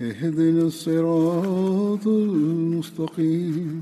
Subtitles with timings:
[0.00, 3.80] اهدنا الصراط المستقيم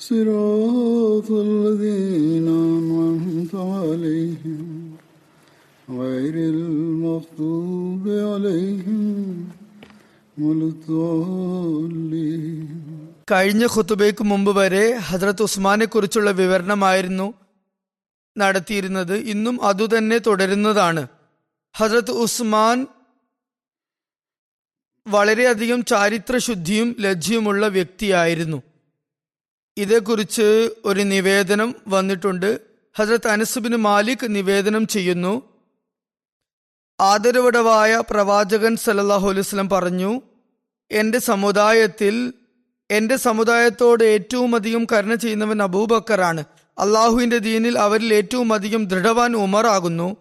[0.00, 4.62] صراط الذين أنعمت عليهم
[5.88, 9.00] غير المغضوب عليهم
[10.36, 12.68] ولا الضالين
[13.28, 17.26] കഴിഞ്ഞ ഖുത്തുബയ്ക്ക് മുമ്പ് വരെ ഹജ്രത്ത് ഉസ്മാനെ കുറിച്ചുള്ള വിവരണമായിരുന്നു
[18.36, 21.02] നടത്തിയിരുന്നത് ഇന്നും അതുതന്നെ തുടരുന്നതാണ്
[21.74, 22.78] ഹജ്രത്ത് ഉസ്മാൻ
[25.07, 28.61] വളരെയധികം ചാരിത്രശുദ്ധിയും ലജ്ജയുമുള്ള വ്യക്തിയായിരുന്നു.
[29.77, 32.59] ഇതേക്കുറിച്ച് ഒരു നിവേദനം വന്നിട്ടുണ്ട്.
[32.97, 35.41] ഹജ്രത്ത് അനസുബിന് മാലിക് നിവേദനം ചെയ്യുന്നു.
[36.99, 40.21] ആദരവടവായ പ്രവാചകൻ സല്ലല്ലാഹു അലൈഹി വസല്ലം പറഞ്ഞു
[40.91, 42.33] എന്റെ സമുദായത്തിൽ
[42.91, 46.43] എന്റെ സമുദായത്തോട് ഏറ്റവും അധികം കരുണ ചെയ്യുന്നവൻ അബൂബക്കറാണ്.
[46.79, 50.17] അള്ളാഹുവിന്റെ ദീനിൽ അവരിൽ ഏറ്റവും അധികം ദൃഢവാൻ ഉമർ ആകുന്നു.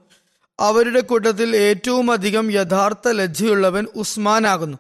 [0.61, 4.79] അവരുടെ കൂട്ടത്തിൽ ഏറ്റവും അധികം യഥാർത്ഥ ലജ്ജയുള്ളവൻ ഉസ്മാൻ ആകുന്നു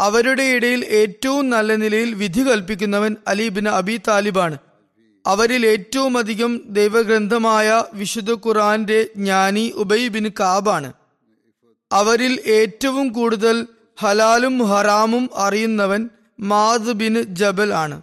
[0.00, 4.58] അവരുടെ ഇടയിൽ ഏറ്റവും നല്ല നിലയിൽ വിധി കൽപ്പിക്കുന്നവൻ അലീബിന് അബി താലിബാണ്.
[5.26, 10.92] അവരിൽ ഏറ്റവും അധികം ദൈവഗ്രന്ഥമായ വിശുദ്ധ ഖുറാന്റെ ജ്ഞാനി ഉബൈ ബിൻ കാബാണ്.
[11.92, 13.66] അവരിൽ ഏറ്റവും കൂടുതൽ
[14.00, 16.08] ഹലാലും ഹറാമും അറിയുന്നവൻ
[16.40, 18.02] മാദ് ബിൻ ജബൽ ആണ്.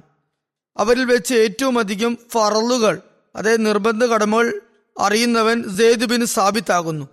[0.77, 3.01] അവരിൽ വെച്ച് ഏറ്റവും അധികം ഫറലുകൾ
[3.35, 4.61] അതായത് നിർബന്ധ കടമകൾ
[4.99, 7.05] അറിയുന്നവൻ സെയ്ദ് ബിൻ സാബിത്ത് ആകുന്നു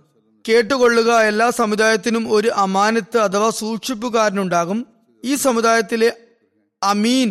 [0.45, 4.79] കേട്ടുകൊള്ളുക എല്ലാ സമുദായത്തിനും ഒരു അമാനത്ത് അഥവാ സൂക്ഷിപ്പുകാരനുണ്ടാകും.
[5.23, 6.09] ഈ സമുദായത്തിലെ
[6.81, 7.29] അമീൻ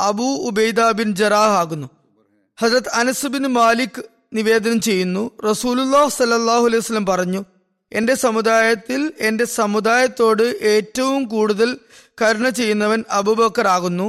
[0.00, 1.88] അബൂ ഉബൈദ ബിൻ ജറാഹ് ആകുന്നു.
[2.58, 4.00] ഹജത് അനസ് ബിൻ മാലിക്
[4.34, 5.30] നിവേദനം ചെയ്യുന്നു.
[5.50, 7.42] റസൂലുല്ലാഹ് സല്ലാഹു അലൈഹി വസ്ലം പറഞ്ഞു
[7.92, 11.68] എന്റെ സമുദായത്തിൽ എന്റെ സമുദായത്തോട് ഏറ്റവും കൂടുതൽ
[12.22, 14.08] കരുണ ചെയ്യുന്നവൻ അബൂബക്കർ ആകുന്നു.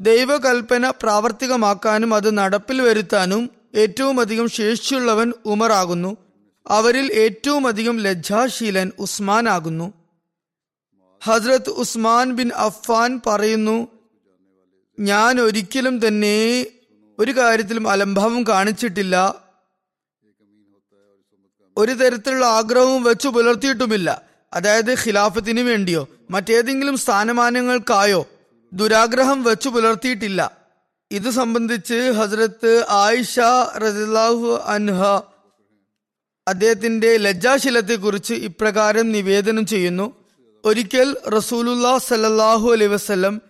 [0.00, 6.16] ദൈവകൽപ്പന പ്രാവർത്തികമാക്കാനും അത് നടപ്പിൽ വരുത്താനും ഏറ്റവും അധികം ശേഷിയുള്ളവൻ ഉമറാകുന്നു.
[6.66, 9.94] അവരിൽ ഏറ്റവും അധികം ലജ്ജാശീലൻ ഉസ്മാൻ ആകുന്നു
[11.24, 13.88] ഹസ്രത്ത് ഉസ്മാൻ ബിൻ അഫ്ഫാൻ പറയുന്നു
[15.00, 16.66] ഞാൻ ഒരിക്കലും തന്നെ
[17.18, 19.34] ഒരു കാര്യത്തിലും അലംഭാവം കാണിച്ചിട്ടില്ല.
[21.76, 24.22] ഒരു തരത്തിലുള്ള ആഗ്രഹവും വെച്ചു പുലർത്തിയിട്ടുമില്ല.
[24.52, 28.26] അതായത് ഖിലാഫത്തിന് വേണ്ടിയോ മറ്റേതെങ്കിലും സ്ഥാനമാനങ്ങൾക്കായോ
[28.72, 30.63] ദുരാഗ്രഹം വെച്ചു പുലർത്തിയിട്ടില്ല.
[31.14, 33.40] ഇത് സംബന്ധിച്ച് ഹസ്രത്ത് ആയിഷ
[33.84, 35.00] റസിലാഹു അൻഹ
[36.48, 40.06] അദ്ദേഹത്തിന്റെ ലജ്ജാശീലത്തെ കുറിച്ച് ഇപ്രകാരം നിവേദനം ചെയ്യുന്നു.
[40.64, 43.40] ഒരിക്കൽ റസൂലുല്ലാ സല്ലാഹു അലൈ വസ്ലം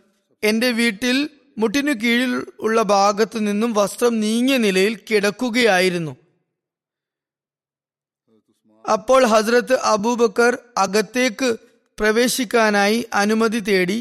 [0.43, 6.17] എന്റെ വീട്ടിൽ മുട്ടിനു കീഴിൽ ഉള്ള ഭാഗത്തു നിന്നും വസ്ത്രം നീങ്ങിയ നിലയിൽ കിടക്കുകയായിരുന്നു.
[8.93, 11.57] അപ്പോൾ ഹസ്രത്ത് അബൂബക്കർ അകത്തേക്ക്
[12.01, 13.99] പ്രവേശിക്കാനായി അനുമതി തേടി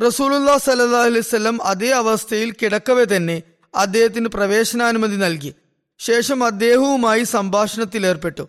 [0.00, 3.42] റസൂലുല്ലാ സല്ലാ അലൈവല്ലം അതേ അവസ്ഥയിൽ കിടക്കവെ തന്നെ
[3.74, 5.54] അദ്ദേഹത്തിന് പ്രവേശനാനുമതി നൽകി.
[5.98, 8.48] ശേഷം അദ്ദേഹവുമായി സംഭാഷണത്തിൽ ഏർപ്പെട്ടു.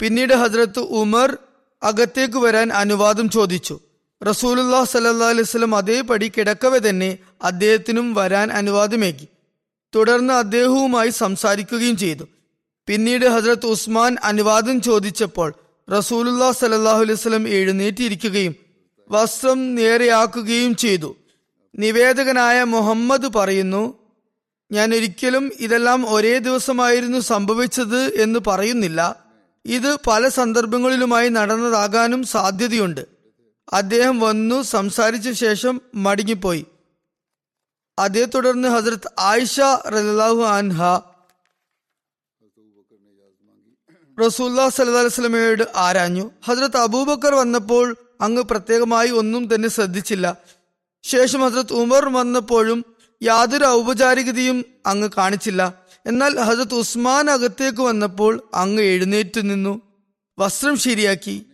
[0.00, 1.38] പിന്നീട് ഹസ്രത്ത് ഉമർ
[1.82, 3.80] അകത്തേക്ക് വരാൻ അനുവാദം ചോദിച്ചു.
[4.28, 9.28] റസൂലുല്ലാ സല്ലാ അലൈവല്ലം അതേപടി കിടക്കവെ തന്നെ അദ്ദേഹത്തിനും വരാൻ അനുവാദമേകി.
[9.94, 12.24] തുടർന്ന് അദ്ദേഹവുമായി സംസാരിക്കുകയും ചെയ്തു.
[12.86, 15.54] പിന്നീട് ഹസ്രത്ത് ഉസ്മാൻ അനുവാദം ചോദിച്ചപ്പോൾ
[15.98, 18.65] റസൂലുല്ലാ സലാഹു അലൈഹി സ്വലം എഴുന്നേറ്റിരിക്കുകയും
[19.10, 21.16] വസ്ത്രം നേരെയാക്കുകയും ചെയ്തു.
[21.78, 23.98] നിവേദകനായ മുഹമ്മദ് പറയുന്നു
[24.72, 29.24] ഞാൻ ഒരിക്കലും ഇതെല്ലാം ഒരേ ദിവസമായിരുന്നു സംഭവിച്ചത് എന്ന് പറയുന്നില്ല.
[29.64, 33.06] ഇത് പല സന്ദർഭങ്ങളിലുമായി നടന്നതാകാനും സാധ്യതയുണ്ട്.
[33.72, 36.66] അദ്ദേഹം വന്നു സംസാരിച്ച ശേഷം മടങ്ങിപ്പോയി.
[37.98, 40.82] അതേ തുടർന്ന് ഹസരത്ത് ആയിഷ റലാഹു അൻഹ
[44.26, 46.30] റസൂല്ലാ സല്ലാ വസ്ലമയോട് ആരാഞ്ഞു.
[46.44, 50.36] ഹസ്രത്ത് അബൂബക്കർ വന്നപ്പോൾ അങ്ങ് പ്രത്യേകമായി ഒന്നും തന്നെ ശ്രദ്ധിച്ചില്ല.
[51.02, 52.84] ശേഷം ഹസരത് ഉമർ വന്നപ്പോഴും
[53.22, 55.74] യാതൊരു ഔപചാരികതയും അങ്ങ് കാണിച്ചില്ല.
[56.06, 59.80] എന്നാൽ ഹസരത് ഉസ്മാൻ അകത്തേക്ക് വന്നപ്പോൾ അങ്ങ് എഴുന്നേറ്റ് നിന്നു.
[60.38, 61.46] വസ്ത്രം ശരിയാക്കി.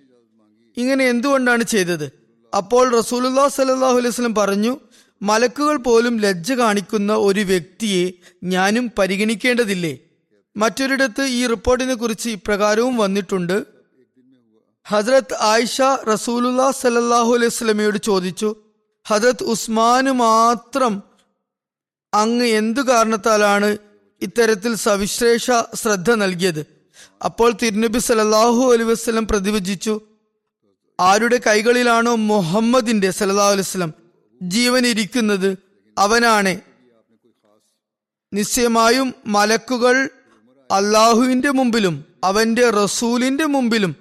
[0.76, 2.12] ഇങ്ങനെ എന്തുകൊണ്ടാണ് ചെയ്തത്?
[2.56, 4.80] അപ്പോൾ റസൂലുല്ലാ സലാഹു അലൈഹി വസ്ലം പറഞ്ഞു
[5.22, 8.12] മലക്കുകൾ പോലും ലജ്ജ കാണിക്കുന്ന ഒരു വ്യക്തിയെ
[8.44, 9.98] ഞാനും പരിഗണിക്കേണ്ടതില്ലേ?
[10.56, 13.64] മറ്റൊരിടത്ത് ഈ റിപ്പോർട്ടിനെ കുറിച്ച് ഇപ്രകാരവും വന്നിട്ടുണ്ട്
[14.86, 15.80] ഹസ്രത്ത് ആയിഷ
[16.12, 18.48] റസൂലുല്ലാ സലല്ലാഹു അലൈഹി സ്വലമയോട് ചോദിച്ചു
[19.06, 20.94] ഹജ്രത് ഉസ്മാന് മാത്രം
[22.12, 23.70] അങ്ങ് എന്തു കാരണത്താലാണ്
[24.22, 25.50] ഇത്തരത്തിൽ സവിശേഷ
[25.80, 26.62] ശ്രദ്ധ നൽകിയത്?
[27.26, 29.94] അപ്പോൾ തിരുനബി സലല്ലാഹു അലൈഹി വസ്ലം പ്രതിവചിച്ചു
[30.98, 33.92] ആരുടെ കൈകളിലാണോ മുഹമ്മദിന്റെ സലല്ലാഹു അലൈഹി വസ്ലം
[34.40, 35.50] ജീവൻ ഇരിക്കുന്നത്
[35.96, 36.54] അവനാണ്.
[38.32, 39.96] നിശ്ചയമായും മലക്കുകൾ
[40.70, 43.92] അള്ളാഹുവിന്റെ മുമ്പിലും അവന്റെ റസൂലിന്റെ മുമ്പിലും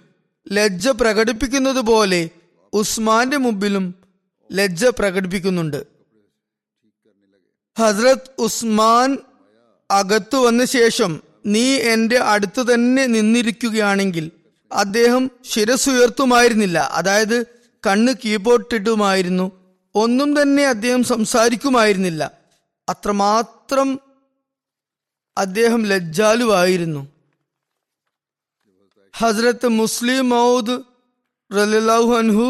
[0.52, 2.30] ലജ്ജ പ്രകടിപ്പിക്കുന്നത് പോലെ
[2.74, 3.96] ഉസ്മാന്റെ മുമ്പിലും
[4.52, 5.86] ലജ്ജ പ്രകടിപ്പിക്കുന്നുണ്ട്.
[7.80, 9.18] ഹസ്രത് ഉസ്മാൻ
[9.92, 14.32] അകത്തു വന്ന ശേഷം നീ എന്റെ അടുത്ത് തന്നെ നിന്നിരിക്കുകയാണെങ്കിൽ
[14.72, 17.46] അദ്ദേഹം ശിരസുയർത്തുമായിരുന്നില്ല അതായത്
[17.88, 19.52] കണ്ണ് കീബോർഡിട്ടുമായിരുന്നു
[19.96, 22.32] ഒന്നും തന്നെ അദ്ദേഹം സംസാരിക്കുമായിരുന്നില്ല.
[22.90, 24.00] അത്രമാത്രം
[25.38, 27.21] അദ്ദേഹം ലജ്ജാലുവായിരുന്നു.
[29.14, 30.76] ഹസ്രത്ത് മുസ്ലിം മൗദ്
[31.56, 32.48] റലാഹു അൻഹു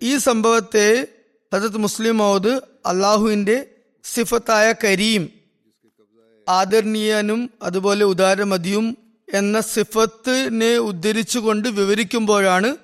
[0.01, 1.07] ഈ സംഭവത്തെ
[1.51, 3.57] ഹസരത്ത് മുസ്ലിം മൗദ് അള്ളാഹുവിന്റെ
[4.03, 5.29] സിഫത്തായ കരീം
[6.50, 8.97] ആദരണീയനും അതുപോലെ ഉദാരമതിയും
[9.33, 12.77] എന്ന സിഫത്തിനെ ഉദ്ധരിച്ചുകൊണ്ട് വിവരിക്കുമ്പോഴാണ്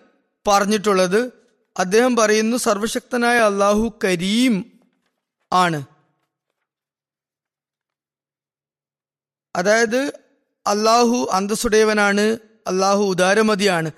[0.48, 1.39] പറഞ്ഞിട്ടുള്ളത്.
[1.80, 4.80] അദ്ദേഹം പറയുന്നു സർവശക്തനായ അള്ളാഹു കരീം
[5.54, 5.84] ആണ്.
[9.56, 10.14] അതായത്
[10.68, 12.22] അള്ളാഹു അന്തസ്സുടയവനാണ്
[12.68, 13.92] അള്ളാഹു ഉദാരമതിയാണ്.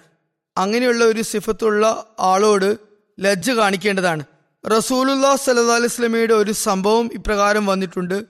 [0.58, 2.78] അങ്ങനെയുള്ള ഒരു സിഫത്തുള്ള ആളോട്
[3.20, 4.24] ലജ്ജ കാണിക്കേണ്ടതാണ്.
[4.68, 8.26] റസൂലുല്ലാ സല്ലാ അലൈസ്ലമയുടെ ഒരു സംഭവം ഇപ്രകാരം വന്നിട്ടുണ്ട്.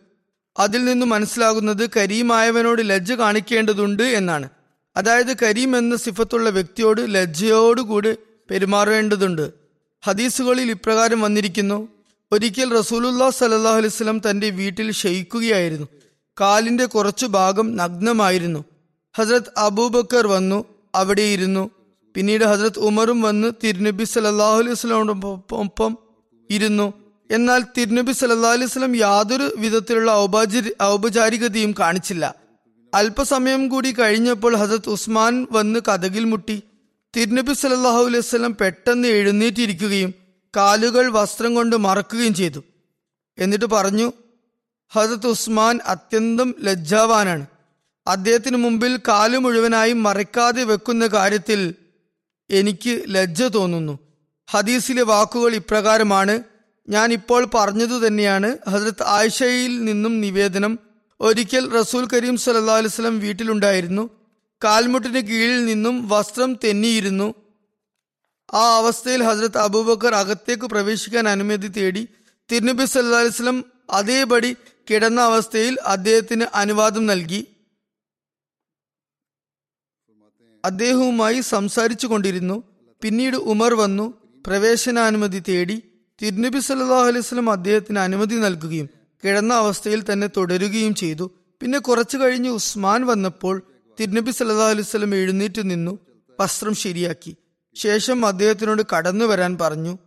[0.59, 4.49] അതിൽ നിന്ന് മനസ്സിലാകുന്നത് കരീമായവനോട് ലജ്ജ കാണിക്കേണ്ടതുണ്ട് എന്നാണ്.
[4.95, 8.15] അതായത് കരീം എന്ന സിഫത്തുള്ള വ്യക്തിയോട് ലജ്ജയോടുകൂടി
[8.51, 9.51] പെരുമാറേണ്ടതുണ്ട്.
[10.03, 11.87] ഹദീസുകളിൽ ഇപ്രകാരം വന്നിരിക്കുന്നു
[12.31, 15.87] ഒരിക്കൽ റസൂലുല്ലാ സലഹു അലിസ്ലം തന്റെ വീട്ടിൽ ക്ഷയിക്കുകയായിരുന്നു
[16.41, 18.65] കാലിന്റെ കുറച്ചു ഭാഗം നഗ്നമായിരുന്നു.
[19.17, 20.65] ഹസ്രത് അബൂബക്കർ വന്നു
[20.95, 21.69] അവിടെ ഇരുന്നു.
[22.15, 25.97] പിന്നീട് ഹസ്രത് ഉമറും വന്ന് തിരുനബി സലല്ലാഹു അലൈഹി സ്വലാമോടൊപ്പം
[26.49, 26.93] ഇരുന്നു.
[27.31, 32.35] എന്നാൽ തിരുനബി സലല്ലാ അലൈഹി സ്വലം യാതൊരു വിധത്തിലുള്ള ഔപചാരി ഔപചാരികതയും കാണിച്ചില്ല.
[32.93, 36.63] അല്പസമയം കൂടി കഴിഞ്ഞപ്പോൾ ഹസരത് ഉസ്മാൻ വന്ന് കഥകിൽ മുട്ടി.
[37.15, 40.13] തിരുനബി സല്ലാഹു അലൈഹി സ്വലം പെട്ടെന്ന് എഴുന്നേറ്റിരിക്കുകയും
[40.57, 42.63] കാലുകൾ വസ്ത്രം കൊണ്ട് മറക്കുകയും ചെയ്തു.
[43.37, 44.13] എന്നിട്ട് പറഞ്ഞു
[44.91, 47.45] ഹജത് ഉസ്മാൻ അത്യന്തം ലജ്ജാവാനാണ്.
[48.07, 51.75] അദ്ദേഹത്തിന് മുമ്പിൽ കാലു മുഴുവനായും മറക്കാതെ വെക്കുന്ന കാര്യത്തിൽ
[52.49, 53.99] എനിക്ക് ലജ്ജ തോന്നുന്നു.
[54.51, 56.43] ഹദീസിലെ വാക്കുകൾ ഇപ്രകാരമാണ്
[56.89, 58.57] ഞാൻ ഇപ്പോൾ പറഞ്ഞതു തന്നെയാണ്.
[58.69, 60.79] ഹസ്രത്ത് ആയിഷയിൽ നിന്നും നിവേദനം
[61.19, 64.09] ഒരിക്കൽ റസൂൽ കരീം സല്ലാ അലുസ്ലം വീട്ടിലുണ്ടായിരുന്നു.
[64.63, 67.33] കാൽമുട്ടിന് കീഴിൽ നിന്നും വസ്ത്രം തെന്നിയിരുന്നു.
[68.53, 72.07] ആ അവസ്ഥയിൽ ഹസ്രത്ത് അബൂബക്കർ അകത്തേക്ക് പ്രവേശിക്കാൻ അനുമതി തേടി
[72.51, 74.55] തിരുനബി സല്ലാ അലുസ്ലം അതേപടി
[74.89, 77.47] കിടന്ന അവസ്ഥയിൽ അദ്ദേഹത്തിന് അനുവാദം നൽകി.
[80.65, 82.63] അദ്ദേഹവുമായി സംസാരിച്ചു കൊണ്ടിരുന്നു.
[83.01, 84.13] പിന്നീട് ഉമർ വന്നു.
[84.47, 85.83] പ്രവേശനാനുമതി തേടി
[86.21, 88.89] തിരുനബി സല്ലാഹു അലൈഹി സ്വലം അദ്ദേഹത്തിന് അനുമതി നൽകുകയും
[89.23, 91.31] കിടന്ന അവസ്ഥയിൽ തന്നെ തുടരുകയും ചെയ്തു.
[91.61, 93.63] പിന്നെ കുറച്ചു കഴിഞ്ഞ് ഉസ്മാൻ വന്നപ്പോൾ
[93.99, 95.99] തിരുനബി സല്ലാ അലൈഹി സ്വലം എഴുന്നേറ്റ് നിന്നു
[96.39, 97.35] വസ്ത്രം ശരിയാക്കി.
[97.75, 99.97] ശേഷം അദ്ദേഹത്തിനോട് കടന്നു വരാൻ പറഞ്ഞു.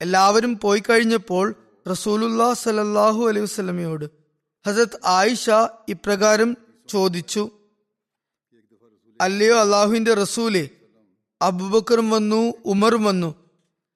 [0.00, 1.54] എല്ലാവരും പോയി കഴിഞ്ഞപ്പോൾ
[1.90, 4.06] റസൂലുല്ലാ സലല്ലാഹു അലൈഹി വസ്ലമയോട്
[4.66, 5.50] ഹസരത് ആയിഷ
[5.88, 6.56] ഇപ്രകാരം
[6.88, 7.50] ചോദിച്ചു
[9.20, 10.68] അല്ലയോ അള്ളാഹുവിന്റെ റസൂലെ
[11.42, 13.34] അബുബക്കറും വന്നു ഉമറും വന്നു.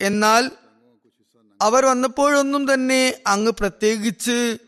[0.00, 0.50] എന്നാൽ
[1.60, 4.58] അവർ വന്നപ്പോഴൊന്നും തന്നെ അങ്ങ് പ്രത്യേകിച്ച്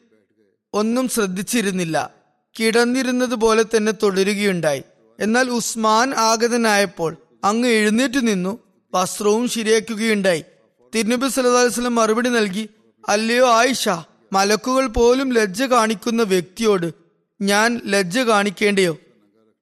[0.75, 2.18] ഒന്നും ശ്രദ്ധിച്ചിരുന്നില്ല.
[2.61, 4.83] കിടന്നിരുന്നത് പോലെ തന്നെ തുടരുകയുണ്ടായി.
[5.21, 8.59] എന്നാൽ ഉസ്മാൻ ആഗതനായപ്പോൾ അങ്ങ് എഴുന്നേറ്റ് നിന്നു
[8.95, 10.45] വസ്ത്രവും ശരിയാക്കുകയുണ്ടായി.
[10.95, 12.69] തിരുനബി വസല്ലം മറുപടി നൽകി
[13.09, 13.89] അല്ലയോ ആയിഷ
[14.33, 16.95] മലക്കുകൾ പോലും ലജ്ജ കാണിക്കുന്ന വ്യക്തിയോട്
[17.41, 18.99] ഞാൻ ലജ്ജ കാണിക്കേണ്ടയോ?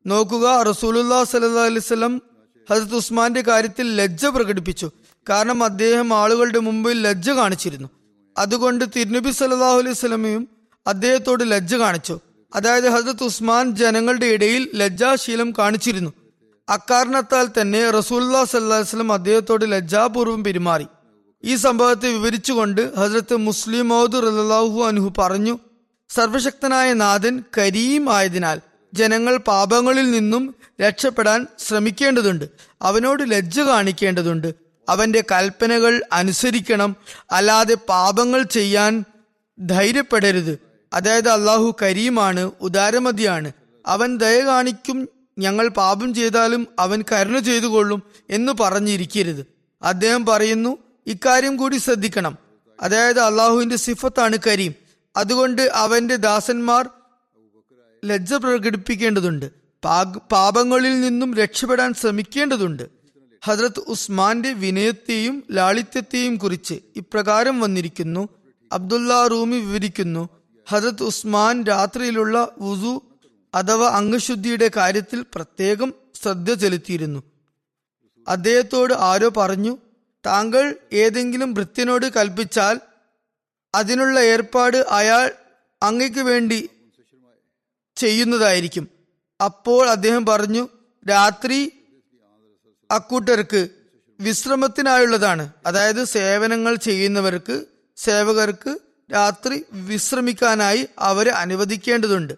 [0.06, 2.22] നോക്കുക റസൂലുല്ലാ സല്ലല്ലാഹു അലൈഹി വസല്ലം
[2.70, 4.90] ഹസരത്ത് ഉസ്മാന്റെ കാര്യത്തിൽ ലജ്ജ പ്രകടിപ്പിച്ചു.
[5.30, 7.88] കാരണം അദ്ദേഹം ആളുകളുടെ മുമ്പിൽ ലജ്ജ കാണിച്ചിരുന്നു.
[8.38, 10.46] അതുകൊണ്ട് തിരുനബി സല്ലല്ലാഹു അലൈഹി
[10.86, 12.20] അദ്ദേഹത്തോട് ലജ്ജ കാണിച്ചു.
[12.56, 16.12] അതായത് ഹസരത്ത് ഉസ്മാൻ ജനങ്ങളുടെ ഇടയിൽ ലജ്ജാശീലം കാണിച്ചിരുന്നു.
[16.68, 20.86] അക്കാരണത്താൽ തന്നെ റസൂല്ലാ സല്ലാസ്ലം അദ്ദേഹത്തോട് ലജ്ജാപൂർവം പെരുമാറി.
[21.44, 25.58] ഈ സംഭവത്തെ വിവരിച്ചുകൊണ്ട് ഹസരത്ത് മുസ്ലിം മൗദ് റലാഹു അനുഹു പറഞ്ഞു
[26.08, 28.60] സർവശക്തനായ നാഥൻ കരീം ആയതിനാൽ
[28.94, 32.44] ജനങ്ങൾ പാപങ്ങളിൽ നിന്നും രക്ഷപ്പെടാൻ ശ്രമിക്കേണ്ടതുണ്ട്.
[32.82, 34.54] അവനോട് ലജ്ജ കാണിക്കേണ്ടതുണ്ട്.
[34.88, 36.96] അവന്റെ കൽപ്പനകൾ അനുസരിക്കണം.
[37.32, 39.04] അല്ലാതെ പാപങ്ങൾ ചെയ്യാൻ
[39.60, 40.65] ധൈര്യപ്പെടരുത്.
[40.93, 43.52] അതായത് അള്ളാഹു കരീമാണ് ഉദാരമതിയാണ്.
[43.87, 49.47] അവൻ ദയ കാണിക്കും ഞങ്ങൾ പാപം ചെയ്താലും അവൻ കരുണ ചെയ്തു കൊള്ളും എന്ന് പറഞ്ഞിരിക്കരുത്.
[49.83, 52.38] അദ്ദേഹം പറയുന്നു ഇക്കാര്യം കൂടി ശ്രദ്ധിക്കണം.
[52.83, 54.75] അതായത് അള്ളാഹുവിന്റെ സിഫത്താണ് കരീം.
[55.16, 56.90] അതുകൊണ്ട് അവന്റെ ദാസന്മാർ
[58.05, 59.50] ലജ്ജ പ്രകടിപ്പിക്കേണ്ടതുണ്ട്.
[60.33, 62.83] പാപങ്ങളിൽ നിന്നും രക്ഷപ്പെടാൻ ശ്രമിക്കേണ്ടതുണ്ട്.
[63.45, 68.28] ഹജ്രത് ഉസ്മാന്റെ വിനയത്തെയും ലാളിത്യത്തെയും കുറിച്ച് ഇപ്രകാരം വന്നിരിക്കുന്നു.
[68.73, 70.28] അബ്ദുല്ല റൂമി വിവരിക്കുന്നു
[70.66, 73.02] ഹജ്രത് ഉസ്മാൻ രാത്രിയിലുള്ള വുസു
[73.54, 77.23] അഥവാ അംഗശുദ്ധിയുടെ കാര്യത്തിൽ പ്രത്യേകം ശ്രദ്ധ ചെലുത്തിയിരുന്നു.
[78.28, 79.78] അദ്ദേഹത്തോട് ആരോ പറഞ്ഞു
[80.26, 82.80] താങ്കൾ ഏതെങ്കിലും വൃത്തിനോട് കൽപ്പിച്ചാൽ
[83.75, 85.30] അതിനുള്ള ഏർപ്പാട് അയാൾ
[85.82, 86.70] അങ്ങയ്ക്ക് വേണ്ടി
[87.96, 88.88] ചെയ്യുന്നതായിരിക്കും.
[89.44, 90.68] അപ്പോൾ അദ്ദേഹം പറഞ്ഞു
[91.11, 91.73] രാത്രി
[92.90, 93.68] അക്കൂട്ടർക്ക്
[94.20, 95.52] വിശ്രമത്തിനായുള്ളതാണ്.
[95.66, 97.64] അതായത് സേവനങ്ങൾ ചെയ്യുന്നവർക്ക്
[97.96, 98.78] സേവകർക്ക്
[99.12, 102.32] രാത്രി വിശ്രമിക്കാനായി അവരെ അനുവദിക്കേണ്ടതുണ്ട്.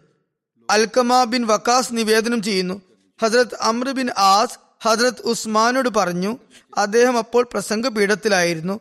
[0.70, 2.82] അൽക്കമ ബിൻ വക്കാസ് നിവേദനം ചെയ്യുന്നു.
[3.22, 4.58] ഹജ്രത് അമ്ര ബിൻ ആസ്
[4.88, 6.38] ഹജ്രത് ഉസ്മാനോട് പറഞ്ഞു
[6.76, 8.80] അദ്ദേഹം അപ്പോൾ പ്രസംഗ പീഠത്തിലായിരുന്നു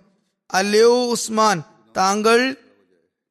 [0.53, 1.63] അല്ലയോ ഉസ്മാൻ
[1.97, 2.55] താങ്കൾ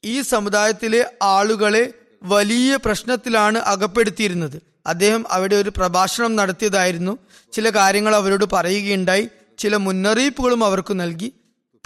[0.05, 4.63] ഈ സമുദായത്തിലെ ആളുകളെ വലിയ പ്രശ്നത്തിലാണ് അകപ്പെടുത്തിയിരുന്നത്.
[4.87, 7.19] അദ്ദേഹം അവിടെ ഒരു പ്രഭാഷണം നടത്തിയതായിരുന്നു.
[7.53, 9.29] ചില കാര്യങ്ങൾ അവരോട് പറയുകയുണ്ടായി.
[9.59, 11.33] ചില മുന്നറിയിപ്പുകളും അവർക്ക് നൽകി.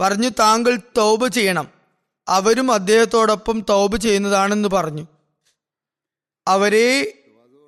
[0.01, 1.80] പറഞ്ഞു താങ്കൾ തൗബ ചെയ്യണം.
[2.31, 5.07] അവരും അദ്ദേഹത്തോടൊപ്പം തൗബ് ചെയ്യുന്നതാണെന്ന് പറഞ്ഞു.
[6.49, 7.15] അവരെ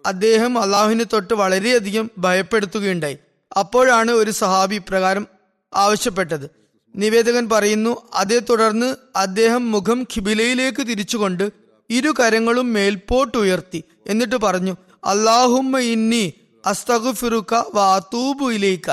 [0.07, 3.19] അദ്ദേഹം അള്ളാഹുവിനെ തൊട്ട് വളരെയധികം ഭയപ്പെടുത്തുകയുണ്ടായി.
[3.59, 5.27] അപ്പോഴാണ് ഒരു സഹാബി പ്രകാരം
[5.75, 6.51] ആവശ്യപ്പെട്ടത്.
[6.97, 11.51] നിവേദകൻ പറയുന്നു അതേ തുടർന്ന് അദ്ദേഹം മുഖം ഖിബിലയിലേക്ക് തിരിച്ചുകൊണ്ട്
[11.91, 16.33] ഇരു കരങ്ങളും മേൽപോട്ടുയർത്തി എന്നിട്ട് പറഞ്ഞു അള്ളാഹുമ്മ ഇന്നി
[16.67, 18.91] അസ്തഗുഫിറുക്ക വാത്തൂബു ഇലേക്ക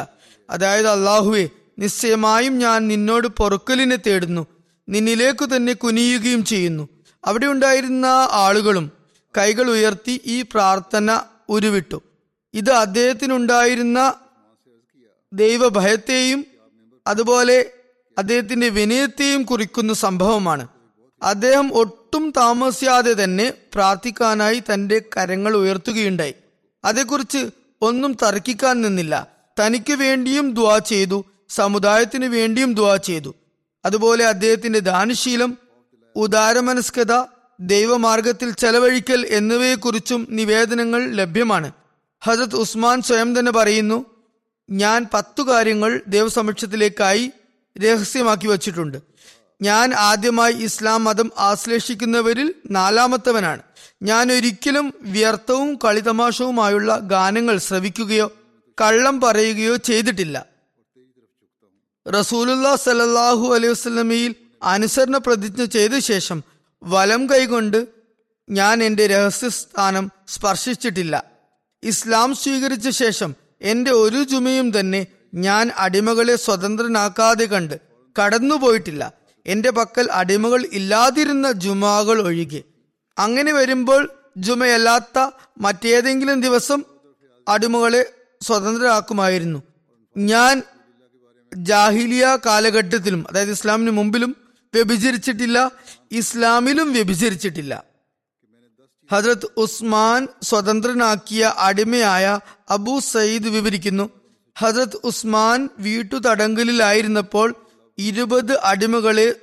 [0.49, 1.49] അതായത് അള്ളാഹുവെ
[1.79, 4.47] നിശ്ചയമായും ഞാൻ നിന്നോട് പൊറുക്കലിനെ തേടുന്നു.
[4.89, 6.89] നിന്നിലേക്ക് തന്നെ കുനിയുകയും ചെയ്യുന്നു.
[7.25, 8.91] അവിടെ ഉണ്ടായിരുന്ന ആളുകളും
[9.37, 12.01] കൈകൾ ഉയർത്തി ഈ പ്രാർത്ഥന ഉരുവിട്ടു.
[12.53, 14.13] ഇത് അദ്ദേഹത്തിനുണ്ടായിരുന്ന
[15.33, 16.45] ദൈവഭയത്തെയും
[17.07, 17.65] അതുപോലെ
[18.17, 20.67] അദ്ദേഹത്തിന്റെ വിനയത്തെയും കുറിക്കുന്ന സംഭവമാണ്.
[21.23, 26.33] അദ്ദേഹം ഒട്ടും താമസിയാതെ തന്നെ പ്രാർത്ഥിക്കാനായി തന്റെ കരങ്ങൾ ഉയർത്തുകയുണ്ടായി.
[26.83, 27.49] അതേക്കുറിച്ച്
[27.81, 29.27] ഒന്നും തർക്കിക്കാൻ നിന്നില്ല.
[29.59, 33.35] തനിക്ക് വേണ്ടിയും ദ്വാ ചെയ്തു സമുദായത്തിന് വേണ്ടിയും ദ്വാ ചെയ്തു.
[33.85, 35.57] അതുപോലെ അദ്ദേഹത്തിന്റെ ദാനശീലം
[36.15, 37.25] ഉദാരമനസ്കത
[37.59, 41.71] ദൈവമാർഗത്തിൽ ചെലവഴിക്കൽ എന്നിവയെക്കുറിച്ചും നിവേദനങ്ങൾ ലഭ്യമാണ്.
[42.23, 44.05] ഹജത് ഉസ്മാൻ സ്വയം തന്നെ പറയുന്നു
[44.69, 47.31] ഞാൻ പത്തു കാര്യങ്ങൾ ദൈവസമക്ഷത്തിലേക്കായി
[47.79, 48.97] രഹസ്യമാക്കി വച്ചിട്ടുണ്ട്.
[49.61, 53.61] ഞാൻ ആദ്യമായി ഇസ്ലാം മതം ആശ്ലേഷിക്കുന്നവരിൽ നാലാമത്തവനാണ്.
[54.03, 58.31] ഞാൻ ഒരിക്കലും വ്യർത്ഥവും കളിതമാശവുമായുള്ള ഗാനങ്ങൾ ശ്രവിക്കുകയോ
[58.81, 60.45] കള്ളം പറയുകയോ ചെയ്തിട്ടില്ല.
[62.13, 64.31] റസൂലുല്ല സലല്ലാഹു അലൈഹി വസ്ലമയിൽ
[64.63, 66.39] അനുസരണ പ്രതിജ്ഞ ചെയ്ത ശേഷം
[66.83, 67.79] വലം കൈകൊണ്ട്
[68.49, 71.15] ഞാൻ എന്റെ രഹസ്യസ്ഥാനം സ്പർശിച്ചിട്ടില്ല.
[71.83, 75.01] ഇസ്ലാം സ്വീകരിച്ച ശേഷം എന്റെ ഒരു ജുമയും തന്നെ
[75.45, 77.75] ഞാൻ അടിമകളെ സ്വതന്ത്രനാക്കാതെ കണ്ട്
[78.15, 79.03] കടന്നുപോയിട്ടില്ല.
[79.45, 82.61] എന്റെ പക്കൽ അടിമകൾ ഇല്ലാതിരുന്ന ജുമാകൾ ഒഴികെ.
[83.17, 84.01] അങ്ങനെ വരുമ്പോൾ
[84.47, 85.17] ജുമയല്ലാത്ത
[85.61, 86.79] മറ്റേതെങ്കിലും ദിവസം
[87.47, 88.01] അടിമകളെ
[88.41, 89.59] സ്വതന്ത്രരാക്കുമായിരുന്നു.
[90.15, 90.55] ഞാൻ
[91.57, 94.35] ജാഹിലിയ കാലഘട്ടത്തിലും അതായത് ഇസ്ലാമിന് മുമ്പിലും
[94.75, 95.71] വ്യഭിചരിച്ചിട്ടില്ല
[96.11, 97.83] ഇസ്ലാമിലും വ്യഭിചരിച്ചിട്ടില്ല.
[99.11, 102.39] ഹജ്രത് ഉസ്മാൻ സ്വതന്ത്രനാക്കിയ അടിമയായ
[102.69, 104.09] അബു സയ്യിദ് വിവരിക്കുന്നു
[104.59, 107.55] ഹജ്രത് ഉസ്മാൻ വീട്ടു തടങ്കലിലായിരുന്നപ്പോൾ
[107.97, 109.35] ഇരുപത് അടിമകളെ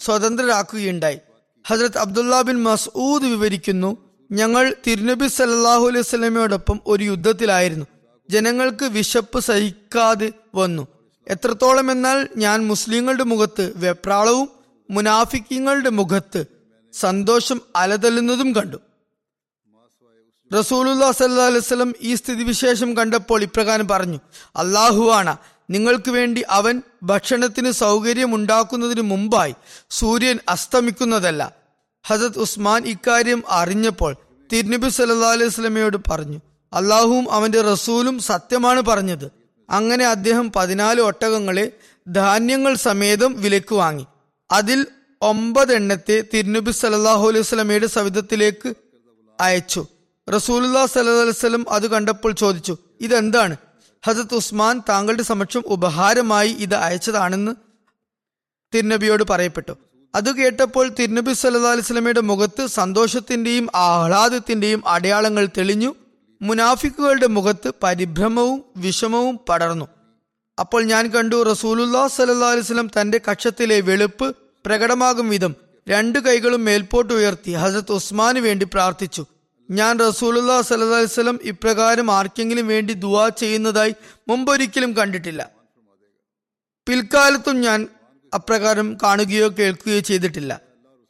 [0.00, 1.18] സ്വതന്ത്രരാക്കുകയുണ്ടായി.
[1.66, 3.96] ഹജ്രത് അബ്ദുല്ല ബിൻ മസൂദ് വിവരിക്കുന്നു
[4.32, 7.86] ഞങ്ങൾ തിരുനബി സല്ലാഹു അലൈഹി സ്വലമയോടൊപ്പം ഒരു യുദ്ധത്തിലായിരുന്നു.
[8.30, 10.86] ജനങ്ങൾക്ക് വിശപ്പ് സഹിക്കാതെ വന്നു.
[11.28, 14.48] എത്രത്തോളം എന്നാൽ ഞാൻ മുസ്ലിങ്ങളുടെ മുഖത്ത് വെപ്രാളവും
[14.90, 16.44] മുനാഫിക്കങ്ങളുടെ മുഖത്ത്
[16.92, 18.76] സന്തോഷം അലതല്ലുന്നതും കണ്ടു.
[20.58, 24.18] റസൂലുല്ലാ സല്ലാ അലൈവലം ഈ സ്ഥിതിവിശേഷം കണ്ടപ്പോൾ ഇപ്രകാരം പറഞ്ഞു
[24.56, 25.36] അള്ളാഹുവാണ്
[25.70, 29.54] നിങ്ങൾക്ക് വേണ്ടി അവൻ ഭക്ഷണത്തിന് സൗകര്യമുണ്ടാക്കുന്നതിന് മുമ്പായി
[29.90, 31.54] സൂര്യൻ അസ്തമിക്കുന്നതല്ല.
[32.04, 34.16] ഹസത് ഉസ്മാൻ ഇക്കാര്യം അറിഞ്ഞപ്പോൾ
[34.52, 36.40] തിരുനബി സല്ലാ അലൈഹി സ്വലമയോട് പറഞ്ഞു
[36.74, 39.30] അള്ളാഹുവും അവന്റെ റസൂലും സത്യമാണ് പറഞ്ഞത്.
[39.70, 41.72] അങ്ങനെ അദ്ദേഹം പതിനാല് ഒട്ടകങ്ങളെ
[42.08, 44.06] ധാന്യങ്ങൾ സമേതം വിലക്ക് വാങ്ങി.
[44.50, 44.86] അതിൽ
[45.22, 48.74] ഒമ്പതെണ്ണത്തെ തിരുനബി സല്ലാഹു അലൈഹി സ്വലമയുടെ സവിധത്തിലേക്ക്
[49.40, 49.86] അയച്ചു.
[50.36, 53.56] റസൂലുല്ലാ സല്ലാ അത് കണ്ടപ്പോൾ ചോദിച്ചു ഇതെന്താണ്?
[54.06, 57.52] ഹസത്ത് ഉസ്മാൻ താങ്കളുടെ സമക്ഷം ഉപഹാരമായി ഇത് അയച്ചതാണെന്ന്
[58.74, 59.72] തിരുനബിയോട് പറയപ്പെട്ടു.
[60.14, 65.94] അത് കേട്ടപ്പോൾ തിരുനബി സല്ലാ അലൈഹി സ്വലമയുടെ മുഖത്ത് സന്തോഷത്തിന്റെയും ആഹ്ലാദത്തിന്റെയും അടയാളങ്ങൾ തെളിഞ്ഞു.
[66.44, 69.88] മുനാഫിക്കുകളുടെ മുഖത്ത് പരിഭ്രമവും വിഷമവും പടർന്നു.
[70.58, 74.36] അപ്പോൾ ഞാൻ കണ്ടു റസൂലുല്ലാ സല്ലാ അലൈഹി സ്വലം തന്റെ കക്ഷത്തിലെ വെളുപ്പ്
[74.66, 75.54] പ്രകടമാകും വിധം
[75.88, 79.26] രണ്ടു കൈകളും മേൽപോട്ട് ഉയർത്തി ഹസരത്ത് ഉസ്മാന് വേണ്ടി പ്രാർത്ഥിച്ചു.
[79.70, 83.94] ഞാൻ റസൂലുല്ലാ സല്ലല്ലാഹു അലൈഹി വസല്ലം ഇപ്രകാരം ആർക്കെങ്കിലും വേണ്ടി ദുവാ ചെയ്യുന്നതായി
[84.28, 85.50] മുമ്പൊരിക്കലും കണ്ടിട്ടില്ല.
[86.88, 87.88] പിൽക്കാലത്തും ഞാൻ
[88.34, 90.60] അപ്രകാരം കാണുകയോ കേൾക്കുകയോ ചെയ്തിട്ടില്ല.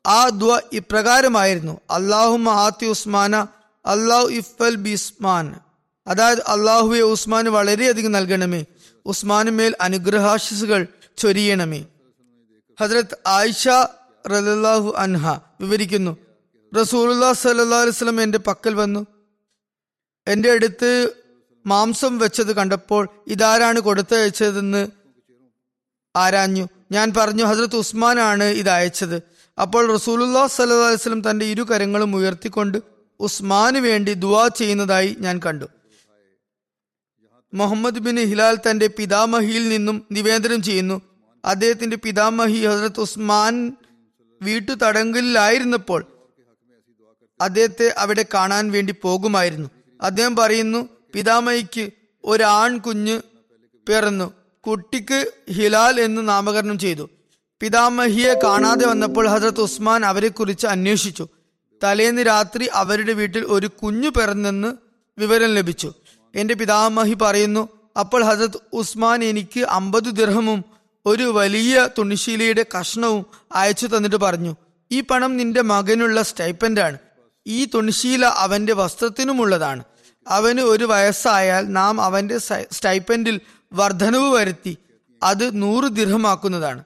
[0.07, 1.81] ആ ദ്വ ഇപ്രകാരമായിരുന്നു.
[1.91, 3.47] അള്ളാഹു ആത്തി ഉസ്മാന
[3.87, 5.61] അള്ളാഹു ഇഫൽ ബിസ്മാൻ
[6.07, 8.65] അതായത് അള്ളാഹുവെ ഉസ്മാന് വളരെയധികം നൽകണമേ.
[9.07, 10.87] ഉസ്മാന് മേൽ അനുഗ്രഹാശിസുകൾ
[11.19, 11.85] ചൊരിയണമേ.
[12.81, 13.69] ഹജ്രത് ആയിഷ
[14.29, 16.17] റലാഹു അൻഹ വിവരിക്കുന്നു.
[16.81, 19.07] റസൂലുല്ലാ സല്ലാ അലിസ്ലം എന്റെ പക്കൽ വന്നു.
[20.27, 21.09] എന്റെ അടുത്ത്
[21.67, 24.89] മാംസം വെച്ചത് കണ്ടപ്പോൾ ഇതാരാണ് കൊടുത്തയച്ചതെന്ന്
[26.17, 26.69] ആരാഞ്ഞു.
[26.93, 29.23] ഞാൻ പറഞ്ഞു ഹജ്രത് ഉസ്മാനാണ് ഇത് അയച്ചത്.
[29.63, 35.65] അപ്പോൾ റസൂലുല്ലാ സല്ലാ അലിസ്ലം തന്റെ ഇരു കരങ്ങളും ഉയർത്തിക്കൊണ്ട് ഉസ്മാന് വേണ്ടി ദുവാ ചെയ്യുന്നതായി ഞാൻ കണ്ടു.
[37.55, 41.03] മുഹമ്മദ് ബിൻ ഹിലാൽ തന്റെ പിതാമഹിയിൽ നിന്നും നിവേദനം ചെയ്യുന്നു.
[41.45, 43.77] അദ്ദേഹത്തിന്റെ പിതാമഹി ഹസരത്ത് ഉസ്മാൻ
[44.43, 46.07] വീട്ടു തടങ്കലിലായിരുന്നപ്പോൾ
[47.41, 49.69] അദ്ദേഹത്തെ അവിടെ കാണാൻ വേണ്ടി പോകുമായിരുന്നു.
[50.01, 51.91] അദ്ദേഹം പറയുന്നു പിതാമഹിക്ക്
[52.25, 53.21] ഒരാൺ കുഞ്ഞ്
[53.89, 54.33] പിറന്നു.
[54.67, 57.11] കുട്ടിക്ക് ഹിലാൽ എന്ന് നാമകരണം ചെയ്തു.
[57.61, 61.29] പിതാമഹിയെ കാണാതെ വന്നപ്പോൾ ഹസരത്ത് ഉസ്മാൻ അവരെക്കുറിച്ച് അന്വേഷിച്ചു.
[61.85, 64.75] തലേന്ന് രാത്രി അവരുടെ വീട്ടിൽ ഒരു കുഞ്ഞു പിറന്നെന്ന്
[65.19, 65.93] വിവരം ലഭിച്ചു.
[66.35, 67.69] എന്റെ പിതാമഹി പറയുന്നു
[68.01, 70.65] അപ്പോൾ ഹസത്ത് ഉസ്മാൻ എനിക്ക് അമ്പത് ദിർഹമും
[71.07, 74.57] ഒരു വലിയ തുണിശീലയുടെ കഷ്ണവും അയച്ചു തന്നിട്ട് പറഞ്ഞു
[74.93, 76.99] ഈ പണം നിന്റെ മകനുള്ള സ്റ്റൈപ്പൻഡാണ്
[77.47, 79.85] ഈ തുണിശീല അവന്റെ വസ്ത്രത്തിനുമുള്ളതാണ്.
[80.29, 83.41] അവന് ഒരു വയസ്സായാൽ നാം അവന്റെ സ്റ്റൈപ്പൻഡിൽ
[83.73, 84.79] വർധനവ് വരുത്തി
[85.23, 86.85] അത് നൂറ് ദിർഹമാക്കുന്നതാണ്.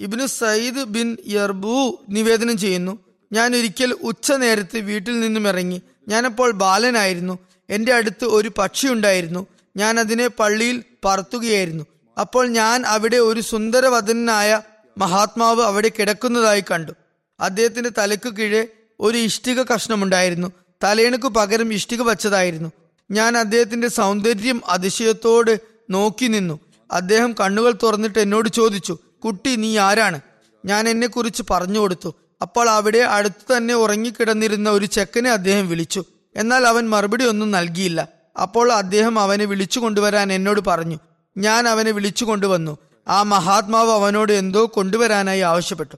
[0.00, 2.98] ഇബിന് സയ്യിദ് ബിൻ യർബു നിവേദനം ചെയ്യുന്നു
[3.32, 5.82] ഞാൻ ഒരിക്കൽ ഉച്ച നേരത്ത് വീട്ടിൽ നിന്നും ഇറങ്ങി.
[6.08, 7.38] ഞാനപ്പോൾ ബാലനായിരുന്നു.
[7.70, 9.46] എന്റെ അടുത്ത് ഒരു പക്ഷി ഉണ്ടായിരുന്നു.
[9.76, 11.84] ഞാൻ അതിനെ പള്ളിയിൽ പറത്തുകയായിരുന്നു.
[12.20, 14.60] അപ്പോൾ ഞാൻ അവിടെ ഒരു സുന്ദരവദനായ
[14.98, 16.92] മഹാത്മാവ് അവിടെ കിടക്കുന്നതായി കണ്ടു.
[17.40, 18.68] അദ്ദേഹത്തിന്റെ തലയ്ക്ക് കീഴെ
[19.00, 20.52] ഒരു ഇഷ്ടിക കഷ്ണമുണ്ടായിരുന്നു.
[20.84, 22.72] തലേണക്ക് പകരം ഇഷ്ടിക വച്ചതായിരുന്നു.
[23.10, 26.60] ഞാൻ അദ്ദേഹത്തിന്റെ സൗന്ദര്യം അതിശയത്തോട് നോക്കി നിന്നു.
[26.90, 30.20] അദ്ദേഹം കണ്ണുകൾ തുറന്നിട്ട് എന്നോട് ചോദിച്ചു കുട്ടി നീ ആരാണ്?
[30.64, 32.14] ഞാൻ എന്നെക്കുറിച്ച് പറഞ്ഞു കൊടുത്തു.
[32.42, 36.04] അപ്പോൾ അവിടെ അടുത്ത് തന്നെ ഉറങ്ങിക്കിടന്നിരുന്ന ഒരു ചെക്കനെ അദ്ദേഹം വിളിച്ചു.
[36.36, 38.08] എന്നാൽ അവൻ മറുപടി ഒന്നും നൽകിയില്ല.
[38.42, 40.98] അപ്പോൾ അദ്ദേഹം അവനെ വിളിച്ചു കൊണ്ടുവരാൻ എന്നോട് പറഞ്ഞു.
[41.36, 42.78] ഞാൻ അവനെ വിളിച്ചു കൊണ്ടുവന്നു.
[43.08, 45.96] ആ മഹാത്മാവ് അവനോട് എന്തോ കൊണ്ടുവരാനായി ആവശ്യപ്പെട്ടു.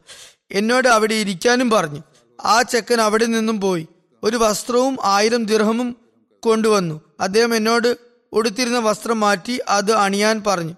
[0.51, 2.01] എന്നോട് അവിടെ ഇരിക്കാനും പറഞ്ഞു.
[2.45, 3.89] ആ ചെക്കൻ അവിടെ നിന്നും പോയി.
[4.23, 5.97] ഒരു വസ്ത്രവും ആയിരം ദിർഹമും
[6.41, 7.01] കൊണ്ടുവന്നു.
[7.21, 7.97] അദ്ദേഹം എന്നോട്
[8.33, 10.75] ഉടുത്തിരുന്ന വസ്ത്രം മാറ്റി അത് അണിയാൻ പറഞ്ഞു.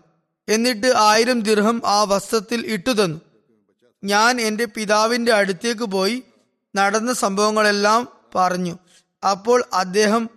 [0.48, 3.20] എന്നിട്ട് ആയിരം ദിർഹം ആ വസ്ത്രത്തിൽ ഇട്ടു തന്നു
[4.04, 6.22] ഞാൻ എന്റെ പിതാവിന്റെ അടുത്തേക്ക് പോയി
[6.76, 8.78] നടന്ന സംഭവങ്ങളെല്ലാം പറഞ്ഞു.
[9.30, 10.30] അപ്പോൾ അദ്ദേഹം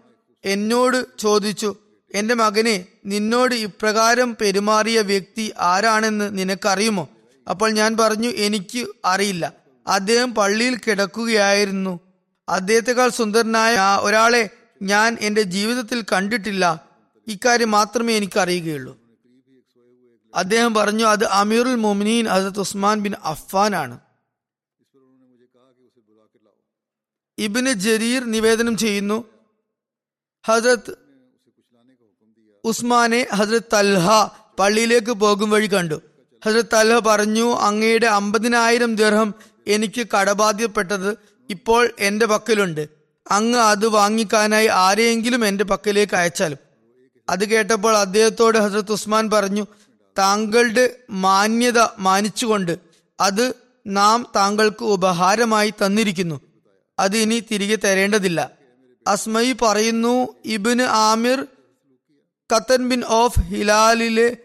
[0.46, 1.76] എന്നോട് ചോദിച്ചു
[2.16, 7.10] എന്റെ മകനെ നിന്നോട് ഇപ്രകാരം പെരുമാറിയ വ്യക്തി ആരാണെന്ന് നിനക്കറിയുമോ?
[7.50, 9.54] അപ്പോൾ ഞാൻ പറഞ്ഞു എനിക്ക് അറിയില്ല.
[9.88, 12.00] അദ്ദേഹം പള്ളിയിൽ കിടക്കുകയായിരുന്നു.
[12.50, 14.50] അദ്ദേഹത്തെക്കാൾ സുന്ദരനായ ഒരാളെ
[14.82, 16.84] ഞാൻ എന്റെ ജീവിതത്തിൽ കണ്ടിട്ടില്ല.
[17.28, 19.03] ഇക്കാര്യം മാത്രമേ എനിക്ക് അറിയുകയുള്ളൂ
[20.36, 24.00] അദ്ദേഹം പറഞ്ഞു അത് അമീറുൽ മൊമിനീൻ ഹസത്ത് ഉസ്മാൻ ബിൻ അഫ്ഫാൻ ആണ്
[27.40, 29.24] ഇബിന് ജരീർ നിവേദനം ചെയ്യുന്നു
[30.46, 31.04] ഹസരത്ത്
[32.66, 34.10] ഉസ്മാനെ ഹസരത് തൽഹ
[34.60, 36.02] പള്ളിയിലേക്ക് പോകും വഴി കണ്ടു.
[36.46, 39.34] ഹസരത് തൽഹ പറഞ്ഞു അങ്ങയുടെ അമ്പതിനായിരം ദിർഹം
[39.68, 41.18] എനിക്ക് കടബാധ്യപ്പെട്ടത്
[41.50, 42.90] ഇപ്പോൾ എന്റെ പക്കലുണ്ട്.
[43.32, 46.58] അങ്ങ് അത് വാങ്ങിക്കാനായി ആരെയെങ്കിലും എന്റെ പക്കലേക്ക് അയച്ചാലും.
[47.30, 49.66] അത് കേട്ടപ്പോൾ അദ്ദേഹത്തോട് ഹസരത് ഉസ്മാൻ പറഞ്ഞു
[50.18, 52.78] താങ്കളുടെ മാന്യത മാനിച്ചുകൊണ്ട്
[53.20, 53.54] അത്
[53.88, 56.42] നാം താങ്കൾക്ക് ഉപഹാരമായി തന്നിരിക്കുന്നു.
[57.00, 58.52] അത് ഇനി തിരികെ തരേണ്ടതില്ല.
[59.08, 61.48] അസ്മയി പറയുന്നു Ibn Amir
[62.56, 64.38] Qatan bin Auf ഹിലാലിലെ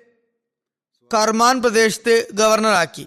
[1.14, 3.06] Karman പ്രദേശത്തെ ഗവർണറാക്കി.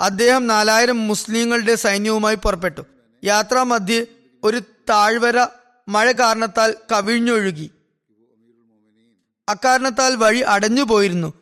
[0.00, 2.82] അദ്ദേഹം നാലായിരം മുസ്ലിങ്ങളുടെ സൈന്യവുമായി പുറപ്പെട്ടു.
[3.24, 4.06] യാത്രാമധ്യേ
[4.44, 5.46] ഒരു താഴ്വര
[5.88, 7.70] മഴ കാരണത്താൽ കവിഞ്ഞൊഴുകി
[9.48, 11.41] അക്കാരണത്താൽ വഴി അടഞ്ഞു പോയിരുന്നു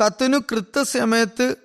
[0.00, 1.56] കത്തിനു കൃത്യസമയത്ത്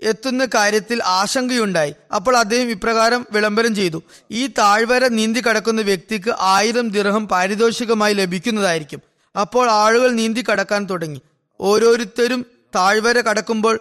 [0.00, 1.94] എത്തുന്ന കാര്യത്തിൽ ആശങ്കയുണ്ടായി.
[2.14, 4.02] അപ്പോൾ അദ്ദേഹം ഇപ്രകാരം വിളംബരം ചെയ്തു.
[4.30, 9.00] ഈ താഴ്വര നീന്തി കടക്കുന്ന വ്യക്തിക്ക് ആയിരം ദിർഹം പാരിതോഷികമായി ലഭിക്കുന്നതായിരിക്കും.
[9.40, 11.22] അപ്പോൾ ആളുകൾ നീന്തി കടക്കാൻ തുടങ്ങി.
[11.60, 13.80] ഓരോരുത്തരും താഴ്വര കടക്കുമ്പോൾ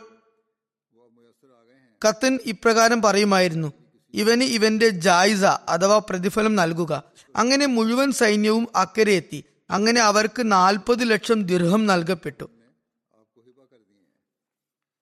[2.07, 3.73] കത്തൻ ഇപ്രകാരം പറയുമായിരുന്നു.
[4.13, 7.03] ഇവന് ഇവന്റെ ജായിസ അഥവാ പ്രതിഫലം നൽകുക.
[7.35, 9.43] അങ്ങനെ മുഴുവൻ സൈന്യവും അക്കരെ എത്തി.
[9.69, 12.49] അങ്ങനെ അവർക്ക് നാൽപ്പത് ലക്ഷം ദിർഹം നൽകപ്പെട്ടു.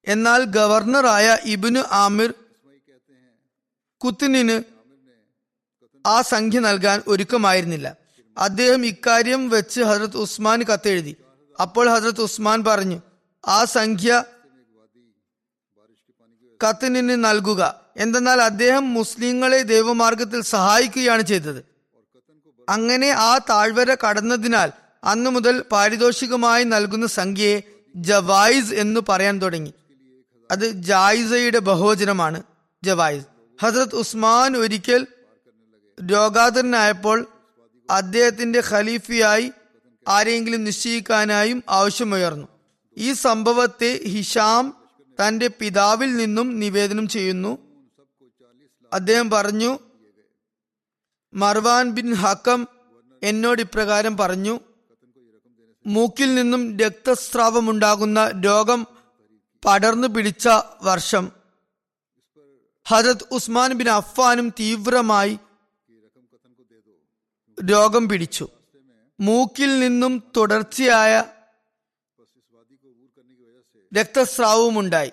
[0.08, 2.34] എന്നാൽ ഗവർണറായ ഇബിന് ആമിർ
[4.02, 4.64] കുത്തിനിന്
[6.08, 7.96] ആ സംഖ്യ നൽകാൻ ഒരുക്കമായിരുന്നില്ല.
[8.38, 11.16] അദ്ദേഹം ഇക്കാര്യം വെച്ച് ഹസരത് ഉസ്മാൻ കത്തെഴുതി.
[11.62, 13.02] അപ്പോൾ ഹസരത് ഉസ്മാൻ പറഞ്ഞു
[13.48, 14.24] ആ സംഖ്യ
[16.68, 17.82] കത്തിനിന് നൽകുക.
[17.98, 21.66] എന്തെന്നാൽ അദ്ദേഹം മുസ്ലിങ്ങളെ ദൈവമാർഗത്തിൽ സഹായിക്കുകയാണ് ചെയ്തത്.
[22.70, 24.72] അങ്ങനെ ആ താഴ്വര കടന്നതിനാൽ
[25.04, 27.62] അന്നു മുതൽ പാരിതോഷികമായി നൽകുന്ന സംഖ്യയെ
[27.96, 29.74] ജവായിസ് എന്ന് പറയാൻ തുടങ്ങി.
[30.52, 32.44] അത് ജായിസയുടെ ബഹുവചനമാണ്.
[32.84, 33.26] ജവായിസ്.
[33.62, 35.08] ഹസരത് ഉസ്മാൻ ഒരിക്കൽ
[36.12, 37.28] രോഗാതുരനായപ്പോൾ
[37.90, 39.52] അദ്ദേഹത്തിന്റെ ഖലീഫയായി
[40.08, 42.48] ആരെങ്കിലും നിശ്ചയിക്കാനായും ആവശ്യമുയർന്നു.
[42.98, 44.76] ഈ സംഭവത്തെ ഹിഷാം
[45.28, 47.58] തന്റെ പിതാവിൽ നിന്നും നിവേദനം ചെയ്യുന്നു.
[48.94, 49.80] അദ്ദേഹം പറഞ്ഞു
[51.34, 52.68] മർവാൻ ബിൻ ഹക്കം
[53.24, 54.60] എന്നോട് ഇപ്രകാരം പറഞ്ഞു
[55.86, 58.88] മൂക്കിൽ നിന്നും രക്തസ്രാവമുണ്ടാകുന്ന രോഗം
[59.66, 60.48] പടർന്നു പിടിച്ച
[60.82, 61.32] വർഷം.
[62.88, 65.40] ഹജത് ഉസ്മാൻ ബിൻ അഫ്ഫാനും തീവ്രമായി
[67.72, 68.50] രോഗം പിടിച്ചു.
[69.20, 71.24] മൂക്കിൽ നിന്നും തുടർച്ചയായ
[73.96, 75.12] രക്തസ്രാവമുണ്ടായി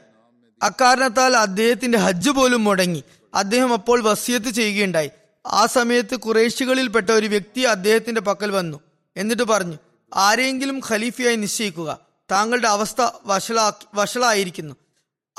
[0.62, 3.04] അക്കാരണത്താൽ അദ്ദേഹത്തിന്റെ ഹജ്ജ് പോലും മുടങ്ങി.
[3.34, 5.10] അദ്ദേഹം അപ്പോൾ വസിയത്ത് ചെയ്യുകയുണ്ടായി.
[5.46, 8.80] ആ സമയത്ത് കുറേശികളിൽപ്പെട്ട ഒരു വ്യക്തി അദ്ദേഹത്തിന്റെ പക്കൽ വന്നു.
[9.16, 9.76] എന്നിട്ട് പറഞ്ഞു
[10.14, 12.11] ആരെങ്കിലും ഖലീഫയായി നിശ്ചയിക്കുക.
[12.30, 14.74] താങ്കളുടെ അവസ്ഥ വഷളാ വഷളായിരിക്കുന്നു.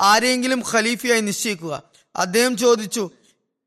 [0.00, 1.82] ആരെങ്കിലും ഖലീഫയായി നിശ്ചയിക്കുക.
[2.16, 3.10] അദ്ദേഹം ചോദിച്ചു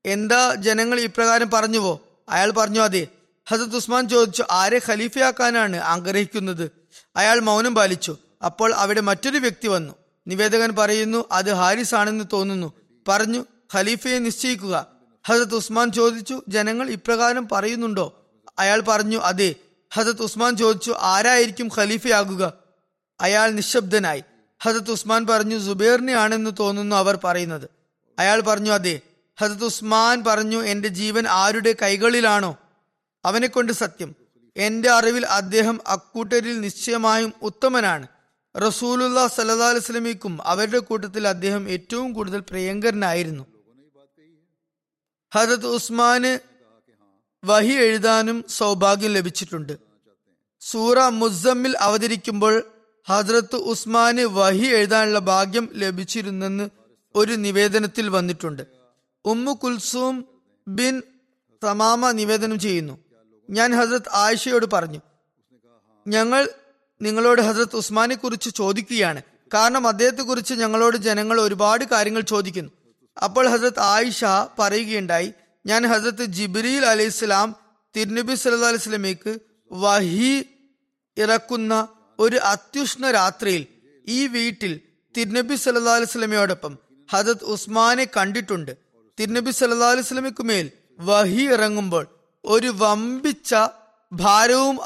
[0.05, 2.01] എന്താ ജനങ്ങൾ ഇപ്രകാരം പറഞ്ഞുവോ?
[2.29, 3.07] അയാൾ പറഞ്ഞു അതെ.
[3.49, 6.71] ഹസത്ത് ഉസ്മാൻ ചോദിച്ചു ആരെ ഖലീഫയാക്കാനാണ് ആഗ്രഹിക്കുന്നത്?
[7.15, 8.17] അയാൾ മൗനം പാലിച്ചു.
[8.45, 9.93] അപ്പോൾ അവിടെ മറ്റൊരു വ്യക്തി വന്നു.
[10.27, 12.73] നിവേദകൻ പറയുന്നു അത് ഹാരിസ് ആണെന്ന് തോന്നുന്നു.
[13.07, 14.87] പറഞ്ഞു ഖലീഫയെ നിശ്ചയിക്കുക.
[15.27, 18.25] ഹസത്ത് ഉസ്മാൻ ചോദിച്ചു ജനങ്ങൾ ഇപ്രകാരം പറയുന്നുണ്ടോ?
[18.59, 19.55] അയാൾ പറഞ്ഞു അതെ.
[19.93, 22.66] ഹസത്ത് ഉസ്മാൻ ചോദിച്ചു ആരായിരിക്കും ഖലീഫയാകുക?
[23.21, 24.23] അയാൾ നിശബ്ദനായി.
[24.61, 27.69] ഹസത്ത് ഉസ്മാൻ പറഞ്ഞു സുബേറിനെ ആണെന്ന് തോന്നുന്നു അവർ പറയുന്നത്.
[28.19, 28.99] അയാൾ പറഞ്ഞു അതെ.
[29.39, 32.57] ഹസത്ത് ഉസ്മാൻ പറഞ്ഞു എന്റെ ജീവൻ ആരുടെ കൈകളിലാണോ?
[33.25, 34.15] അവനെ കൊണ്ട് സത്യം
[34.57, 38.07] എന്റെ അറിവിൽ അദ്ദേഹം അക്കൂട്ടരിൽ നിശ്ചയമായും ഉത്തമനാണ്.
[38.57, 43.45] റസൂലുല്ലാ സല്ലാ അലുസ്ലമിക്കും അവരുടെ കൂട്ടത്തിൽ അദ്ദേഹം ഏറ്റവും കൂടുതൽ പ്രിയങ്കരനായിരുന്നു.
[45.35, 46.39] ഹജത് ഉസ്മാന്
[47.45, 49.77] വഹി എഴുതാനും സൗഭാഗ്യം ലഭിച്ചിട്ടുണ്ട്.
[50.61, 52.63] സൂറ മുസമ്മിൽ അവതരിക്കുമ്പോൾ
[53.09, 56.69] ഹജ്രത്ത് ഉസ്മാന് വഹി എഴുതാനുള്ള ഭാഗ്യം ലഭിച്ചിരുന്നെന്ന്
[57.15, 58.63] ഒരു നിവേദനത്തിൽ വന്നിട്ടുണ്ട്.
[59.25, 60.25] ഉമ്മു കുൽസൂം
[60.67, 61.01] ബിൻ
[61.63, 62.95] തമാമ നിവേദനം ചെയ്യുന്നു.
[63.49, 64.99] ഞാൻ ഹസരത് ആയിഷയോട് പറഞ്ഞു
[66.07, 66.49] ഞങ്ങൾ
[67.01, 69.21] നിങ്ങളോട് ഹസരത് ഉസ്മാനെ കുറിച്ച് ചോദിക്കുകയാണ്.
[69.53, 72.71] കാരണം അദ്ദേഹത്തെ കുറിച്ച് ഞങ്ങളോട് ജനങ്ങൾ ഒരുപാട് കാര്യങ്ങൾ ചോദിക്കുന്നു.
[73.23, 74.25] അപ്പോൾ ഹസരത് ആയിഷ
[74.59, 75.33] പറയുകയുണ്ടായി
[75.65, 77.55] ഞാൻ ഹസ്രത്ത് ജിബ്രീൽ അലൈഹി സ്വലാം
[77.95, 79.39] തിരുനബി സല്ലാ അലൈഹി സ്വലമേക്ക്
[79.71, 80.33] വഹി
[81.17, 81.87] ഇറക്കുന്ന
[82.19, 83.67] ഒരു അത്യുഷ്ണ രാത്രിയിൽ
[84.07, 84.79] ഈ വീട്ടിൽ
[85.17, 86.77] തിരുനബി സല്ലാ അലൈഹി സ്വലമയോടൊപ്പം
[87.13, 88.77] ഹജത് ഉസ്മാനെ കണ്ടിട്ടുണ്ട്.
[89.19, 92.07] തിരുനബി സല്ലാ അലൈഹി സ്വലമയ്ക്ക് മേൽ വഹി ഇറങ്ങുമ്പോൾ
[92.45, 93.55] ഒരു വമ്പിച്ച
[94.11, 94.79] ഭാരവും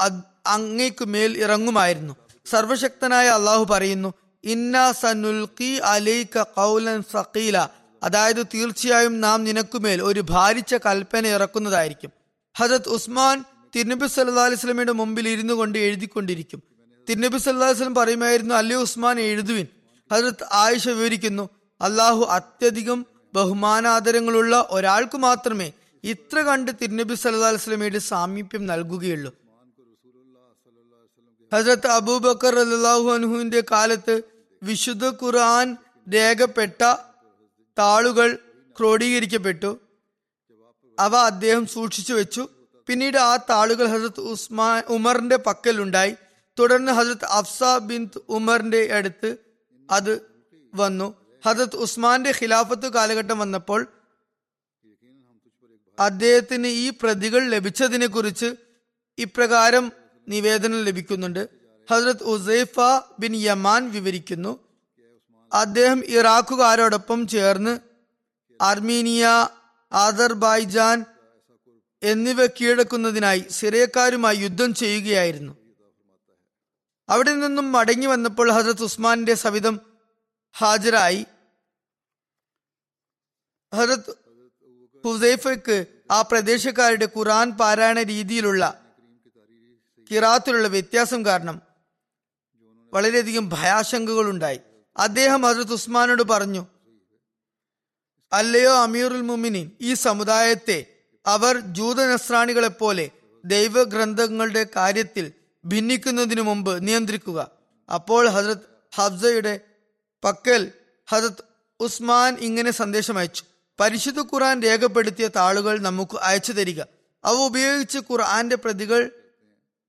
[0.46, 2.16] അങ്ങേക്കു മേൽ ഇറങ്ങുമായിരുന്നു.
[2.46, 4.14] സർവശക്തനായ അള്ളാഹു പറയുന്നു
[4.44, 4.92] ഇന്നാ
[5.82, 6.44] അലൈക
[7.12, 7.68] സഖീല.
[8.02, 12.10] അതായത് തീർച്ചയായും നാം നിനക്കുമേൽ ഒരു ഭാരിച്ച കൽപ്പന ഇറക്കുന്നതായിരിക്കും.
[12.56, 16.71] ഹജത് ഉസ്മാൻ തിരുനബി സല്ലാ അലിസ്ലമിയുടെ മുമ്പിൽ ഇരുന്നു കൊണ്ട് എഴുതിക്കൊണ്ടിരിക്കും.
[17.08, 19.66] തിരുനബി സല്ലാസ്ലം പറയുമായിരുന്നു അലി ഉസ്മാൻ എഴുതുവിൻ.
[20.12, 21.48] ഹജറത് ആയിഷ വിവരിക്കുന്നു
[21.80, 25.72] അള്ളാഹു അത്യധികം ബഹുമാനാദരങ്ങളുള്ള ഒരാൾക്ക് മാത്രമേ
[26.04, 29.34] ഇത്ര കണ്ട് തിരുനബി സല്ലാ വസ്ലമയുടെ സാമീപ്യം നൽകുകയുള്ളൂ.
[31.54, 34.22] ഹസരത്ത് അബൂബക്കർ അല്ലാഹു അനുഹുവിന്റെ കാലത്ത്
[34.62, 35.76] വിശുദ്ധ ഖുർആൻ
[36.14, 36.94] രേഖപ്പെട്ട
[37.78, 38.38] താളുകൾ
[38.78, 39.78] ക്രോഡീകരിക്കപ്പെട്ടു.
[40.98, 42.48] അവ അദ്ദേഹം സൂക്ഷിച്ചു വെച്ചു.
[42.86, 46.14] പിന്നീട് ആ താളുകൾ ഹസരത്ത് ഉസ്മാൻ ഉമറിന്റെ പക്കലുണ്ടായി.
[46.58, 49.36] തുടർന്ന് ഹസരത്ത് അഫ്സ ബിൻ ഉമറിന്റെ അടുത്ത്
[49.90, 50.20] അത്
[50.74, 51.14] വന്നു.
[51.46, 53.86] ഹസരത്ത് ഉസ്മാന്റെ ഖിലാഫത്ത് കാലഘട്ടം വന്നപ്പോൾ
[56.00, 58.56] അദ്ദേഹത്തിന് ഈ പ്രതികൾ ലഭിച്ചതിനെ കുറിച്ച്
[59.18, 59.92] ഇപ്രകാരം
[60.28, 61.48] നിവേദനം ലഭിക്കുന്നുണ്ട്.
[61.90, 62.80] ഹസ്രത് ഉസൈഫ
[63.18, 64.60] ബിൻ യമാൻ വിവരിക്കുന്നു
[65.52, 67.78] അദ്ദേഹം ഇറാഖുകാരോടൊപ്പം ചേർന്ന്
[68.60, 69.26] അർമീനിയ
[69.92, 71.04] ആദർബൈജാൻ
[72.02, 75.61] എന്നിവ കീഴടക്കുന്നതിനായി സിറിയക്കാരുമായി യുദ്ധം ചെയ്യുകയായിരുന്നു.
[77.08, 79.80] അവിടെ നിന്നും മടങ്ങി വന്നപ്പോൾ ഹസരത് ഉസ്മാന്റെ സവിധം
[80.58, 81.26] ഹാജരായി.
[83.74, 84.10] ഹസരത്
[85.04, 88.84] ഹുസൈഫയ്ക്ക് ആ പ്രദേശക്കാരുടെ ഖുറാൻ പാരായണ രീതിയിലുള്ള
[90.10, 91.62] കിറാത്തിലുള്ള വ്യത്യാസം കാരണം
[92.92, 94.60] വളരെയധികം ഭയാശങ്കകൾ ഉണ്ടായി.
[94.96, 96.66] അദ്ദേഹം ഹസരത് ഉസ്മാനോട് പറഞ്ഞു
[98.32, 100.86] അല്ലയോ അമീറുൽ മുമിനിൻ ഈ സമുദായത്തെ
[101.26, 103.10] അവർ ജൂതനസ്രാണികളെ പോലെ
[103.44, 105.32] ദൈവഗ്രന്ഥങ്ങളുടെ കാര്യത്തിൽ
[105.66, 107.50] ഭിന്നിക്കുന്നതിനു മുമ്പ് നിയന്ത്രിക്കുക.
[107.94, 109.60] അപ്പോൾ ഹസരത് ഹഫ്സയുടെ
[110.24, 110.72] പക്കൽ
[111.10, 111.44] ഹസരത്
[111.80, 113.42] ഉസ്മാൻ ഇങ്ങനെ സന്ദേശം അയച്ചു.
[113.80, 116.80] പരിശുദ്ധ ഖുർആൻ രേഖപ്പെടുത്തിയ താളുകൾ നമുക്ക് അയച്ചു തരിക.
[117.24, 119.10] അവ ഉപയോഗിച്ച് ഖുർആന്റെ പ്രതികൾ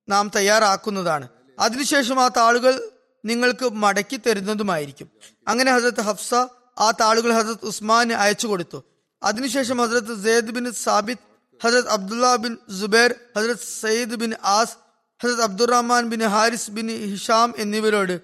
[0.10, 1.28] നാം തയ്യാറാക്കുന്നതാണ്.
[1.60, 2.90] അതിനുശേഷം ആ താളുകൾ
[3.26, 5.10] നിങ്ങൾക്ക് മടക്കി തരുന്നതുമായിരിക്കും.
[5.48, 6.34] അങ്ങനെ ഹസരത്ത് ഹഫ്സ
[6.80, 8.84] ആ താളുകൾ ഹസരത് ഉസ്മാന് അയച്ചു കൊടുത്തു.
[9.24, 11.28] അതിനുശേഷം ഹസരത്ത് സെയ്ദ് ബിൻ സാബിത്ത്
[11.64, 14.83] ഹസരത് അബ്ദുല്ല ബിൻ ജുബൈർ ഹസരത് സയ്യിദ് ബിൻ ആസ്
[15.24, 18.22] ഹസരത് Abdurrahman bin Harith bin Hisham എന്നിവരോട്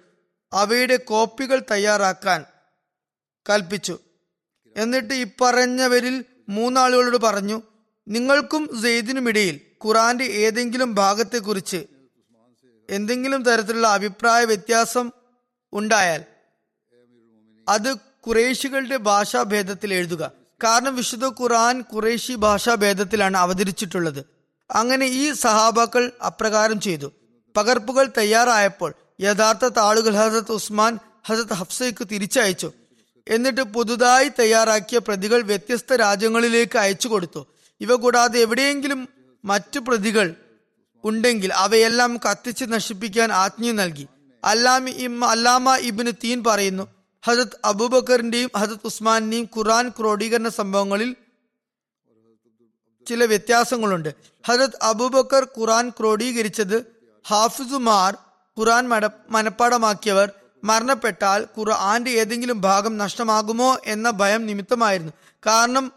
[0.53, 2.45] അവയുടെ കോപ്പികൾ തയ്യാറാക്കാൻ
[3.49, 3.99] കൽപ്പിച്ചു.
[4.75, 7.61] എന്നിട്ട് ഇപ്പറഞ്ഞവരിൽ മൂന്നാളുകളോട് പറഞ്ഞു
[8.07, 11.85] നിങ്ങൾക്കും സെയ്ദിനുമിടയിൽ ഖുറാന്റെ ഏതെങ്കിലും ഭാഗത്തെക്കുറിച്ച്
[12.89, 15.11] എന്തെങ്കിലും തരത്തിലുള്ള അഭിപ്രായ വ്യത്യാസം
[15.73, 16.23] ഉണ്ടായാൽ
[17.67, 20.31] അത് കുറേശികളുടെ ഭാഷാഭേദത്തിൽ എഴുതുക.
[20.63, 24.38] കാരണം വിശുദ്ധ ഖുറാൻ കുറേശി ഭാഷാഭേദത്തിലാണ് അവതരിച്ചിട്ടുള്ളത്.
[24.71, 27.11] അങ്ങനെ ഈ സഹാബാക്കൾ അപ്രകാരം ചെയ്തു.
[27.57, 32.71] പകർപ്പുകൾ തയ്യാറായപ്പോൾ യഥാർത്ഥ താളുകൾ ഹസരത്ത് ഉസ്മാൻ ഹസരത്ത് ഹഫ്സയ്ക്ക് തിരിച്ചയച്ചു.
[33.27, 37.47] എന്നിട്ട് പുതുതായി തയ്യാറാക്കിയ പ്രതികൾ വ്യത്യസ്ത രാജ്യങ്ങളിലേക്ക് അയച്ചു കൊടുത്തു.
[37.81, 39.07] ഇവ കൂടാതെ എവിടെയെങ്കിലും
[39.45, 40.35] മറ്റു പ്രതികൾ
[41.03, 44.07] ഉണ്ടെങ്കിൽ അവയെല്ലാം കത്തിച്ച് നശിപ്പിക്കാൻ ആജ്ഞ നൽകി.
[44.43, 46.87] അല്ലാമി ഇം- അല്ലാമ ഇബിന് തീൻ പറയുന്നു
[47.25, 51.15] ഹജത് അബൂബക്കറിന്റെയും ഹജത് ഉസ്മാനിന്റെയും ഖുറാൻ ക്രോഡീകരണ സംഭവങ്ങളിൽ
[53.09, 54.09] ചില വ്യത്യാസങ്ങളുണ്ട്.
[54.47, 56.77] ഹജത് അബൂബക്കർ ഖുറാൻ ക്രോഡീകരിച്ചത്
[57.27, 58.13] ഹാഫിസുമാർ
[58.57, 60.31] ഖുറാൻ മട മനപ്പാടമാക്കിയവർ
[60.63, 65.13] മരണപ്പെട്ടാൽ ഖുർആന്റെ ഏതെങ്കിലും ഭാഗം നഷ്ടമാകുമോ എന്ന ഭയം നിമിത്തമായിരുന്നു.
[65.45, 65.91] കാരണം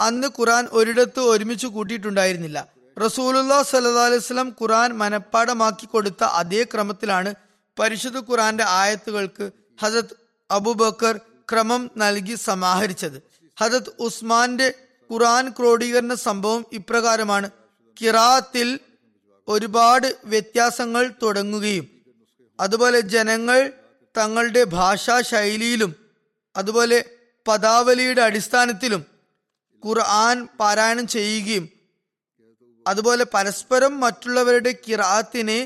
[0.00, 2.58] അന്ന് ഖുറാൻ ഒരിടത്ത് ഒരുമിച്ച് കൂട്ടിയിട്ടുണ്ടായിരുന്നില്ല.
[3.04, 7.34] റസൂലുല്ലാ സല്ലാ അലൈവലം ഖുറാൻ മനപ്പാടമാക്കി കൊടുത്ത അതേ ക്രമത്തിലാണ്
[7.78, 9.50] പരിശുദ്ധ ഖുറാന്റെ ആയത്തുകൾക്ക്
[9.82, 10.14] ഹജത്
[10.50, 11.20] അബൂബക്കർ
[11.52, 13.22] ക്രമം നൽകി സമാഹരിച്ചത്.
[13.60, 14.68] ഹജത് ഉസ്മാന്റെ
[15.10, 17.48] ഖുറാൻ ക്രോഡീകരണ സംഭവം ഇപ്രകാരമാണ്.
[17.96, 18.68] കിറാത്തിൽ
[19.48, 21.86] ഒരുപാട് വ്യത്യാസങ്ങൾ തുടങ്ങുകയും
[22.58, 23.58] അതുപോലെ ജനങ്ങൾ
[24.14, 25.92] തങ്ങളുടെ ഭാഷാ ശൈലിയിലും
[26.54, 26.98] അതുപോലെ
[27.46, 29.02] പദാവലിയുടെ അടിസ്ഥാനത്തിലും
[29.82, 31.64] ഖുർആൻ പാരായണം ചെയ്യുകയും
[32.86, 35.58] അതുപോലെ പരസ്പരം മറ്റുള്ളവരുടെ കിറാത്തിനെ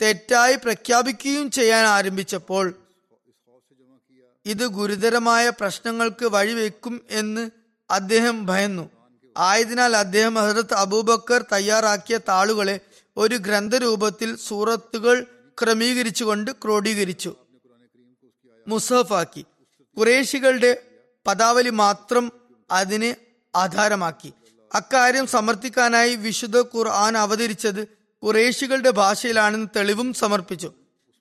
[0.00, 2.66] തെറ്റായി പ്രഖ്യാപിക്കുകയും ചെയ്യാൻ ആരംഭിച്ചപ്പോൾ
[4.46, 7.44] ഇത് ഗുരുതരമായ പ്രശ്നങ്ങൾക്ക് വഴിവെക്കും എന്ന്
[7.90, 8.90] അദ്ദേഹം ഭയന്നു.
[9.36, 12.80] ആയതിനാൽ അദ്ദേഹം ഹസരത്ത് അബൂബക്കർ തയ്യാറാക്കിയ താളുകളെ
[13.16, 15.26] ഒരു ഗ്രന്ഥരൂപത്തിൽ സൂറത്തുകൾ
[15.62, 17.36] ക്രമീകരിച്ചുകൊണ്ട് ക്രോഡീകരിച്ചു.
[18.68, 19.44] മുസഫാക്കി
[19.98, 20.82] കുറേശികളുടെ
[21.26, 22.32] പദാവലി മാത്രം
[22.70, 23.16] അതിനെ
[23.56, 24.32] ആധാരമാക്കി.
[24.74, 27.88] അക്കാര്യം സമർത്ഥിക്കാനായി വിശുദ്ധ ഖുർആൻ അവതരിച്ചത്
[28.22, 30.72] കുറേശികളുടെ ഭാഷയിലാണെന്ന് തെളിവും സമർപ്പിച്ചു.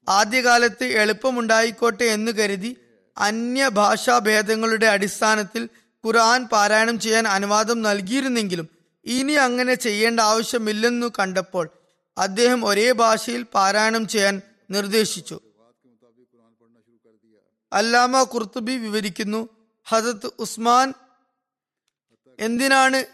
[0.10, 2.78] ആദ്യകാലത്ത് എളുപ്പമുണ്ടായിക്കോട്ടെ എന്ന് കരുതി
[3.18, 5.70] അന്യഭാഷാ ഭേദങ്ങളുടെ അടിസ്ഥാനത്തിൽ
[6.06, 8.70] ഖുർആൻ പാരായണം ചെയ്യാൻ അനുവാദം നൽകിയിരുന്നെങ്കിലും
[9.06, 11.70] ഇനി അങ്ങനെ ചെയ്യേണ്ട ആവശ്യമില്ലെന്നു കണ്ടപ്പോൾ
[12.18, 14.42] അദ്ദേഹം ഒരേ ഭാഷയിൽ പാരായണം ചെയ്യാൻ
[14.72, 15.42] നിർദ്ദേശിച്ചു.
[17.74, 19.50] അല്ലാമ കുർത്തുബി വിവരിക്കുന്നു
[19.88, 20.94] ഹസത്ത് ഉസ്മാൻ
[22.40, 23.06] എന്തിനാണ്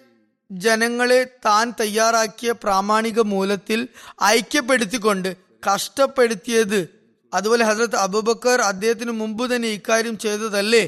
[0.52, 3.88] ജനങ്ങളെ താൻ തയ്യാറാക്കിയ പ്രാമാണിക മൂലത്തിൽ
[4.24, 6.90] ഐക്യപ്പെടുത്തിക്കൊണ്ട് കഷ്ടപ്പെടുത്തിയത്?
[7.34, 10.84] അതുപോലെ ഹസരത്ത് അബുബക്കർ അദ്ദേഹത്തിന് മുമ്പ് തന്നെ ഇക്കാര്യം ചെയ്തതല്ലേ?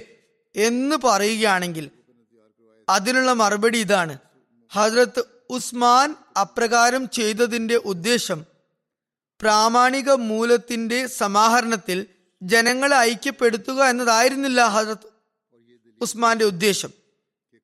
[0.55, 1.89] എന്ന് പറയുകയാണെങ്കിൽ
[2.89, 4.17] അതിനുള്ള മറുപടി ഇതാണ്.
[4.73, 8.45] ഹജ്രത്ത് ഉസ്മാൻ അപ്രകാരം ചെയ്തതിന്റെ ഉദ്ദേശം
[9.41, 12.07] പ്രാമാണിക മൂലത്തിന്റെ സമാഹരണത്തിൽ
[12.41, 15.13] ജനങ്ങളെ ഐക്യപ്പെടുത്തുക എന്നതായിരുന്നില്ല ഹജ്രത്
[16.01, 16.91] ഉസ്മാന്റെ ഉദ്ദേശം.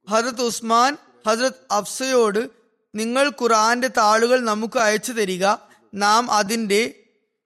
[0.10, 0.98] ഹജ്രത് ഉസ്മാൻ
[1.28, 2.50] ഹജ്രത് അഫ്സയോട്
[2.96, 5.46] നിങ്ങൾ ഖുറാന്റെ താളുകൾ നമുക്ക് അയച്ചു തരിക
[5.94, 7.04] നാം അതിന്റെ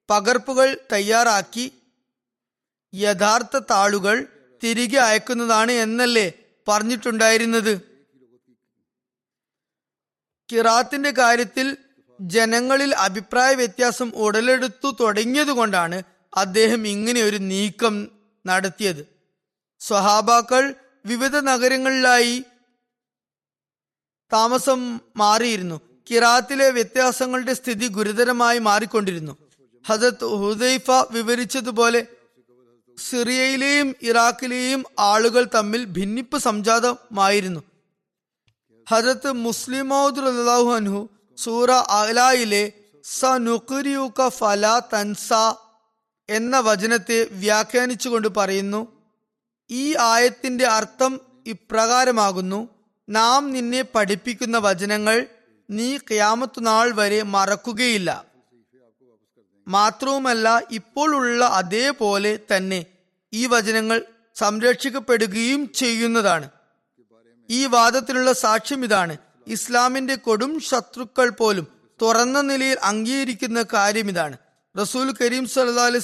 [0.10, 1.72] പകർപ്പുകൾ തയ്യാറാക്കി
[2.96, 4.28] യഥാർത്ഥ താളുകൾ
[4.64, 6.32] തിരികെ അയക്കുന്നതാണ് എന്നല്ലേ
[6.68, 7.82] പറഞ്ഞിട്ടുണ്ടായിരുന്നത്.
[10.52, 11.78] കിറാത്തിന്റെ കാര്യത്തിൽ
[12.22, 16.04] ജനങ്ങളിൽ അഭിപ്രായ വ്യത്യാസം ഉടലെടുത്തു തുടങ്ങിയതുകൊണ്ടാണ്
[16.38, 18.08] അദ്ദേഹം ഇങ്ങനെ ഒരു നീക്കം
[18.46, 19.08] നടത്തിയത്.
[19.80, 20.74] സ്വഹാബാക്കൾ
[21.06, 22.44] വിവിധ നഗരങ്ങളിലായി
[24.34, 25.82] താമസം മാറിയിരുന്നു.
[26.10, 29.38] കിറാത്തിലെ വ്യത്യാസങ്ങളുടെ സ്ഥിതി ഗുരുതരമായി മാറിക്കൊണ്ടിരുന്നു.
[29.88, 32.08] ഹജത് ഹുദൈഫ വിവരിച്ചതുപോലെ
[32.98, 37.62] സിറിയയിലെയും ഇറാഖിലെയും ആളുകൾ തമ്മിൽ ഭിന്നിപ്പ് സംജാതമായിരുന്നു.
[38.90, 42.72] ഹജരത്ത് മുസ്ലിം റളിയല്ലാഹു അൻഹു സൂറ അലായിലെ
[43.04, 45.34] സനുഖരിയുക ഫല തൻസ
[46.30, 48.82] എന്ന വചനത്തെ വ്യാഖ്യാനിച്ചുകൊണ്ട് പറയുന്നു
[49.70, 52.70] ഈ ആയത്തിന്റെ അർത്ഥം ഇപ്രകാരമാകുന്നു
[53.10, 55.28] നാം നിന്നെ പഠിപ്പിക്കുന്ന വചനങ്ങൾ
[55.70, 58.10] നീ ഖിയാമത്ത് നാൾ വരെ മറക്കുകയില്ല.
[59.68, 62.86] മാത്രവുമല്ല ഇപ്പോൾ ഉള്ള അതേപോലെ തന്നെ
[63.34, 64.02] ഈ വചനങ്ങൾ
[64.36, 66.50] സംരക്ഷിക്കപ്പെടുകയും ചെയ്യുന്നതാണ്.
[67.50, 69.18] ഈ വാദത്തിനുള്ള സാക്ഷ്യം ഇതാണ്.
[69.48, 71.68] ഇസ്ലാമിന്റെ കൊടും ശത്രുക്കൾ പോലും
[72.02, 74.38] തുറന്ന നിലയിൽ അംഗീകരിക്കുന്ന കാര്യം ഇതാണ്.
[74.82, 76.00] റസൂൽ കരീം സല്ലാ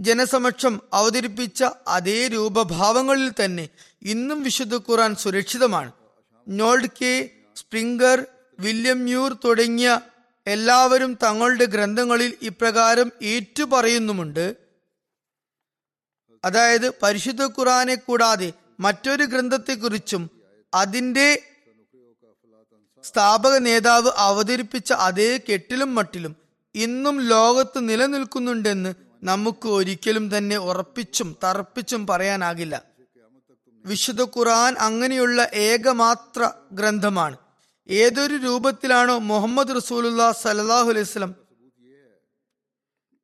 [0.00, 3.68] ജനസമക്ഷം അവതരിപ്പിച്ച അതേ രൂപഭാവങ്ങളിൽ തന്നെ
[4.02, 5.92] ഇന്നും വിശുദ്ധ ഖുറാൻ സുരക്ഷിതമാണ്.
[6.48, 8.26] Noldeke Sprenger
[8.58, 10.00] William Muir തുടങ്ങിയ
[10.46, 14.56] എല്ലാവരും തങ്ങളുടെ ഗ്രന്ഥങ്ങളിൽ ഇപ്രകാരം ഏറ്റുപറയുന്നുമുണ്ട്.
[16.44, 20.30] അതായത് പരിശുദ്ധ ഖുറാനെ കൂടാതെ മറ്റൊരു ഗ്രന്ഥത്തെക്കുറിച്ചും
[20.74, 21.42] അതിന്റെ
[23.02, 26.36] സ്ഥാപക നേതാവ് അവതരിപ്പിച്ച അതേ കെട്ടിലും മട്ടിലും
[26.74, 32.82] ഇന്നും ലോകത്ത് നിലനിൽക്കുന്നുണ്ടെന്ന് നമുക്ക് ഒരിക്കലും തന്നെ ഉറപ്പിച്ചും തറപ്പിച്ചും പറയാനാകില്ല.
[33.84, 37.36] വിശുദ്ധ ഖുറാൻ അങ്ങനെയുള്ള ഏകമാത്ര ഗ്രന്ഥമാണ്.
[37.88, 41.26] ഏതൊരു രൂപത്തിലാണോ മുഹമ്മദ് റസൂലുള്ള സലാഹു അലൈഹി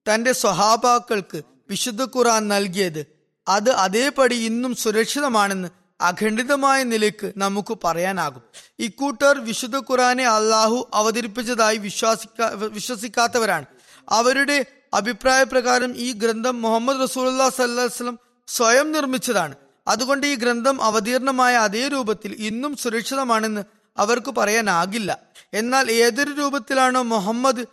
[0.07, 3.07] തന്റെ സ്വഹാബാക്കൾക്ക് വിശുദ്ധ ഖുറാൻ നൽകിയത്
[3.49, 5.69] അത് അതേപടി ഇന്നും സുരക്ഷിതമാണെന്ന്
[6.01, 8.43] അഖണ്ഡിതമായ നിലയ്ക്ക് നമുക്ക് പറയാനാകും.
[8.79, 13.65] ഇക്കൂട്ടർ വിശുദ്ധ ഖുറാനെ അള്ളാഹു അവതരിപ്പിച്ചതായി വിശ്വാസിക്കാ വിശ്വസിക്കാത്തവരാണ്.
[14.09, 19.55] അവരുടെ അഭിപ്രായ പ്രകാരം ഈ ഗ്രന്ഥം മുഹമ്മദ് റസൂല്ലാ സല്ലാസ്ലം സ്വയം നിർമ്മിച്ചതാണ്.
[19.89, 25.19] അതുകൊണ്ട് ഈ ഗ്രന്ഥം അവതീർണമായ അതേ രൂപത്തിൽ ഇന്നും സുരക്ഷിതമാണെന്ന് അവർക്ക് പറയാനാകില്ല.
[25.55, 27.65] എന്നാൽ ഏതൊരു രൂപത്തിലാണോ മുഹമ്മദ്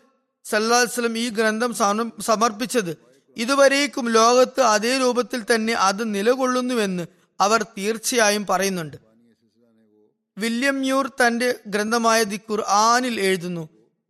[0.45, 1.75] സല്ലാസ്ലം ഈ ഗ്രന്ഥം
[2.21, 2.97] സമർപ്പിച്ചത്
[3.37, 7.05] ഇതുവരേക്കും ലോകത്ത് അതേ രൂപത്തിൽ തന്നെ അത് നിലകൊള്ളുന്നുവെന്ന്
[7.41, 8.97] അവർ തീർച്ചയായും പറയുന്നുണ്ട്.
[10.37, 13.69] വില്യം മ്യൂർ തന്റെ ഗ്രന്ഥമായ ദി ഖുർആാനിൽ എഴുതുന്നു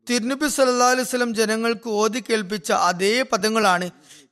[0.10, 3.90] തിരുനബി സല്ലാ അലൈവലം ജനങ്ങൾക്ക് ഓതി കേൾപ്പിച്ച അതേ പദങ്ങളാണ്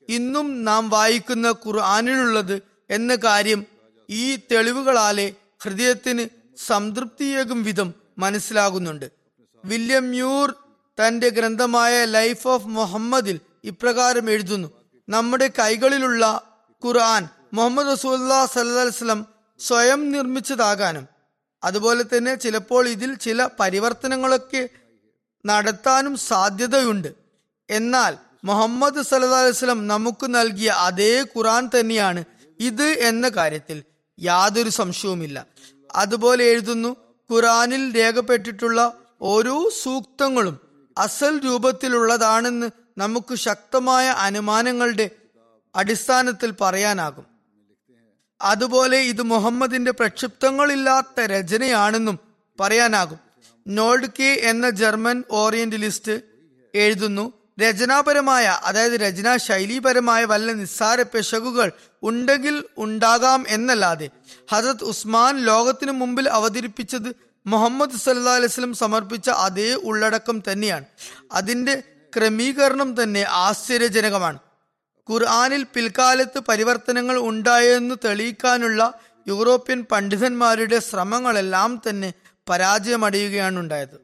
[0.09, 3.65] ഇന്നും നാം വായിക്കുന്ന ഖുർആാനിലുള്ളത് എന്ന കാര്യം
[4.09, 6.25] ഈ തെളിവുകളാലെ ഹൃദയത്തിന്
[6.57, 9.11] സംതൃപ്തിയേകും വിധം മനസ്സിലാകുന്നുണ്ട്.
[9.65, 10.55] വില്യം മ്യൂർ
[10.97, 14.71] തന്റെ ഗ്രന്ഥമായ ലൈഫ് ഓഫ് മുഹമ്മദിൽ ഇപ്രകാരം എഴുതുന്നു.
[15.09, 16.41] നമ്മുടെ കൈകളിലുള്ള
[16.85, 19.25] ഖുർആൻ മുഹമ്മദ് റസൂല്ലാ സല്ലാസ്ലം
[19.59, 21.07] സ്വയം നിർമ്മിച്ചതാകാനും
[21.63, 24.69] അതുപോലെ തന്നെ ചിലപ്പോൾ ഇതിൽ ചില പരിവർത്തനങ്ങളൊക്കെ
[25.45, 27.07] നടത്താനും സാധ്യതയുണ്ട്.
[27.69, 32.23] എന്നാൽ മുഹമ്മദ് സല്ലാ അലൈവലം നമുക്ക് നൽകിയ അതേ ഖുറാൻ തന്നെയാണ്
[32.59, 33.83] ഇത് എന്ന കാര്യത്തിൽ
[34.19, 35.45] യാതൊരു സംശയവുമില്ല.
[35.95, 36.95] അതുപോലെ എഴുതുന്നു
[37.31, 40.59] ഖുറാനിൽ രേഖപ്പെട്ടിട്ടുള്ള ഓരോ സൂക്തങ്ങളും
[40.97, 45.09] അസൽ രൂപത്തിലുള്ളതാണെന്ന് നമുക്ക് ശക്തമായ അനുമാനങ്ങളുടെ
[45.75, 47.25] അടിസ്ഥാനത്തിൽ പറയാനാകും.
[48.41, 52.19] അതുപോലെ ഇത് മുഹമ്മദിന്റെ പ്രക്ഷിപ്തങ്ങളില്ലാത്ത രചനയാണെന്നും
[52.59, 53.19] പറയാനാകും.
[53.67, 56.21] നോൾഡ് കെ എന്ന ജർമ്മൻ ഓറിയന്റലിസ്റ്റ്
[56.75, 61.71] എഴുതുന്നു രചനാപരമായ അതായത് രചനാ ശൈലീപരമായ വല്ല നിസ്സാര പെശകുകൾ
[62.03, 64.09] ഉണ്ടെങ്കിൽ ഉണ്ടാകാം എന്നല്ലാതെ
[64.51, 67.15] ഹജത് ഉസ്മാൻ ലോകത്തിനു മുമ്പിൽ അവതരിപ്പിച്ചത്
[67.45, 70.85] മുഹമ്മദ് സല്ലാ അലൈസ്ലം സമർപ്പിച്ച അതേ ഉള്ളടക്കം തന്നെയാണ്.
[71.31, 71.83] അതിന്റെ
[72.17, 74.39] ക്രമീകരണം തന്നെ ആശ്ചര്യജനകമാണ്.
[75.09, 78.93] ഖുർആാനിൽ പിൽക്കാലത്ത് പരിവർത്തനങ്ങൾ ഉണ്ടായെന്ന് തെളിയിക്കാനുള്ള
[79.27, 82.13] യൂറോപ്യൻ പണ്ഡിതന്മാരുടെ ശ്രമങ്ങളെല്ലാം തന്നെ
[82.49, 84.01] പരാജയമടയുകയാണ് ഉണ്ടായത്.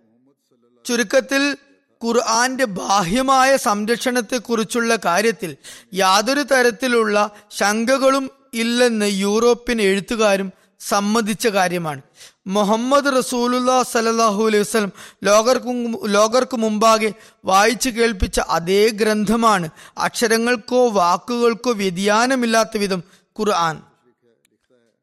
[0.85, 1.57] ചുരുക്കത്തിൽ
[2.05, 5.55] ഖുർആന്റെ ബാഹ്യമായ സംരക്ഷണത്തെക്കുറിച്ചുള്ള കാര്യത്തിൽ
[5.93, 12.01] യാതൊരു തരത്തിലുള്ള ശങ്കകളും ഇല്ലെന്ന് യൂറോപ്യൻ എഴുത്തുകാരും സമ്മതിച്ച കാര്യമാണ്.
[12.47, 14.91] മുഹമ്മദ് റസൂലുല്ലാ സലല്ലാഹു അലൈഹി വസ്ലം
[15.23, 15.73] ലോകർക്ക്
[16.05, 17.13] ലോകർക്ക് മുമ്പാകെ
[17.45, 23.03] വായിച്ചു കേൾപ്പിച്ച അതേ ഗ്രന്ഥമാണ് അക്ഷരങ്ങൾക്കോ വാക്കുകൾക്കോ വ്യതിയാനമില്ലാത്ത വിധം
[23.39, 23.81] ഖുർആൻ.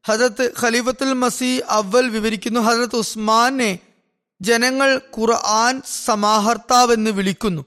[0.04, 2.60] ഹജരത്ത് ഖലീഫത്തുൽ മസി അവൽ വിവരിക്കുന്നു.
[2.60, 3.78] ഹജരത്ത് ഉസ്മാനെ
[4.40, 7.64] ജനങ്ങൾ ഖുർആൻ സമാഹർത്താവെന്ന് വിളിക്കുന്നു.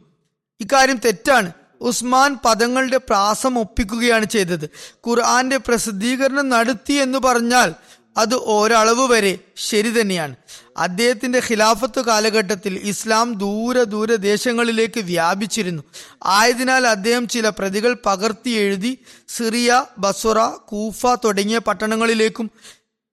[0.60, 1.52] ഇക്കാര്യം തെറ്റാണ്.
[1.82, 4.70] ഉസ്മാൻ പദങ്ങളുടെ പ്രാസം ഒപ്പിക്കുകയാണ് ചെയ്തത്.
[5.08, 7.74] ഖുർആന്റെ പ്രസിദ്ധീകരണം നടത്തി എന്ന് പറഞ്ഞാൽ
[8.18, 10.36] അത് ഒരളവ് വരെ ശരി തന്നെയാണ്.
[10.78, 15.84] അദ്ദേഹത്തിന്റെ ഖിലാഫത്ത് കാലഘട്ടത്തിൽ ഇസ്ലാം ദൂര ദൂര ദേശങ്ങളിലേക്ക് വ്യാപിച്ചിരുന്നു.
[16.26, 22.52] ആയതിനാൽ അദ്ദേഹം ചില പ്രതികൾ പകർത്തി എഴുതി സിറിയ ബസുറ കൂഫ തുടങ്ങിയ പട്ടണങ്ങളിലേക്കും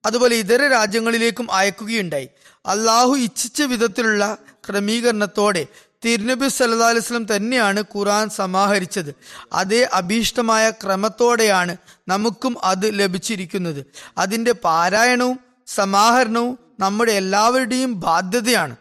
[0.07, 2.29] അതുപോലെ ഇതര രാജ്യങ്ങളിലേക്കും അയക്കുകയുണ്ടായി.
[2.66, 4.37] അള്ളാഹു ഇച്ഛിച്ച വിധത്തിലുള്ള
[4.68, 5.66] ക്രമീകരണത്തോടെ
[6.05, 9.14] തിരുനബി സല്ലാ അലൈസ്ലം തന്നെയാണ് ഖുറാൻ സമാഹരിച്ചത്.
[9.53, 11.77] അതേ അഭീഷ്ടമായ ക്രമത്തോടെയാണ്
[12.09, 13.87] നമുക്കും അത് ലഭിച്ചിരിക്കുന്നത്.
[14.18, 18.77] അതിന്റെ പാരായണവും സമാഹരണവും നമ്മുടെ എല്ലാവരുടെയും ബാധ്യതയാണ്.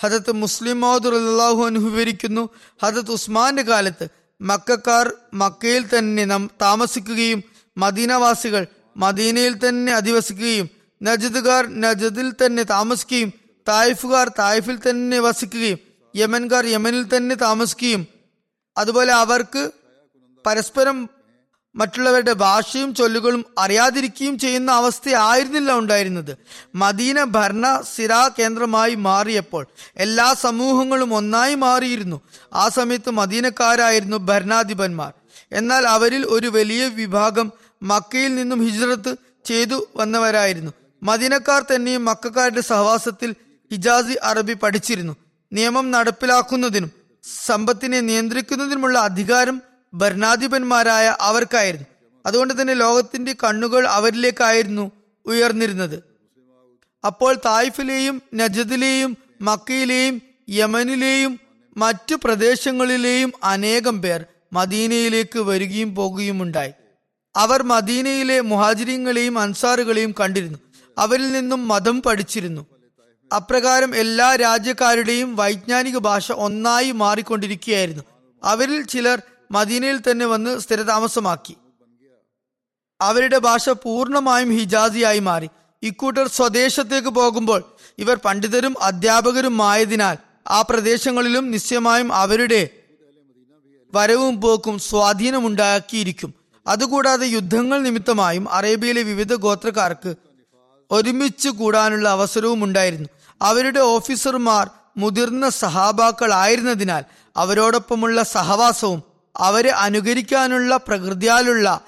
[0.00, 2.48] ഹജത്ത് മുസ്ലിം മൗദ് അള്ളാഹു അനുഭവിക്കുന്നു
[2.82, 4.08] ഹജത്ത് ഉസ്മാന്റെ കാലത്ത്
[4.40, 7.44] മക്കാർ മക്കയിൽ തന്നെ നം താമസിക്കുകയും
[7.76, 8.66] മദീനവാസികൾ
[8.96, 10.70] മദീനയിൽ തന്നെ അധിവസിക്കുകയും
[11.02, 13.32] നജദുകാർ നജദിൽ തന്നെ താമസിക്കുകയും
[13.68, 15.78] തായിഫുകാർ തായിഫിൽ തന്നെ വസിക്കുകയും
[16.16, 18.06] യമൻകാർ യമനിൽ തന്നെ താമസിക്കുകയും.
[18.78, 19.70] അതുപോലെ അവർക്ക്
[20.46, 21.08] പരസ്പരം
[21.74, 26.36] മറ്റുള്ളവരുടെ ഭാഷയും ചൊല്ലുകളും അറിയാതിരിക്കുകയും ചെയ്യുന്ന അവസ്ഥയായിരുന്നില്ല ഉണ്ടായിരുന്നത്.
[26.74, 32.20] മദീന ഭരണ സിരാ കേന്ദ്രമായി മാറിയപ്പോൾ എല്ലാ സമൂഹങ്ങളും ഒന്നായി മാറിയിരുന്നു.
[32.52, 35.12] ആ സമയത്ത് മദീനക്കാരായിരുന്നു ഭരണാധിപന്മാർ.
[35.52, 40.70] എന്നാൽ അവരിൽ ഒരു വലിയ വിഭാഗം മക്കയിൽ നിന്നും ഹിജ്റത്ത് ചെയ്തു വന്നവരായിരുന്നു.
[41.02, 43.34] മദീനക്കാർ തന്നെയും മക്കാരുടെ സഹവാസത്തിൽ
[43.72, 45.16] ഹിജാസി അറബി പഠിച്ചിരുന്നു.
[45.52, 46.90] നിയമം നടപ്പിലാക്കുന്നതിനും
[47.46, 49.62] സമ്പത്തിനെ നിയന്ത്രിക്കുന്നതിനുമുള്ള അധികാരം
[49.94, 51.86] ഭരണാധിപന്മാരായ അവർക്കായിരുന്നു.
[52.26, 54.90] അതുകൊണ്ട് തന്നെ ലോകത്തിന്റെ കണ്ണുകൾ അവരിലേക്കായിരുന്നു
[55.26, 56.02] ഉയർന്നിരുന്നത്.
[57.06, 61.40] അപ്പോൾ തായിഫിലെയും നജദിലെയും മക്കയിലെയും യമനിലെയും
[61.76, 66.72] മറ്റു പ്രദേശങ്ങളിലെയും അനേകം പേർ മദീനയിലേക്ക് വരികയും പോകുകയും ഉണ്ടായി
[67.36, 70.58] അവർ മദീനയിലെ മുഹാജിരിങ്ങളെയും അൻസാറുകളെയും കണ്ടിരുന്നു.
[70.98, 72.66] അവരിൽ നിന്നും മതം പഠിച്ചിരുന്നു.
[73.36, 78.04] അപ്രകാരം എല്ലാ രാജ്യക്കാരുടെയും വൈജ്ഞാനിക ഭാഷ ഒന്നായി മാറിക്കൊണ്ടിരിക്കുകയായിരുന്നു.
[78.44, 81.56] അവരിൽ ചിലർ മദീനയിൽ തന്നെ വന്ന് സ്ഥിരതാമസമാക്കി.
[83.00, 85.48] അവരുടെ ഭാഷ പൂർണമായും ഹിജാസിയായി മാറി.
[85.82, 87.64] ഇക്കൂട്ടർ സ്വദേശത്തേക്ക് പോകുമ്പോൾ
[87.98, 90.16] ഇവർ പണ്ഡിതരും അധ്യാപകരും അധ്യാപകരുമായതിനാൽ
[90.48, 92.68] ആ പ്രദേശങ്ങളിലും നിശ്ചയമായും അവരുടെ
[93.94, 96.34] വരവും പോക്കും സ്വാധീനമുണ്ടാക്കിയിരിക്കും.
[96.66, 100.14] അതുകൂടാതെ യുദ്ധങ്ങൾ നിമിത്തമായും അറേബ്യയിലെ വിവിധ ഗോത്രക്കാർക്ക്
[100.90, 103.08] ഒരുമിച്ച് കൂടാനുള്ള അവസരവും ഉണ്ടായിരുന്നു
[103.42, 107.04] അവരുടെ ഓഫീസർമാർ മുതിർന്ന സഹാബാക്കൾ ആയിരുന്നതിനാൽ
[107.36, 109.02] അവരോടൊപ്പമുള്ള സഹവാസവും
[109.36, 111.80] അവരെ അനുകരിക്കാനുള്ള പ്രകൃതിയാലുള്ള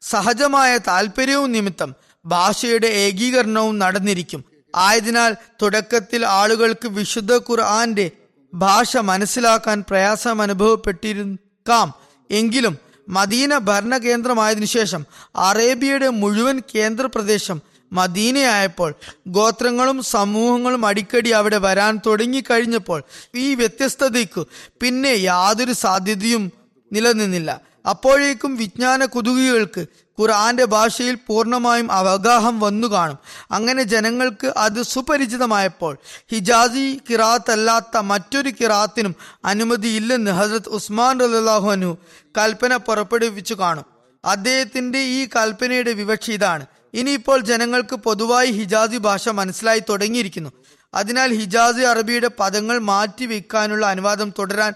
[0.00, 1.94] സഹജമായ താല്പര്യവും നിമിത്തം
[2.26, 4.44] ഭാഷയുടെ ഏകീകരണവും നടന്നിരിക്കും.
[4.76, 8.10] ആയതിനാൽ തുടക്കത്തിൽ ആളുകൾക്ക് വിശുദ്ധ ഖുർആന്റെ
[8.54, 11.94] ഭാഷ മനസ്സിലാക്കാൻ പ്രയാസം അനുഭവപ്പെട്ടിരിക്കാം.
[12.30, 12.78] എങ്കിലും
[13.08, 15.06] മദീന ഭരണകേന്ദ്രമായതിനു ശേഷം
[15.36, 17.60] അറേബ്യയുടെ മുഴുവൻ കേന്ദ്രപ്രദേശം
[17.92, 18.94] മദീനയായപ്പോൾ
[19.26, 23.02] ഗോത്രങ്ങളും സമൂഹങ്ങളും അടിക്കടി അവിടെ വരാൻ തുടങ്ങി കഴിഞ്ഞപ്പോൾ
[23.34, 24.46] ഈ വ്യത്യസ്തതയ്ക്കു
[24.80, 26.52] പിന്നെ യാതൊരു സാധ്യതയും
[26.92, 27.60] നിലനിന്നില്ല.
[27.90, 29.86] അപ്പോഴേക്കും വിജ്ഞാന കുതുകികൾക്ക്
[30.20, 33.18] ഖുർആന്റെ ഭാഷയിൽ പൂർണമായും അവഗാഹം വന്നു കാണും.
[33.50, 35.98] അങ്ങനെ ജനങ്ങൾക്ക് അത് സുപരിചിതമായപ്പോൾ
[36.32, 39.14] ഹിജാസി കിറാത്ത് അല്ലാത്ത മറ്റൊരു കിറാത്തിനും
[39.44, 41.98] അനുമതിയില്ലെന്ന് ഹസരത് ഉസ്മാൻ റലാഹു
[42.38, 43.84] കൽപ്പന പുറപ്പെടുവിച്ചു കാണും.
[44.24, 46.66] അദ്ദേഹത്തിന്റെ ഈ കൽപ്പനയുടെ വിവക്ഷ ഇതാണ്.
[46.96, 50.50] ഇനിയിപ്പോൾ ജനങ്ങൾക്ക് പൊതുവായി ഹിജാസി ഭാഷ മനസ്സിലായി തുടങ്ങിയിരിക്കുന്നു.
[50.94, 54.74] അതിനാൽ ഹിജാസി അറബിയുടെ പദങ്ങൾ മാറ്റി വെക്കാനുള്ള അനുവാദം തുടരാൻ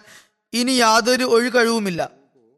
[0.52, 2.10] ഇനി യാതൊരു ഒഴികഴിവുമില്ല.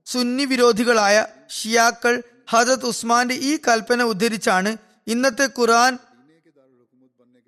[0.06, 5.98] സുന്നി വിരോധികളായ ഷിയാക്കൾ ഹജത് ഉസ്മാന്റെ ഈ കൽപ്പന ഉദ്ധരിച്ചാണ് ഇന്നത്തെ ഖുർആൻ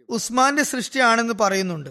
[0.09, 1.91] ഉസ്മാന്റെ സൃഷ്ടിയാണെന്ന് പറയുന്നുണ്ട്.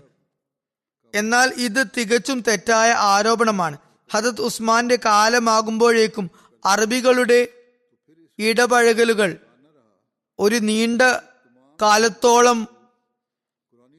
[1.15, 3.78] എന്നാൽ ഇത് തികച്ചും തെറ്റായ ആരോപണമാണ്.
[4.13, 6.32] ഹജത് ഉസ്മാന്റെ കാലമാകുമ്പോഴേക്കും
[6.65, 7.47] അറബികളുടെ
[8.39, 9.38] ഇടപഴകലുകൾ
[10.39, 11.01] ഒരു നീണ്ട
[11.81, 12.67] കാലത്തോളം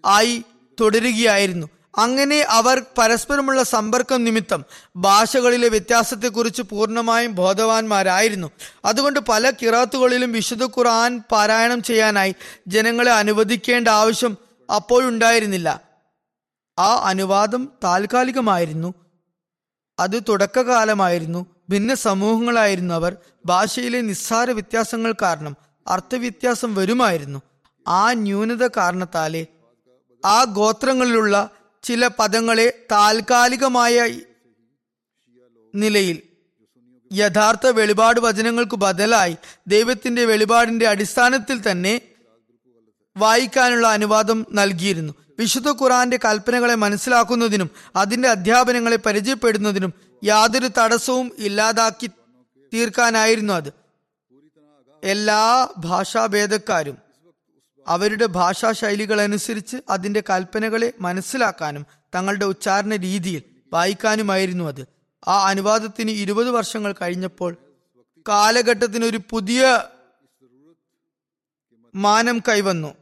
[0.04, 0.44] ആയി
[0.80, 1.66] തുടരുകയായിരുന്നു.
[1.98, 4.64] അങ്ങനെ അവർ പരസ്പരമുള്ള സമ്പർക്കം നിമിത്തം
[4.96, 8.50] ഭാഷകളിലെ വ്യത്യാസത്തെക്കുറിച്ച് പൂർണമായും ബോധവാന്മാരായിരുന്നു.
[8.84, 12.34] അതുകൊണ്ട് പല കിറാത്തുകളിലും വിശുദ്ധ ഖുർആൻ പാരായണം ചെയ്യാനായി
[12.68, 14.38] ജനങ്ങളെ അനുവദിക്കേണ്ട ആവശ്യം
[14.76, 15.80] അപ്പോഴുണ്ടായിരുന്നില്ല.
[16.78, 18.94] ആ അനുവാദം താൽക്കാലികമായിരുന്നു.
[19.98, 21.46] അത് തുടക്കകാലമായിരുന്നു.
[21.70, 23.16] ഭിന്ന സമൂഹങ്ങളായിരുന്നു അവർ.
[23.46, 27.42] ഭാഷയിലെ നിസ്സാര വ്യത്യാസങ്ങൾ കാരണം അർത്ഥവ്യത്യാസം വരുമായിരുന്നു.
[27.88, 29.46] ആ ന്യൂനത കാരണത്താലെ
[30.24, 31.50] ആ ഗോത്രങ്ങളിലുള്ള
[31.82, 34.20] ചില പദങ്ങളെ താൽക്കാലികമായ
[35.74, 36.22] നിലയിൽ
[37.12, 42.00] യഥാർത്ഥ വെളിപാട് വചനങ്ങൾക്ക് ബദലായി ദൈവത്തിന്റെ വെളിപാടിന്റെ അടിസ്ഥാനത്തിൽ തന്നെ
[43.16, 45.12] വായിക്കാനുള്ള അനുവാദം നൽകിയിരുന്നു.
[45.38, 52.06] വിശുദ്ധ ഖുറാന്റെ കൽപ്പനകളെ മനസ്സിലാക്കുന്നതിനും അതിന്റെ അധ്യാപനങ്ങളെ പരിചയപ്പെടുന്നതിനും യാതൊരു തടസ്സവും ഇല്ലാതാക്കി
[52.74, 53.83] തീർക്കാനായിരുന്നു അത്.
[55.04, 56.98] എല്ലാ ഭാഷാഭേദക്കാരും
[57.88, 63.42] അവരുടെ ഭാഷാ ശൈലികൾ അനുസരിച്ച് അതിന്റെ കൽപ്പനകളെ മനസ്സിലാക്കാനും തങ്ങളുടെ ഉച്ചാരണ രീതിയിൽ
[63.72, 64.86] വായിക്കാനുമായിരുന്നു അത്.
[65.28, 67.56] ആ അനുവാദത്തിന് ഇരുപത് വർഷങ്ങൾ കഴിഞ്ഞപ്പോൾ
[68.28, 69.84] കാലഘട്ടത്തിന് ഒരു പുതിയ
[71.94, 72.94] മാനം കൈവന്നു.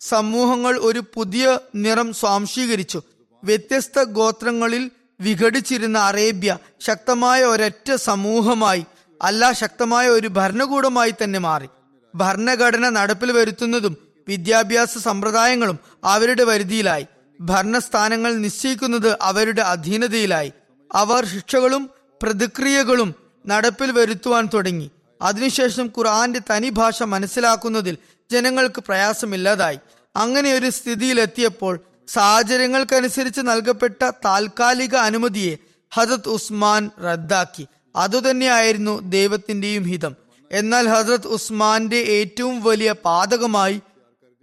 [0.00, 3.02] സമൂഹങ്ങൾ ഒരു പുതിയ നിറം സ്വാംശീകരിച്ചു.
[3.44, 4.90] വ്യത്യസ്ത ഗോത്രങ്ങളിൽ
[5.20, 8.86] വിഘടിച്ചിരുന്ന അറേബ്യ ശക്തമായ ഒരൊറ്റ സമൂഹമായി
[9.22, 11.68] അല്ല ശക്തമായ ഒരു ഭരണകൂടമായി തന്നെ മാറി.
[12.14, 13.96] ഭരണഘടന നടപ്പിൽ വരുത്തുന്നതും
[14.28, 17.06] വിദ്യാഭ്യാസ സമ്പ്രദായങ്ങളും അവരുടെ വരുതിയിലായി
[17.40, 20.52] ഭരണസ്ഥാനങ്ങൾ നിശ്ചയിക്കുന്നത് അവരുടെ അധീനതയിലായി.
[20.94, 21.90] അവർ ശിക്ഷകളും
[22.22, 23.14] പ്രതിക്രിയകളും
[23.46, 24.90] നടപ്പിൽ വരുത്തുവാൻ തുടങ്ങി.
[25.22, 27.98] അതിനുശേഷം ഖുർആന്റെ തനി ഭാഷ മനസ്സിലാക്കുന്നതിൽ
[28.30, 29.78] ജനങ്ങൾക്ക് പ്രയാസമില്ലാതായി.
[30.16, 35.56] അങ്ങനെ ഒരു സ്ഥിതിയിലെത്തിയപ്പോൾ സാഹചര്യങ്ങൾക്കനുസരിച്ച് നൽകപ്പെട്ട താൽക്കാലിക അനുമതിയെ
[35.94, 37.66] ഹജത് ഉസ്മാൻ റദ്ദാക്കി.
[37.98, 40.16] അതുതന്നെയായിരുന്നു ദൈവത്തിന്റെയും ഹിതം.
[40.52, 43.80] എന്നാൽ ഹസ്രത് ഉസ്മാന്റെ ഏറ്റവും വലിയ പാതകമായി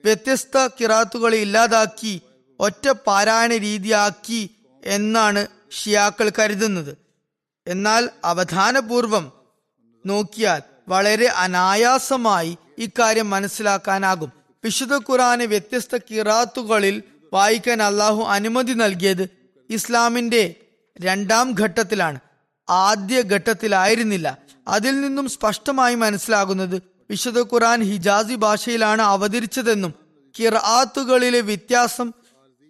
[0.05, 2.21] വ്യത്യസ്ത കിറാത്തുകളെ ഇല്ലാതാക്കി
[2.59, 4.49] ഒറ്റ പാരായണ രീതിയാക്കി
[4.85, 5.47] എന്നാണ്
[5.83, 6.97] ഷിയാക്കൾ കരുതുന്നത്.
[7.67, 9.31] എന്നാൽ അവധാനപൂർവം
[10.05, 14.31] നോക്കിയാൽ വളരെ അനായാസമായി ഇക്കാര്യം മനസ്സിലാക്കാനാകും.
[14.63, 17.03] വിശുദ്ധ ഖുറാന് വ്യത്യസ്ത കിറാത്തുകളിൽ
[17.33, 19.29] വായിക്കാൻ അള്ളാഹു അനുമതി നൽകിയത്
[19.69, 20.55] ഇസ്ലാമിന്റെ
[21.01, 22.19] രണ്ടാം ഘട്ടത്തിലാണ്.
[22.69, 24.37] ആദ്യ ഘട്ടത്തിലായിരുന്നില്ല
[24.67, 29.93] അതിൽ നിന്നും സ്പഷ്ടമായി മനസ്സിലാകുന്നത് വിശുദ്ധ ഖുറാൻ ഹിജാസി ഭാഷയിലാണ് അവതരിച്ചതെന്നും
[30.39, 32.13] കിറാത്തുകളിലെ വ്യത്യാസം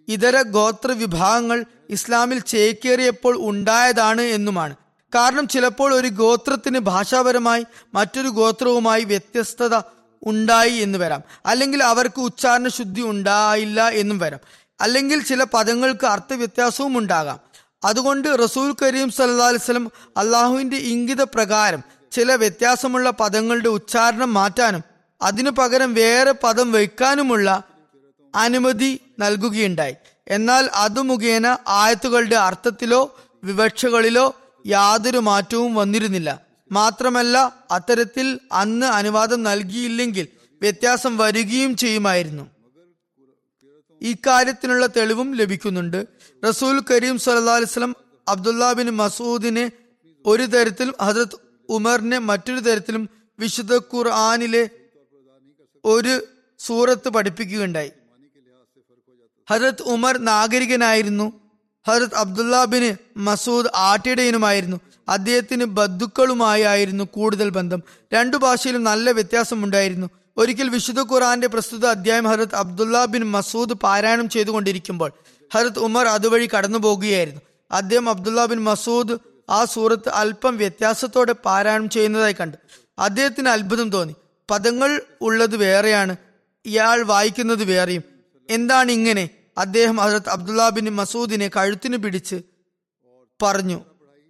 [0.08, 4.76] ഇതര ഗോത്ര വിഭാഗങ്ങൾ ഇസ്ലാമിൽ ചേക്കേറിയപ്പോൾ ഉണ്ടായതാണ് എന്നുമാണ്.
[5.14, 9.80] കാരണം ചിലപ്പോൾ ഒരു ഗോത്രത്തിന് ഭാഷാപരമായി മറ്റൊരു ഗോത്രവുമായി വ്യത്യസ്തത
[10.22, 11.22] ഉണ്ടായി എന്ന് വരാം.
[11.46, 14.40] അല്ലെങ്കിൽ അവർക്ക് ഉച്ചാരണ ശുദ്ധി ഉണ്ടായില്ല എന്നും വരാം.
[14.80, 17.40] അല്ലെങ്കിൽ ചില പദങ്ങൾക്ക് അർത്ഥവ്യത്യാസവും ഉണ്ടാകാം.
[17.84, 24.82] അതുകൊണ്ട് റസൂൽ കരീം സല്ലാ അലിസ്ലം അള്ളാഹുവിന്റെ ഇംഗിത പ്രകാരം ചില വ്യത്യാസമുള്ള പദങ്ങളുടെ ഉച്ചാരണം മാറ്റാനും
[25.22, 27.62] അതിനു പകരം വേറെ പദം വയ്ക്കാനുമുള്ള
[28.34, 29.94] അനുമതി നൽകുകയുണ്ടായി.
[30.28, 36.40] എന്നാൽ അത് മുഖേന ആയത്തുകളുടെ അർത്ഥത്തിലോ വിവക്ഷകളിലോ യാതൊരു മാറ്റവും വന്നിരുന്നില്ല.
[36.72, 40.28] മാത്രമല്ല അത്തരത്തിൽ അന്ന് അനുവാദം നൽകിയില്ലെങ്കിൽ
[40.62, 42.50] വ്യത്യാസം വരികയും ചെയ്യുമായിരുന്നു.
[44.02, 46.06] ഇക്കാര്യത്തിനുള്ള തെളിവും ലഭിക്കുന്നുണ്ട്.
[46.48, 47.96] റസൂൽ കരീം സല്ലാ അലിസ്ലം
[48.28, 49.70] അബ്ദുല്ല ബിൻ മസൂദിനെ
[50.26, 51.38] ഒരു തരത്തിലും ഹജരത്
[51.68, 54.68] ഉമറിനെ മറ്റൊരു തരത്തിലും വിശുദ്ധ ഖുർആാനിലെ
[55.84, 56.24] ഒരു
[56.58, 57.92] സൂറത്ത് പഠിപ്പിക്കുകയുണ്ടായി.
[59.50, 61.32] ഹജരത് ഉമർ നാഗരികനായിരുന്നു.
[61.88, 64.80] ഹജരത് അബ്ദുല്ല ബിൻ മസൂദ് ആട്ടിടയനുമായിരുന്നു.
[65.08, 67.82] അദ്ദേഹത്തിന് ബന്ധുക്കളുമായായിരുന്നു കൂടുതൽ ബന്ധം.
[68.14, 70.10] രണ്ടു ഭാഷയിലും നല്ല വ്യത്യാസമുണ്ടായിരുന്നു.
[70.36, 75.12] ഒരിക്കൽ വിശുദ്ധ ഖുർആന്റെ പ്രസ്തുത അധ്യായം ഹജരത് അബ്ദുല്ല ബിൻ മസൂദ് പാരായണം ചെയ്തുകൊണ്ടിരിക്കുമ്പോൾ
[75.54, 77.40] ഹജരത് ഉമർ അതുവഴി കടന്നു പോകുകയായിരുന്നു.
[77.70, 79.18] അദ്ദേഹം അബ്ദുല്ല ബിൻ മസൂദ്
[79.50, 82.56] ആ സൂറത്ത് അല്പം വ്യത്യാസത്തോടെ പാരായണം ചെയ്യുന്നതായി കണ്ടു.
[82.98, 84.14] അദ്ദേഹത്തിന് അത്ഭുതം തോന്നി.
[84.50, 86.16] പദങ്ങൾ ഉള്ളത് വേറെയാണ്
[86.64, 88.02] ഇയാൾ വായിക്കുന്നത് വേറെയും.
[88.50, 89.28] എന്താണ് ഇങ്ങനെ?
[89.58, 92.42] അദ്ദേഹം ഹജരത് അബ്ദുല്ല ബിൻ മസൂദിനെ കഴുത്തിന് പിടിച്ച്
[93.42, 93.84] പറഞ്ഞു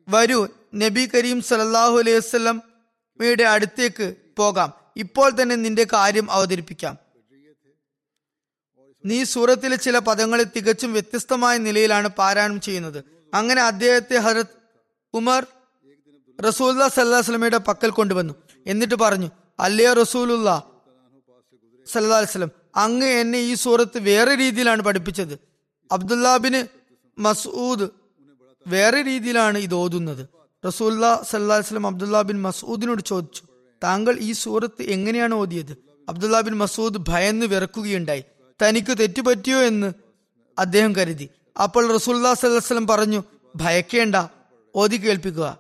[0.09, 4.73] വരൂ നബി കരീം സലല്ലാഹു അലൈഹി വസ്ലമയുടെ അടുത്തേക്ക് പോകാം.
[4.97, 7.06] ഇപ്പോൾ തന്നെ നിന്റെ കാര്യം അവതരിപ്പിക്കാം.
[9.05, 13.05] നീ സൂറത്തിലെ ചില പദങ്ങളെ തികച്ചും വ്യത്യസ്തമായ നിലയിലാണ് പാരായണം ചെയ്യുന്നത്.
[13.35, 14.47] അങ്ങനെ അദ്ദേഹത്തെ ഹരത്
[15.15, 15.47] ഉമർ
[16.45, 18.35] റസൂല്ല സല്ലാ വസ്ലമയുടെ പക്കൽ കൊണ്ടുവന്നു.
[18.67, 19.31] എന്നിട്ട് പറഞ്ഞു
[19.61, 20.63] അല്ലയോ റസൂലുള്ള
[21.93, 25.39] സല്ലാ വസ്ലം അങ്ങ് എന്നെ ഈ സൂറത്ത് വേറെ രീതിയിലാണ് പഠിപ്പിച്ചത്.
[25.93, 26.67] അബ്ദുല്ലാബിന്
[27.21, 27.89] മസൂദ്
[28.67, 30.29] വേറെ രീതിയിലാണ് ഇത് ഓതുന്നത്.
[30.67, 33.43] റസൂല്ല സല്ലാ വസ്ലം അബ്ദുല്ല ബിൻ മസൂദിനോട് ചോദിച്ചു
[33.85, 35.77] താങ്കൾ ഈ സൂറത്ത് എങ്ങനെയാണ് ഓതിയത്?
[36.09, 38.25] അബ്ദുല്ലാ ബിൻ മസൂദ് ഭയന്ന് വിറക്കുകയുണ്ടായി.
[38.63, 39.93] തനിക്ക് തെറ്റുപറ്റിയോ എന്ന്
[40.59, 41.29] അദ്ദേഹം കരുതി.
[41.63, 43.25] അപ്പോൾ റസൂല്ലാ സല്ലാസ്ലം പറഞ്ഞു
[43.57, 44.17] ഭയക്കേണ്ട
[44.75, 45.59] ഓതി കേൾപ്പിക്കുക.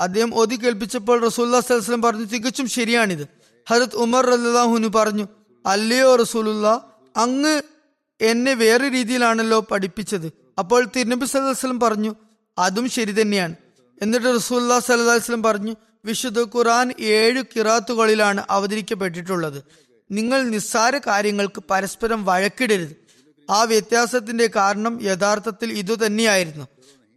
[0.00, 3.28] അദ്ദേഹം ഓതി കേൾപ്പിച്ചപ്പോൾ റസൂല്ലാ സല്ലാസ്ലം പറഞ്ഞു തികച്ചും ശരിയാണിത്.
[3.70, 5.28] ഹരത് ഉമർ റല്ലാഹുനു പറഞ്ഞു
[5.66, 7.62] അല്ലയോ റസൂലുള്ള അങ്ങ്
[8.20, 10.32] എന്നെ വേറെ രീതിയിലാണല്ലോ പഠിപ്പിച്ചത്.
[10.58, 12.14] അപ്പോൾ തിരുനബി സല്ലാസ്ലം പറഞ്ഞു
[12.58, 13.54] അതും ശരി തന്നെയാണ്.
[14.02, 19.87] എന്നിട്ട് റസൂല്ലാ സല്ലാസ്ലം പറഞ്ഞു വിശുദ്ധ ഖുറാൻ ഏഴ് കിറാത്തുകളിലാണ് അവതരിക്കപ്പെട്ടിട്ടുള്ളത്.
[20.10, 22.96] നിങ്ങൾ നിസ്സാര കാര്യങ്ങൾക്ക് പരസ്പരം വഴക്കിടരുത്.
[23.50, 26.66] ആ വ്യത്യാസത്തിന്റെ കാരണം യഥാർത്ഥത്തിൽ ഇതുതന്നെയായിരുന്നു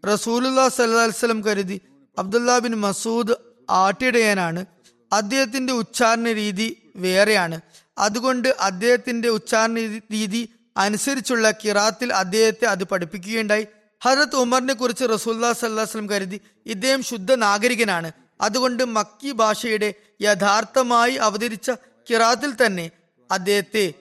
[0.08, 1.82] റസൂലുല്ലാ സല്ലാസ്ലം കരുതി
[2.18, 3.36] അബ്ദുല്ല ബിൻ മസൂദ്
[3.70, 4.66] ആട്ടിടയനാണ്.
[5.14, 7.62] അദ്ദേഹത്തിന്റെ ഉച്ചാരണ രീതി വേറെയാണ്.
[7.98, 9.76] അതുകൊണ്ട് അദ്ദേഹത്തിന്റെ ഉച്ചാരണ
[10.12, 13.68] രീതി അനുസരിച്ചുള്ള കിറാത്തിൽ അദ്ദേഹത്തെ അത് പഠിപ്പിക്കുകയുണ്ടായി.
[14.04, 18.12] ഹജരത് ഉമറിനെ കുറിച്ച് റസൂല്ലാ സല്ലാസ്ലം കരുതി ഇദ്ദേഹം ശുദ്ധ നാഗരികനാണ്.
[18.42, 21.72] അതുകൊണ്ട് മക്കി ഭാഷയുടെ യഥാർത്ഥമായി അവതരിച്ച
[22.10, 22.92] കിറാത്തിൽ തന്നെ
[23.32, 23.94] അദ്ദേഹത്തെ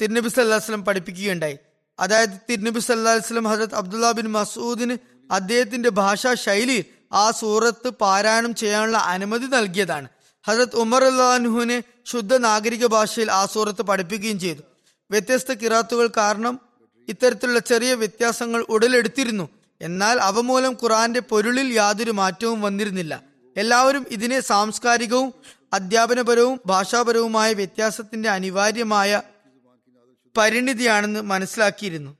[0.00, 1.58] തിരുനബി സല്ലാസ്ലം പഠിപ്പിക്കുകയുണ്ടായി.
[1.98, 4.96] അതായത് തിരുനബി സല്ലാസ്ലം ഹസരത് അബ്ദുല്ല ബിൻ മസൂദിന്
[5.32, 10.08] അദ്ദേഹത്തിന്റെ ഭാഷാ ശൈലിയിൽ ആ സൂറത്ത് പാരായണം ചെയ്യാനുള്ള അനുമതി നൽകിയതാണ്.
[10.48, 14.60] ഹസരത് ഉമർ അള്ളാഹുവിനെ ശുദ്ധ നാഗരിക ഭാഷയിൽ ആ സൂറത്ത് പഠിപ്പിക്കുകയും ചെയ്തു.
[15.10, 16.60] വ്യത്യസ്ത കിറാത്തുകൾ കാരണം
[17.08, 19.48] ഇത്തരത്തിലുള്ള ചെറിയ വ്യത്യാസങ്ങൾ ഉടലെടുത്തിരുന്നു.
[19.80, 23.22] എന്നാൽ അവ മൂലം ഖുറാന്റെ പൊരുളിൽ യാതൊരു മാറ്റവും വന്നിരുന്നില്ല.
[23.56, 25.34] എല്ലാവരും ഇതിനെ സാംസ്കാരികവും
[25.72, 29.22] അധ്യാപനപരവും ഭാഷാപരവുമായ വ്യത്യാസത്തിന്റെ അനിവാര്യമായ
[30.36, 32.16] പരിണിതിയാണെന്ന് മനസ്സിലാക്കിയിരുന്നു.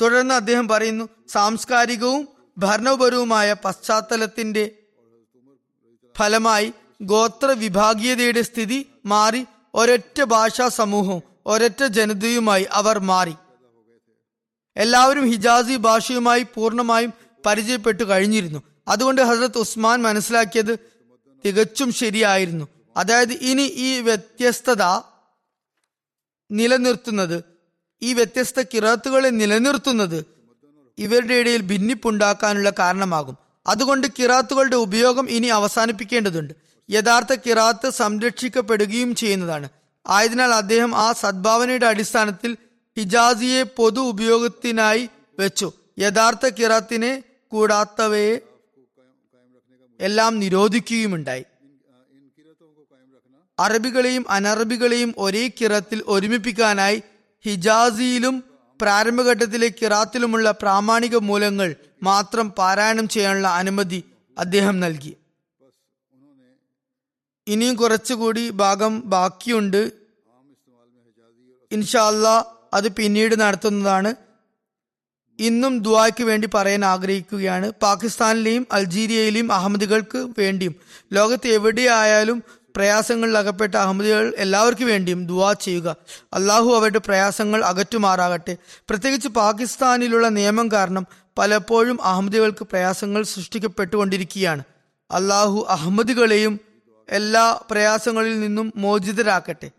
[0.00, 4.78] തുടർന്ന് അദ്ദേഹം പറയുന്നു സാംസ്കാരികവും ഭരണപരവുമായ പശ്ചാത്തലത്തിന്റെ
[6.18, 9.46] ഫലമായി ഗോത്ര വിഭാഗീയതയുടെ സ്ഥിതി മാറി.
[9.74, 13.34] ഒരൊറ്റ ഭാഷാ സമൂഹവും ഒരൊറ്റ ജനതയുമായി അവർ മാറി.
[14.76, 17.12] എല്ലാവരും ഹിജാസി ഭാഷയുമായി പൂർണമായും
[17.46, 18.62] പരിചയപ്പെട്ടു കഴിഞ്ഞിരുന്നു.
[18.88, 20.93] അതുകൊണ്ട് ഹസരത് ഉസ്മാൻ മനസ്സിലാക്കിയത്
[21.44, 22.68] തികച്ചും ശരിയായിരുന്നു.
[22.96, 24.82] അതായത് ഇനി ഈ വ്യത്യസ്തത
[26.50, 27.44] നിലനിർത്തുന്നത്
[28.02, 30.24] ഈ വ്യത്യസ്ത കിറാത്തുകളെ നിലനിർത്തുന്നത്
[30.98, 33.36] ഇവരുടെ ഇടയിൽ ഭിന്നിപ്പുണ്ടാക്കാനുള്ള കാരണമാകും.
[33.66, 36.54] അതുകൊണ്ട് കിറാത്തുകളുടെ ഉപയോഗം ഇനി അവസാനിപ്പിക്കേണ്ടതുണ്ട്.
[36.90, 39.68] യഥാർത്ഥ കിറാത്ത് സംരക്ഷിക്കപ്പെടുകയും ചെയ്യുന്നതാണ്.
[40.06, 42.56] ആയതിനാൽ അദ്ദേഹം ആ സദ്ഭാവനയുടെ അടിസ്ഥാനത്തിൽ
[42.98, 45.72] ഹിജാസിയെ പൊതു ഉപയോഗത്തിനായി വെച്ചു.
[45.98, 48.40] യഥാർത്ഥ കിറാത്തിനെ കൂടാത്തവയെ
[50.00, 51.44] എല്ലാം നിരോധിക്കുകയുമുണ്ടായി.
[53.58, 57.02] അറബികളെയും അനറബികളെയും ഒരേ കിറത്തിൽ ഒരുമിപ്പിക്കാനായി
[57.44, 58.44] ഹിജാസിയിലും
[58.80, 64.04] പ്രാരംഭഘട്ടത്തിലെ കിറാത്തിലുമുള്ള പ്രാമാണിക മൂലങ്ങൾ മാത്രം പാരായണം ചെയ്യാനുള്ള അനുമതി
[64.38, 65.16] അദ്ദേഹം നൽകി.
[67.48, 69.92] ഇനിയും കുറച്ചുകൂടി ഭാഗം ബാക്കിയുണ്ട്.
[71.72, 72.28] ഇൻഷാല്ല
[72.74, 74.23] അത് പിന്നീട് നടത്തുന്നതാണ്.
[75.38, 77.72] ഇന്നും ദുബായ്ക്ക് വേണ്ടി പറയാൻ ആഗ്രഹിക്കുകയാണ്.
[77.82, 80.74] പാകിസ്ഥാനിലെയും അൾജീരിയയിലെയും അഹമ്മദികൾക്ക് വേണ്ടിയും
[81.12, 82.42] ലോകത്ത് എവിടെയായാലും
[82.76, 85.96] പ്രയാസങ്ങളിൽ അകപ്പെട്ട അഹമ്മദികൾ എല്ലാവർക്കും വേണ്ടിയും ദുവാ ചെയ്യുക.
[86.32, 88.56] അള്ളാഹു അവരുടെ പ്രയാസങ്ങൾ അകറ്റുമാറാകട്ടെ.
[88.88, 91.06] പ്രത്യേകിച്ച് പാകിസ്ഥാനിലുള്ള നിയമം കാരണം
[91.38, 94.62] പലപ്പോഴും അഹമ്മദികൾക്ക് പ്രയാസങ്ങൾ സൃഷ്ടിക്കപ്പെട്ടുകൊണ്ടിരിക്കുകയാണ്.
[95.10, 96.60] അള്ളാഹു അഹമ്മദികളെയും
[97.08, 99.70] എല്ലാ പ്രയാസങ്ങളിൽ നിന്നും മോചിതരാക്കട്ടെ.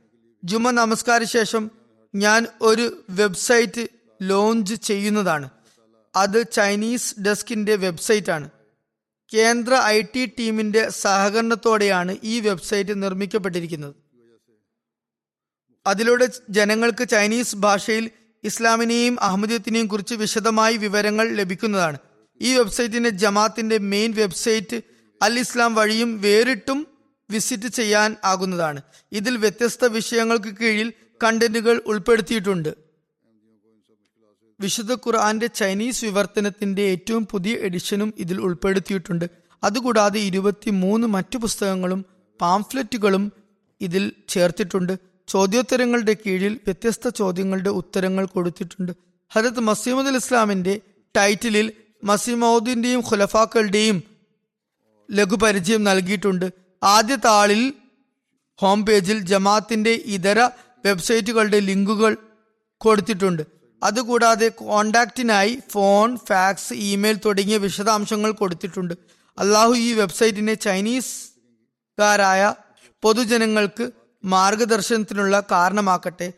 [0.43, 1.71] ജുമ നമസ്കാര ശേഷം
[2.15, 3.87] ഞാൻ ഒരു വെബ്സൈറ്റ്
[4.29, 5.49] ലോഞ്ച് ചെയ്യുന്നതാണ്.
[6.15, 8.49] അത് ചൈനീസ് ഡെസ്കിന്റെ വെബ്സൈറ്റാണ്.
[9.33, 13.95] കേന്ദ്ര ഐ ടി ടീമിന്റെ സഹകരണത്തോടെയാണ് ഈ വെബ്സൈറ്റ് നിർമ്മിക്കപ്പെട്ടിരിക്കുന്നത്.
[15.87, 18.09] അതിലൂടെ ജനങ്ങൾക്ക് ചൈനീസ് ഭാഷയിൽ
[18.43, 21.97] ഇസ്ലാമിനെയും അഹമ്മദിയത്തിനെയും കുറിച്ച് വിശദമായി വിവരങ്ങൾ ലഭിക്കുന്നതാണ്.
[22.41, 24.81] ഈ വെബ്സൈറ്റിന്റെ ജമാത്തിന്റെ മെയിൻ വെബ്സൈറ്റ്
[25.21, 26.87] അൽ ഇസ്ലാം വഴിയും വേറിട്ടും
[27.29, 28.81] വിസിറ്റ് ചെയ്യാൻ ആകുന്നതാണ്.
[29.11, 32.84] ഇതിൽ വ്യത്യസ്ത വിഷയങ്ങൾക്ക് കീഴിൽ കണ്ടന്റുകൾ ഉൾപ്പെടുത്തിയിട്ടുണ്ട്.
[34.59, 39.29] വിശുദ്ധ ഖുർആന്റെ ചൈനീസ് വിവർത്തനത്തിന്റെ ഏറ്റവും പുതിയ എഡിഷനും ഇതിൽ ഉൾപ്പെടുത്തിയിട്ടുണ്ട്.
[39.63, 42.05] അതുകൂടാതെ ഇരുപത്തി മൂന്ന് മറ്റു പുസ്തകങ്ങളും
[42.41, 43.31] പാംഫ്ലെറ്റുകളും
[43.81, 44.99] ഇതിൽ ചേർത്തിട്ടുണ്ട്.
[45.27, 48.91] ചോദ്യോത്തരങ്ങളുടെ കീഴിൽ വ്യത്യസ്ത ചോദ്യങ്ങളുടെ ഉത്തരങ്ങൾ കൊടുത്തിട്ടുണ്ട്.
[49.31, 50.81] ഹരത് മസീമുദ് ഇസ്ലാമിന്റെ
[51.17, 51.71] ടൈറ്റിലിൽ
[52.03, 54.03] മസീമൌദിന്റെയും ഖുലഫാക്കളുടെയും
[55.11, 56.53] ലഘുപരിചയം നൽകിയിട്ടുണ്ട്.
[56.83, 57.73] ആദ്യ താളിൽ
[58.55, 60.49] ഹോം പേജിൽ ജമാഅത്തിന്റെ ഇതര
[60.85, 62.17] വെബ്സൈറ്റുകളുടെ ലിങ്കുകൾ
[62.77, 63.54] കൊടുത്തിട്ടുണ്ട്.
[63.83, 68.93] അതുകൂടാതെ കോണ്ടാക്റ്റിനായി ഫോൺ ഫാക്സ് ഇമെയിൽ തുടങ്ങിയ വിശദാംശങ്ങൾ കൊടുത്തിട്ടുണ്ട്.
[69.39, 72.55] അള്ളാഹു ഈ വെബ്സൈറ്റിനെ ചൈനീസുകാരായ
[73.01, 73.91] പൊതുജനങ്ങൾക്ക്
[74.25, 76.33] മാർഗദർശനത്തിനുള്ള കാരണമാക്കട്ടെ.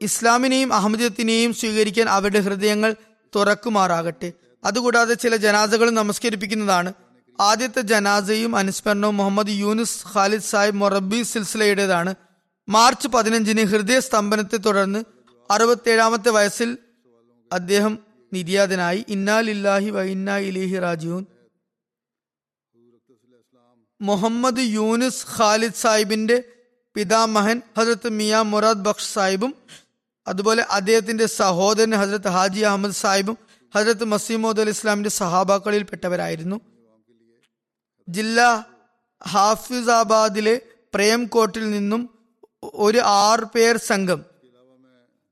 [0.00, 2.96] ഇസ്ലാമിനെയും അഹമ്മദത്തിനെയും സ്വീകരിക്കാൻ അവരുടെ ഹൃദയങ്ങൾ
[3.36, 4.32] തുറക്കുമാറാകട്ടെ.
[4.64, 6.92] അതുകൂടാതെ ചില ജനാസകളും നമസ്കരിപ്പിക്കുന്നതാണ്.
[7.40, 12.14] ആദ്യത്തെ ജനാസയും അനുസ്മരണവും മുഹമ്മദ് യൂനുസ് ഖാലിദ് സാഹിബ് മൊറബി സിൽസിലയുടേതാണ്.
[12.68, 15.04] മാർച്ച് പതിനഞ്ചിന് ഹൃദയ സ്തംഭനത്തെ തുടർന്ന്
[15.50, 16.70] അറുപത്തേഴാമത്തെ വയസ്സിൽ
[17.50, 17.94] അദ്ദേഹം
[18.32, 20.36] നിര്യാതനായി ഇന്നാലില്ലാഹി വ ഇന്നാ
[24.00, 26.36] മുഹമ്മദ് യൂനുസ് ഖാലിദ് സാഹിബിന്റെ
[26.96, 29.52] പിതാമഹൻ ഹജരത്ത് മിയ മുറാദ് ബക്ഷ് സാഹിബും
[30.26, 33.36] അതുപോലെ അദ്ദേഹത്തിന്റെ സഹോദരൻ ഹജരത്ത് ഹാജി അഹമ്മദ് സാഹിബും
[33.74, 36.58] ഹജരത്ത് മസീമോദ് അലി ഇസ്ലാമിന്റെ സഹാബാക്കളിൽ പെട്ടവരായിരുന്നു
[38.08, 38.48] ജില്ലാ
[39.22, 40.56] ഹാഫിസാബാദിലെ
[40.94, 42.02] പ്രേംകോട്ടിൽ നിന്നും
[42.80, 44.20] ഒരു ആറ് പേർ സംഘം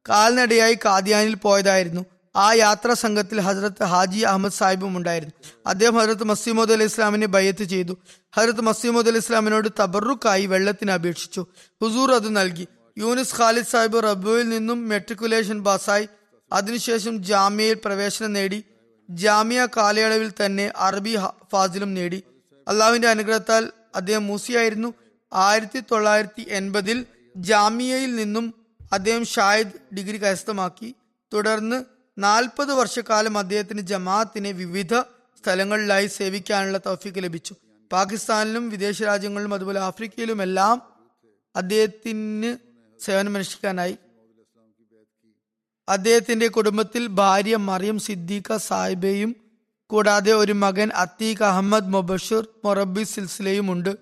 [0.09, 2.07] കാൽനടയായി കാദ്യാനിൽ പോയതായിരുന്നു.
[2.36, 5.51] ആ യാത്രാ സംഘത്തിൽ ഹജറത്ത് ഹാജി അഹമ്മദ് സാഹിബും ഉണ്ടായിരുന്നു.
[5.66, 7.98] അദ്ദേഹം ഹജറത്ത് മസീമോദ് അലി ഇസ്ലാമിനെ ബയ്യത്ത് ചെയ്തു.
[8.36, 11.46] ഹജറത്ത് മസീമോദ് അലി ഇസ്ലാമിനോട് തബറുക്കായി വെള്ളത്തിന് അപേക്ഷിച്ചു.
[11.82, 12.68] ഹുസൂർ അത് നൽകി.
[12.98, 16.09] യൂനിസ് ഖാലിദ് സാഹിബ് റബുവിൽ നിന്നും മെട്രിക്കുലേഷൻ പാസ്സായി.
[16.53, 18.64] അതിനുശേഷം ജാമ്യയിൽ പ്രവേശനം നേടി.
[19.11, 21.16] ജാമ്യ കാലയളവിൽ തന്നെ അറബി
[21.53, 22.22] ഫാസിലും നേടി.
[22.68, 24.94] അള്ളാഹുവിന്റെ അനുഗ്രഹത്താൽ അദ്ദേഹം മൂസിയായിരുന്നു.
[25.32, 28.55] ആയിരത്തി തൊള്ളായിരത്തി എൺപതിൽ ജാമിയയിൽ നിന്നും
[28.93, 30.95] അദ്ദേഹം ഷാഹിദ് ഡിഗ്രി കരസ്ഥമാക്കി.
[31.34, 31.84] തുടർന്ന്
[32.18, 34.95] നാൽപ്പത് വർഷക്കാലം അദ്ദേഹത്തിന് ജമാഅത്തിനെ വിവിധ
[35.38, 37.55] സ്ഥലങ്ങളിലായി സേവിക്കാനുള്ള തൗഫീക്ക് ലഭിച്ചു.
[37.93, 40.82] പാകിസ്ഥാനിലും വിദേശ രാജ്യങ്ങളിലും അതുപോലെ ആഫ്രിക്കയിലുമെല്ലാം
[41.57, 42.57] അദ്ദേഹത്തിന്
[43.05, 43.99] സേവനമനുഷ്ഠിക്കാനായി.
[45.88, 49.36] അദ്ദേഹത്തിന്റെ കുടുംബത്തിൽ ഭാര്യ മറിയം സിദ്ദീഖ സാഹിബയും
[49.86, 53.97] കൂടാതെ ഒരു മകൻ അത്തീഖ് അഹമ്മദ് മൊബഷീർ മൊറബി സിൽസിലയും ഉണ്ട്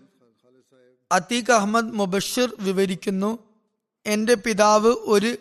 [1.13, 3.48] അത്തീഖ് അഹമ്മദ് മൊബഷീർ വിവരിക്കുന്നു
[4.07, 5.37] എന്റെ പിതാവ് ഒരു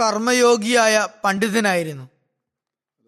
[0.00, 2.08] കർമ്മയോഗിയായ പണ്ഡിതനായിരുന്നു.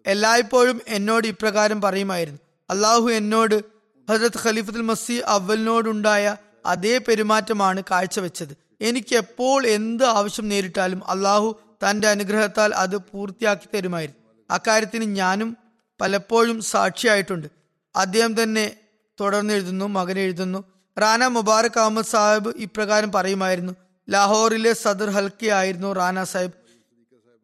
[0.05, 2.39] എല്ലായ്പ്പോഴും എന്നോട് ഇപ്രകാരം പറയുമായിരുന്നു.
[2.69, 3.63] അള്ളാഹു എന്നോട്
[4.09, 8.57] ഹജരത് ഖലീഫത്തുൽ മസി അവലിനോടുണ്ടായ അതേ പെരുമാറ്റമാണ് കാഴ്ചവെച്ചത്.
[8.81, 11.59] എനിക്ക് എപ്പോൾ എന്ത് ആവശ്യം നേരിട്ടാലും അള്ളാഹു
[11.89, 14.21] തന്റെ അനുഗ്രഹത്താൽ അത് പൂർത്തിയാക്കി തരുമായിരുന്നു.
[14.51, 15.57] അക്കാര്യത്തിന് ഞാനും
[16.01, 17.47] പലപ്പോഴും സാക്ഷിയായിട്ടുണ്ട്.
[17.95, 18.77] അദ്ദേഹം തന്നെ
[19.21, 20.63] തുടർന്ന് എഴുതുന്നു മകൻ എഴുതുന്നു
[20.99, 23.73] റാന മുബാറക് അഹമ്മദ് സാഹിബ് ഇപ്രകാരം പറയുമായിരുന്നു.
[24.09, 26.53] ലാഹോറിലെ സദർ ഹൽക്കയായിരുന്നു റാന സാഹിബ്.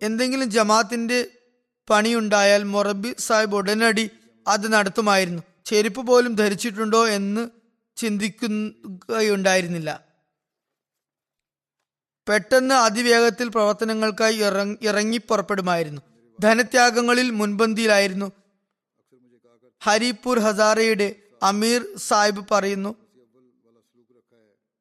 [0.01, 1.27] എന്തെങ്കിലും ജമാത്തിന്റെ
[1.89, 4.09] പണിയുണ്ടായാൽ മൊറബി സാഹിബ് ഉടനടി
[4.47, 5.43] അത് നടത്തുമായിരുന്നു.
[5.65, 7.49] ചെരുപ്പ് പോലും ധരിച്ചിട്ടുണ്ടോ എന്ന്
[7.95, 10.03] ചിന്തിക്കുകയുണ്ടായിരുന്നില്ല.
[12.29, 16.01] പെട്ടെന്ന് അതിവേഗത്തിൽ പ്രവർത്തനങ്ങൾക്കായി ഇറങ്ങി ഇറങ്ങി പുറപ്പെടുമായിരുന്നു.
[16.39, 18.31] ധനത്യാഗങ്ങളിൽ മുൻപന്തിയിലായിരുന്നു.
[19.83, 22.95] ഹരിപൂർ ഹസാറയുടെ അമീർ സാഹിബ് പറയുന്നു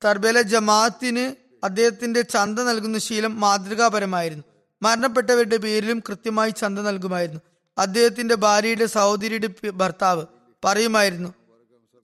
[0.04, 4.44] തർബേല ജമാഅത്തിന് അദ്ദേഹത്തിന്റെ ചന്ത നൽകുന്ന ശീലം മാതൃകാപരമായിരുന്നു.
[4.82, 7.40] മരണപ്പെട്ടവരുടെ പേരിലും കൃത്യമായി ചന്ത നൽകുമായിരുന്നു.
[7.78, 10.26] അദ്ദേഹത്തിന്റെ ഭാര്യയുടെ സഹോദരിയുടെ ഭർത്താവ്
[10.64, 11.34] പറയുമായിരുന്നു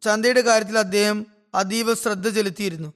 [0.02, 2.92] ചന്തയുടെ കാര്യത്തിൽ അദ്ദേഹം അതീവ ശ്രദ്ധ ചെലുത്തിയിരുന്നു.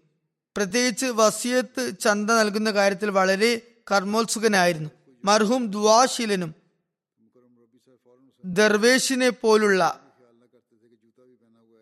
[0.56, 3.60] പ്രത്യേകിച്ച് വസിയത്ത് ചന്ത നൽകുന്ന കാര്യത്തിൽ വളരെ
[3.92, 4.90] കർമ്മോത്സുകനായിരുന്നു.
[5.24, 6.54] മർഹൂം ദുവാശീലനും
[8.44, 10.00] ദർവേഷിനെ പോലുള്ള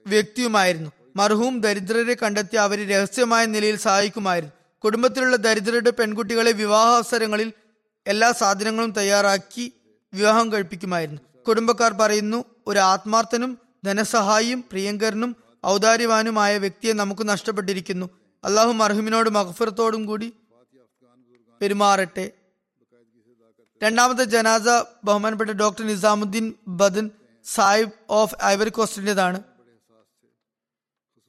[0.07, 0.91] വ്യക്തിയുമായിരുന്നു.
[1.17, 4.64] മർഹൂം ദരിദ്രരെ കണ്ടെത്തി അവരെ രഹസ്യമായ നിലയിൽ സഹായിക്കുമായിരുന്നു.
[4.85, 7.53] കുടുംബത്തിലുള്ള ദരിദ്രരുടെ പെൺകുട്ടികളെ വിവാഹാവസരങ്ങളിൽ
[8.07, 9.73] എല്ലാ സാധനങ്ങളും തയ്യാറാക്കി
[10.15, 11.21] വിവാഹം കഴിപ്പിക്കുമായിരുന്നു.
[11.49, 18.11] കുടുംബക്കാർ പറയുന്നു ഒരു ആത്മാർത്ഥനും ധനസഹായിയും പ്രിയങ്കരനും ഔദാര്യവാനുമായ വ്യക്തിയെ നമുക്ക് നഷ്ടപ്പെട്ടിരിക്കുന്നു.
[18.45, 20.33] അള്ളാഹു മർഹുമിനോട് മഹഫുറത്തോടും കൂടി
[21.61, 22.31] പെരുമാറട്ടെ.
[23.83, 24.63] രണ്ടാമത്തെ ജനാസ
[25.05, 27.11] ബഹുമാനപ്പെട്ട doctor Nizamuddin Badan
[27.45, 29.43] Sahib of Ivory കോസ്റ്റിന്റെതാണ്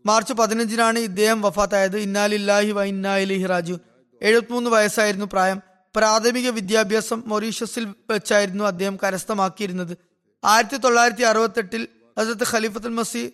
[0.05, 1.97] March പതിനഞ്ചിനാണ് ഇദ്ദേഹം വഫാത്തായത്.
[1.97, 3.79] ഇന്നാലില്ലാഹി വ ഇന്നാലിഹി റാജു
[4.21, 5.61] എഴുപത്തിമൂന്ന് വയസ്സായിരുന്നു പ്രായം.
[5.95, 9.97] പ്രാഥമിക വിദ്യാഭ്യാസം മൊറീഷ്യസിൽ വെച്ചായിരുന്നു അദ്ദേഹം കരസ്ഥമാക്കിയിരുന്നത്.
[10.45, 11.87] ആയിരത്തി തൊള്ളായിരത്തി അറുപത്തെട്ടിൽ
[12.19, 13.33] ഹസരത്ത് ഖലീഫത്തുൽ മസി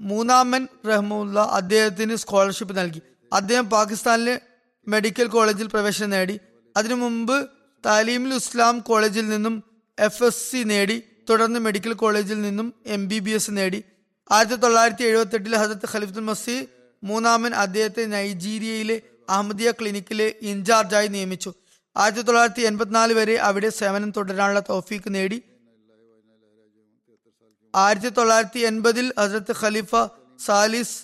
[0.00, 3.02] മൂന്നാമൻ റഹ്മുല്ല അദ്ദേഹത്തിന് സ്കോളർഷിപ്പ് നൽകി.
[3.32, 4.40] അദ്ദേഹം പാകിസ്ഥാനിലെ
[4.88, 6.40] മെഡിക്കൽ കോളേജിൽ പ്രവേശനം നേടി.
[6.76, 7.48] അതിനു മുമ്പ്
[7.86, 9.64] താലീമുൽ ഇസ്ലാം കോളേജിൽ നിന്നും
[9.98, 11.02] എഫ് എസ് സി നേടി.
[11.30, 13.84] തുടർന്ന് മെഡിക്കൽ കോളേജിൽ നിന്നും എം ബി ബി എസ് നേടി.
[14.30, 16.68] ആയിരത്തി തൊള്ളായിരത്തി എഴുപത്തി എട്ടിൽ ഹസരത്ത് ഖലിഫുൽ മസി
[17.02, 21.50] മൂന്നാമൻ അദ്ദേഹത്തെ നൈജീരിയയിലെ അഹമ്മദിയ ക്ലിനിക്കിലെ ഇൻചാർജായി നിയമിച്ചു.
[21.96, 25.42] ആയിരത്തി തൊള്ളായിരത്തി എൺപത്തിനാല് വരെ അവിടെ സേവനം തുടരാനുള്ള തോഫീക്ക് നേടി.
[27.74, 29.94] ആയിരത്തി തൊള്ളായിരത്തി എൺപതിൽ ഹസരത്ത് ഖലീഫ
[30.46, 30.98] സാലിസ്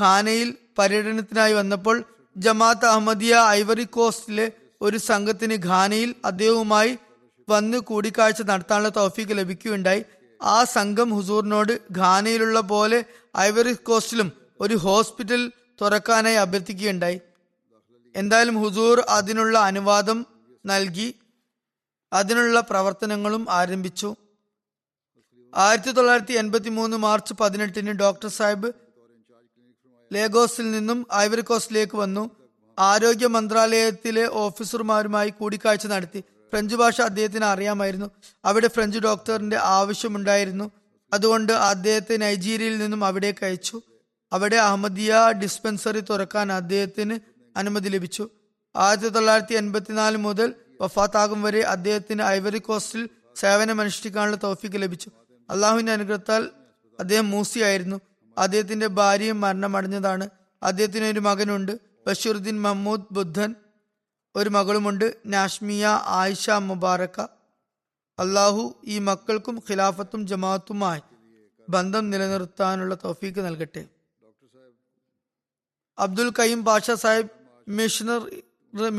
[0.00, 2.04] ഖാനയിൽ പര്യടനത്തിനായി വന്നപ്പോൾ
[2.36, 4.52] ജമാഅത്ത് അഹമ്മദിയ ഐവറി കോസ്റ്റിലെ
[4.82, 6.98] ഒരു സംഘത്തിന് ഖാനയിൽ അദ്ദേഹവുമായി
[7.48, 10.02] വന്ന് കൂടിക്കാഴ്ച നടത്താനുള്ള തോഫീക്ക് ലഭിക്കുകയുണ്ടായി.
[10.42, 13.04] ആ സംഘം ഹുസൂറിനോട് ഖാനയിലുള്ള പോലെ
[13.36, 17.20] ഐവറി കോസ്റ്റിലും ഒരു ഹോസ്പിറ്റൽ തുറക്കാനായി അഭ്യർത്ഥിക്കുകയുണ്ടായി.
[18.16, 20.26] എന്തായാലും ഹുസൂർ അതിനുള്ള അനുവാദം
[20.66, 21.14] നൽകി
[22.12, 24.16] അതിനുള്ള പ്രവർത്തനങ്ങളും ആരംഭിച്ചു.
[25.56, 28.72] ആയിരത്തി തൊള്ളായിരത്തി എൺപത്തി മൂന്ന് മാർച്ച് പതിനെട്ടിന് ഡോക്ടർ സാഹിബ്
[30.12, 32.30] ലേഗോസിൽ നിന്നും ഐവറി കോസ്റ്റിലേക്ക് വന്നു.
[32.78, 36.24] ആരോഗ്യ മന്ത്രാലയത്തിലെ ഓഫീസർമാരുമായി കൂടിക്കാഴ്ച നടത്തി.
[36.54, 38.10] ഫ്രഞ്ച് ഭാഷ അദ്ദേഹത്തിന് അറിയാമായിരുന്നു.
[38.44, 40.70] അവിടെ ഫ്രഞ്ച് ഡോക്ടറിന്റെ ആവശ്യമുണ്ടായിരുന്നു.
[41.12, 43.82] അതുകൊണ്ട് അദ്ദേഹത്തെ നൈജീരിയയിൽ നിന്നും അവിടേക്ക് അയച്ചു.
[44.32, 47.18] അവിടെ അഹമ്മദിയ ഡിസ്പെൻസറി തുറക്കാൻ അദ്ദേഹത്തിന്
[47.56, 48.28] അനുമതി ലഭിച്ചു.
[48.76, 55.10] ആയിരത്തി തൊള്ളായിരത്തി എൺപത്തിനാല് മുതൽ വഫാത്താകും വരെ അദ്ദേഹത്തിന് ഐവറി കോസ്റ്റിൽ സേവനമനുഷ്ഠിക്കാനുള്ള തോഫിക്ക് ലഭിച്ചു.
[55.50, 56.48] അള്ളാഹുവിന്റെ അനുഗ്രഹത്താൽ
[57.00, 58.00] അദ്ദേഹം മൂസിയായിരുന്നു
[58.38, 60.28] അദ്ദേഹത്തിന്റെ ഭാര്യയും മരണമടഞ്ഞതാണ്.
[60.62, 61.78] അദ്ദേഹത്തിന് ഒരു മകനുണ്ട്.
[62.06, 63.54] ബഷീറുദ്ദീൻ മഹ്മൂദ് ബുദ്ധൻ.
[64.34, 65.84] ഒരു മകളുമുണ്ട് നാഷ്മിയ
[66.20, 67.18] ആയിഷ മുബാറക്ക.
[68.18, 71.02] അള്ളാഹു ഈ മക്കൾക്കും ഖിലാഫത്തും ജമാഅത്തുമായി
[71.68, 73.82] ബന്ധം നിലനിർത്താനുള്ള തൗഫീക്ക് നൽകട്ടെ.
[75.98, 77.32] Abdul Qayyum Pasha Sahib
[77.68, 78.42] missionary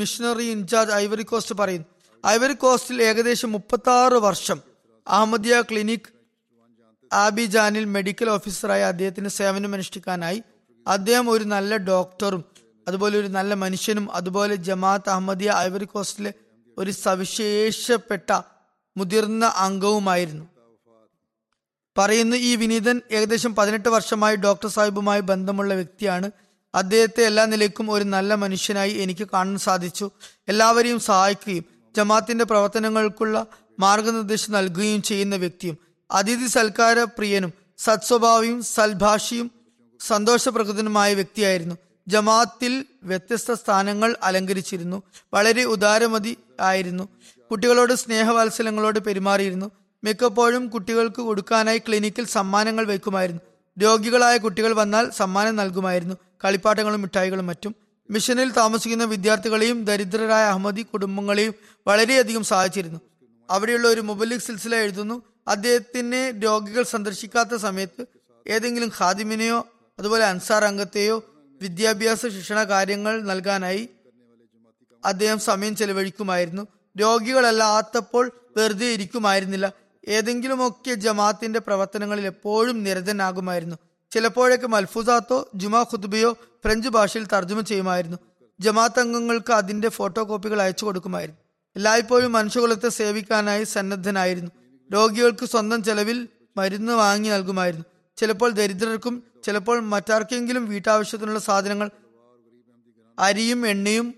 [0.00, 1.88] missionary in charge Ivory Coast പറയുന്നു.
[2.24, 4.58] ഐവറി കോസ്റ്റിൽ ഏകദേശം മുപ്പത്തി ആറ് വർഷം
[5.06, 6.10] അഹമ്മദിയ ക്ലിനിക്
[7.10, 10.40] ആബിജാനിൽ മെഡിക്കൽ ഓഫീസറായ അദ്ദേഹത്തിന് സേവനം അനുഷ്ഠിക്കാനായി
[10.86, 12.42] അദ്ദേഹം ഒരു നല്ല ഡോക്ടറും
[12.88, 16.32] അതുപോലെ ഒരു നല്ല മനുഷ്യനും അതുപോലെ ജമാഅത്ത് അഹമ്മദിയ ഐവറി കോസ്റ്റിലെ
[16.78, 18.40] ഒരു സവിശേഷപ്പെട്ട
[18.96, 20.44] മുതിർന്ന അംഗവുമായിരുന്നു.
[21.98, 26.30] പറയുന്നു ഈ വിനീതൻ ഏകദേശം പതിനെട്ട് വർഷമായി ഡോക്ടർ സാഹിബുമായി ബന്ധമുള്ള വ്യക്തിയാണ്.
[26.74, 30.10] അദ്ദേഹത്തെ എല്ലാ നിലയ്ക്കും ഒരു നല്ല മനുഷ്യനായി എനിക്ക് കാണാൻ സാധിച്ചു.
[30.48, 31.64] എല്ലാവരെയും സഹായിക്കുകയും
[31.96, 33.46] ജമാത്തിന്റെ പ്രവർത്തനങ്ങൾക്കുള്ള
[33.80, 35.78] മാർഗനിർദ്ദേശം നൽകുകയും ചെയ്യുന്ന വ്യക്തിയും
[36.10, 39.50] അതിഥി സൽക്കാര പ്രിയനും സത്സ്വഭാവിയും സൽഭാഷിയും
[40.00, 41.74] സന്തോഷപ്രകൃതനുമായ വ്യക്തിയായിരുന്നു.
[42.08, 45.02] ജമാഅത്തിൽ വ്യത്യസ്ത സ്ഥാനങ്ങൾ അലങ്കരിച്ചിരുന്നു.
[45.34, 47.08] വളരെ ഉദാരമതി ആയിരുന്നു.
[47.50, 49.70] കുട്ടികളോട് സ്നേഹവാത്സല്യങ്ങളോട് പെരുമാറിയിരുന്നു.
[50.04, 53.40] മിക്കപ്പോഴും കുട്ടികൾക്ക് കൊടുക്കാനായി ക്ലിനിക്കിൽ സമ്മാനങ്ങൾ വയ്ക്കുമായിരുന്നു.
[53.82, 56.14] രോഗികളായ കുട്ടികൾ വന്നാൽ സമ്മാനം നൽകുമായിരുന്നു.
[56.44, 57.74] കളിപ്പാട്ടങ്ങളും മിഠായികളും മറ്റും.
[58.10, 61.54] മിഷനിൽ താമസിക്കുന്ന വിദ്യാർത്ഥികളെയും ദരിദ്രരായ അഹമ്മദി കുടുംബങ്ങളെയും
[61.86, 63.00] വളരെയധികം സഹായിച്ചിരുന്നു.
[63.50, 68.06] അവിടെയുള്ള ഒരു മുബലിക് സിൽസില എഴുതുന്നു അദ്ദേഹത്തിനെ രോഗികൾ സന്ദർശിക്കാത്ത സമയത്ത്
[68.46, 69.66] ഏതെങ്കിലും ഖാദിമിനെയോ
[69.98, 71.24] അതുപോലെ അൻസാർ അംഗത്തെയോ
[71.62, 73.88] വിദ്യാഭ്യാസ ശിക്ഷണ കാര്യങ്ങൾ നൽകാനായി
[75.04, 76.66] അദ്ദേഹം സമയം ചെലവഴിക്കുമായിരുന്നു.
[77.00, 79.72] രോഗികളല്ലാത്തപ്പോൾ വെറുതെ ഇരിക്കുമായിരുന്നില്ല.
[80.08, 83.76] ഏതെങ്കിലുമൊക്കെ ജമാഅത്തിന്റെ പ്രവർത്തനങ്ങളിൽ എപ്പോഴും നിരതനാകുമായിരുന്നു.
[84.10, 88.16] ചിലപ്പോഴൊക്കെ മൽഫുസാത്തോ ജുമാ ഖുദ്ബയോ ഫ്രഞ്ച് ഭാഷയിൽ തർജമ ചെയ്യുമായിരുന്നു.
[88.60, 91.40] ജമാഅത്ത് അംഗങ്ങൾക്ക് അതിന്റെ ഫോട്ടോ കോപ്പികൾ അയച്ചു കൊടുക്കുമായിരുന്നു.
[91.76, 94.50] എല്ലായ്പ്പോഴും മനുഷ്യകുലത്തെ സേവിക്കാനായി സന്നദ്ധനായിരുന്നു.
[94.92, 97.86] രോഗികൾക്ക് സ്വന്തം ചെലവിൽ മരുന്ന് വാങ്ങി നൽകുമായിരുന്നു.
[98.16, 101.90] ചിലപ്പോൾ ദരിദ്രർക്കും ചിലപ്പോൾ മറ്റാർക്കെങ്കിലും വീട്ടാവശ്യത്തിനുള്ള സാധനങ്ങൾ
[103.18, 104.14] അരിയും എണ്ണയും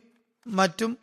[0.46, 0.99] മറ്റും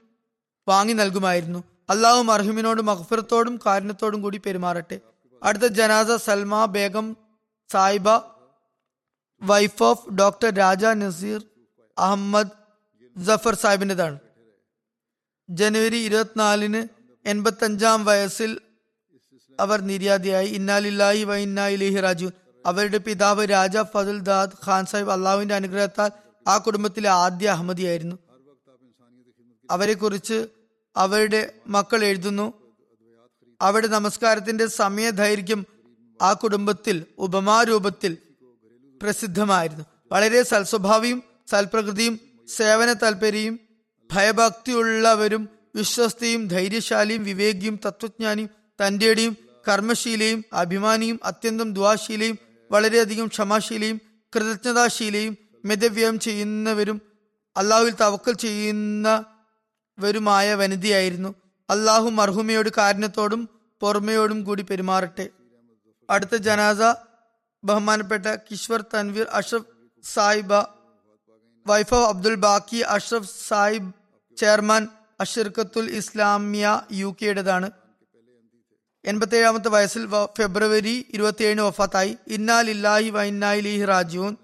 [0.67, 1.63] വാങ്ങി നൽകുമായിരുന്നു.
[1.89, 4.99] അള്ളാഹു മർഹിമിനോടും മഹഫിറത്തോടും കാരുണ്യത്തോടും കൂടി പെരുമാറട്ടെ.
[5.43, 7.17] അടുത്ത ജനാസ Salma Begum
[7.71, 8.09] Sahiba
[9.41, 11.41] wife of doctor Raja Naseer
[11.97, 12.55] Ahmad
[13.17, 14.19] Zafar സാഹിബിന്റെതാണ്.
[15.49, 16.81] ജനുവരി ഇരുപത്തിനാലിന്
[17.27, 18.59] എൺപത്തഞ്ചാം വയസ്സിൽ
[19.59, 20.47] അവർ നിര്യാതയായി.
[20.47, 22.31] ഇന്നാലില്ലാഹി വ ഇന്നാ ഇലൈഹി റാജു
[22.65, 26.11] അവരുടെ പിതാവ് രാജ ഫതുൽ ദാദ് ഖാൻ സാഹിബ് അള്ളാഹുവിന്റെ അനുഗ്രഹത്താൽ
[26.47, 28.15] ആ കുടുംബത്തിലെ ആദ്യ അഹമ്മദിയായിരുന്നു.
[29.71, 30.47] അവരെക്കുറിച്ച്
[30.97, 32.53] അവരുടെ മക്കൾ എഴുതുന്നു.
[33.61, 35.65] അവരുടെ നമസ്കാരത്തിന്റെ സമയദൈർഘ്യം
[36.21, 38.17] ആ കുടുംബത്തിൽ ഉപമാരൂപത്തിൽ
[39.03, 39.85] പ്രസിദ്ധമായിരുന്നു.
[40.11, 43.59] വളരെ സൽസ്വഭാവിയും സൽപ്രകൃതിയും സേവന താല്പര്യയും
[44.13, 48.49] ഭയഭക്തിയുള്ളവരും വിശ്വസ്തയും ധൈര്യശാലിയും വിവേകിയും തത്വജ്ഞാനിയും
[48.81, 49.37] തന്റെയും
[49.67, 54.01] കർമ്മശീലയും അഭിമാനിയും അത്യന്തം ദ്വാശീലയും വളരെയധികം ക്ഷമാശീലയും
[54.35, 57.01] കൃതജ്ഞതാശീലയും മിതവ്യയം ചെയ്യുന്നവരും
[57.57, 61.35] അള്ളാഹുവിൽ തവക്കൽ ചെയ്യുന്നവരുമായ വനിതയായിരുന്നു.
[61.69, 63.49] അള്ളാഹു മർഹുമയോട് കാരുണ്യത്തോടും
[63.81, 65.29] പൊർമയോടും കൂടി പെരുമാറട്ടെ.
[66.09, 66.95] അടുത്ത ജനാസ
[67.63, 69.65] ബഹുമാനപ്പെട്ട Kishwar Tanveer Ashraf
[70.03, 70.53] Sahiba
[71.67, 73.91] wife of Abdul Baqi Ashraf Sahib
[74.37, 74.87] chairman
[75.19, 77.71] Ashirkatul Islamia U കെയുടേതാണ്.
[79.05, 82.17] എൺപത്തേഴാമത്തെ വയസ്സിൽ ഫെബ്രുവരി ഇരുപത്തിയേഴിന് വഫാത്തായി.
[82.27, 84.37] ഇന്നാലില്ലാഹി വൈന്നായി റാജുൻ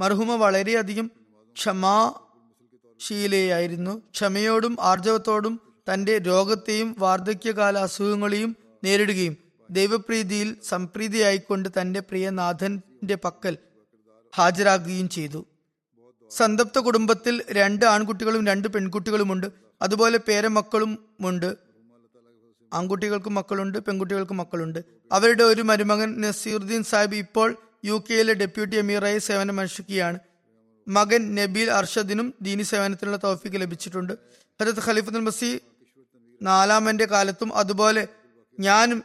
[0.00, 1.10] മർഹുമ വളരെയധികം
[1.56, 4.02] ക്ഷമാശീലയായിരുന്നു.
[4.14, 5.60] ക്ഷമയോടും ആർജവത്തോടും
[5.92, 9.36] തന്റെ രോഗത്തെയും വാർദ്ധക്യകാല അസുഖങ്ങളെയും നേരിടുകയും
[9.70, 13.58] ദൈവപ്രീതിയിൽ സംപ്രീതിയായിക്കൊണ്ട് തന്റെ പ്രിയനാഥന്റെ പക്കൽ
[14.36, 15.46] ഹാജരാകുകയും ചെയ്തു.
[16.30, 19.46] സന്തപ്ത കുടുംബത്തിൽ രണ്ട് ആൺകുട്ടികളും രണ്ട് പെൺകുട്ടികളുമുണ്ട്.
[19.82, 21.69] അതുപോലെ പേരമക്കളും ഉണ്ട്
[22.72, 24.84] ആൺകുട്ടികൾക്കും മക്കളുണ്ട് പെൺകുട്ടികൾക്കും മക്കളുണ്ട്.
[25.12, 30.18] അവരുടെ ഒരു മരുമകൻ നസീറുദ്ദീൻ സാഹിബ് ഇപ്പോൾ യു കെയിലെ ഡെപ്യൂട്ടി എമീറായി സേവനമനുഷ്ഠിക്കുകയാണ്.
[30.88, 34.12] മകൻ നബീൽ അർഷദിനും ദീനി സേവനത്തിനുള്ള തോഫിക്ക് ലഭിച്ചിട്ടുണ്ട്.
[34.62, 35.60] ഹജത് ഖലീഫുൽ മസി
[36.42, 38.08] നാലാമന്റെ കാലത്തും അതുപോലെ
[38.60, 39.04] ഞാനും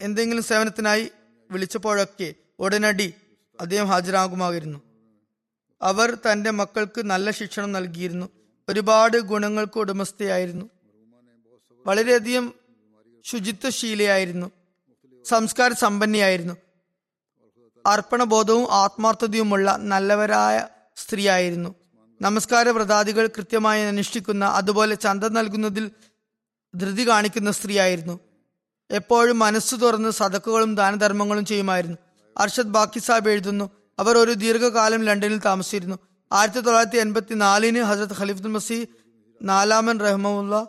[0.00, 1.10] എന്തെങ്കിലും സേവനത്തിനായി
[1.50, 3.14] വിളിച്ചപ്പോഴൊക്കെ ഉടനടി
[3.60, 4.82] അദ്ദേഹം ഹാജരാകുമായിരുന്നു.
[5.82, 8.28] അവർ തന്റെ മക്കൾക്ക് നല്ല ശിക്ഷണം നൽകിയിരുന്നു.
[8.68, 10.70] ഒരുപാട് ഗുണങ്ങൾക്ക് ഉടമസ്ഥയായിരുന്നു.
[11.86, 12.54] വളരെയധികം
[13.24, 14.50] ശുചിത്വശീലയായിരുന്നു.
[15.28, 16.54] സംസ്കാര സമ്പന്നയായിരുന്നു
[17.86, 20.66] അർപ്പണബോധവും ആത്മാർത്ഥതയുമുള്ള നല്ലവരായ
[20.96, 21.74] സ്ത്രീയായിരുന്നു.
[22.22, 25.90] നമസ്കാര വ്രതാദികൾ കൃത്യമായി അനുഷ്ഠിക്കുന്ന അതുപോലെ ചന്ത നൽകുന്നതിൽ
[26.74, 28.20] ധൃതി കാണിക്കുന്ന സ്ത്രീയായിരുന്നു.
[28.90, 31.96] എപ്പോഴും മനസ്സു തുറന്ന് സതക്കുകളും ദാനധർമ്മങ്ങളും ചെയ്യുമായിരുന്നു.
[32.38, 35.98] അർഷദ് ബാക്കി സാബ് എഴുതുന്നു അവർ ഒരു ദീർഘകാലം ലണ്ടനിൽ താമസിച്ചിരുന്നു.
[36.32, 38.86] ആയിരത്തി തൊള്ളായിരത്തി എൺപത്തി നാലിന് ഹസരത് ഖലീഫുൽ മസീഹ്
[39.42, 40.68] നാലാമൻ റഹ്മുല്ല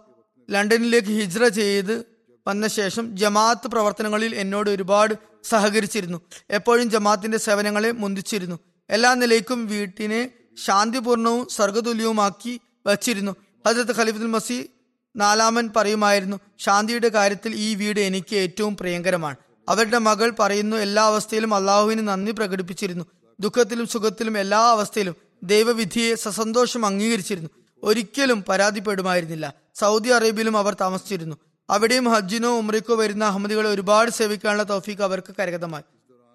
[0.50, 2.11] ലണ്ടനിലേക്ക് ഹിജ്ര ചെയ്ത്
[2.48, 5.14] വന്ന ശേഷം ജമാഅത്ത് പ്രവർത്തനങ്ങളിൽ എന്നോട് ഒരുപാട്
[5.44, 6.22] സഹകരിച്ചിരുന്നു.
[6.50, 8.60] എപ്പോഴും ജമാഅത്തിന്റെ സേവനങ്ങളെ മുന്തിച്ചിരുന്നു.
[8.90, 10.30] എല്ലാ നിലയ്ക്കും വീട്ടിനെ
[10.66, 13.36] ശാന്തിപൂർണവും സ്വർഗതുല്യവുമാക്കി വച്ചിരുന്നു.
[13.68, 14.70] ഹജരത്ത് ഖലീഫുൽ മസി
[15.16, 19.36] നാലാമൻ പറയുമായിരുന്നു ശാന്തിയുടെ കാര്യത്തിൽ ഈ വീട് എനിക്ക് ഏറ്റവും പ്രിയങ്കരമാണ്.
[19.70, 23.06] അവരുടെ മകൾ പറയുന്നു എല്ലാ അവസ്ഥയിലും അള്ളാഹുവിന് നന്ദി പ്രകടിപ്പിച്ചിരുന്നു.
[23.40, 27.50] ദുഃഖത്തിലും സുഖത്തിലും എല്ലാ അവസ്ഥയിലും ദൈവവിധിയെ സസന്തോഷം അംഗീകരിച്ചിരുന്നു.
[27.84, 29.54] ഒരിക്കലും പരാതിപ്പെടുമായിരുന്നില്ല.
[29.76, 31.36] സൗദി അറേബ്യയിലും അവർ താമസിച്ചിരുന്നു.
[31.72, 35.84] അവിടെയും ഹജ്ജിനോ ഉമ്രയ്ക്കോ വരുന്ന അഹമ്മദികളെ ഒരുപാട് സേവിക്കാനുള്ള തൗഫീഖ് അവർക്ക് കരകതമായി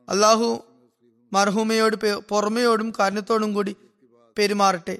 [0.08, 0.64] അള്ളാഹു
[1.32, 3.76] മർഹൂമയോട് പുറമയോടും കാരണത്തോടും കൂടി
[4.38, 4.98] പെരുമാറട്ടെ.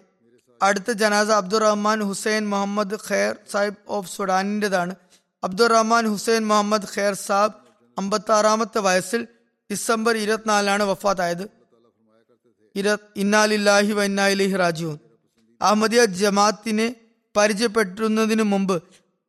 [0.62, 4.94] അടുത്ത ജനാസ Abdurrahman Hussein Muhammad Khair Sahib of സുഡാനിന്റെതാണ്
[5.44, 7.52] Abdurrahman Hussein Muhammad Khair Sahab
[7.98, 9.26] അമ്പത്തി ആറാമത്തെ വയസ്സിൽ
[9.72, 11.48] ഡിസംബർ ഇരുപത്തിനാലിനാണ് വഫാത്തായത്.
[12.76, 15.00] ഇര- ഇന്നാലില്ലാഹി വന്നാലിഹി റാജുവും
[15.62, 16.94] അഹമ്മദിയ ജമാഅത്തിനെ
[17.36, 18.82] പരിചയപ്പെടുന്നതിന് മുമ്പ്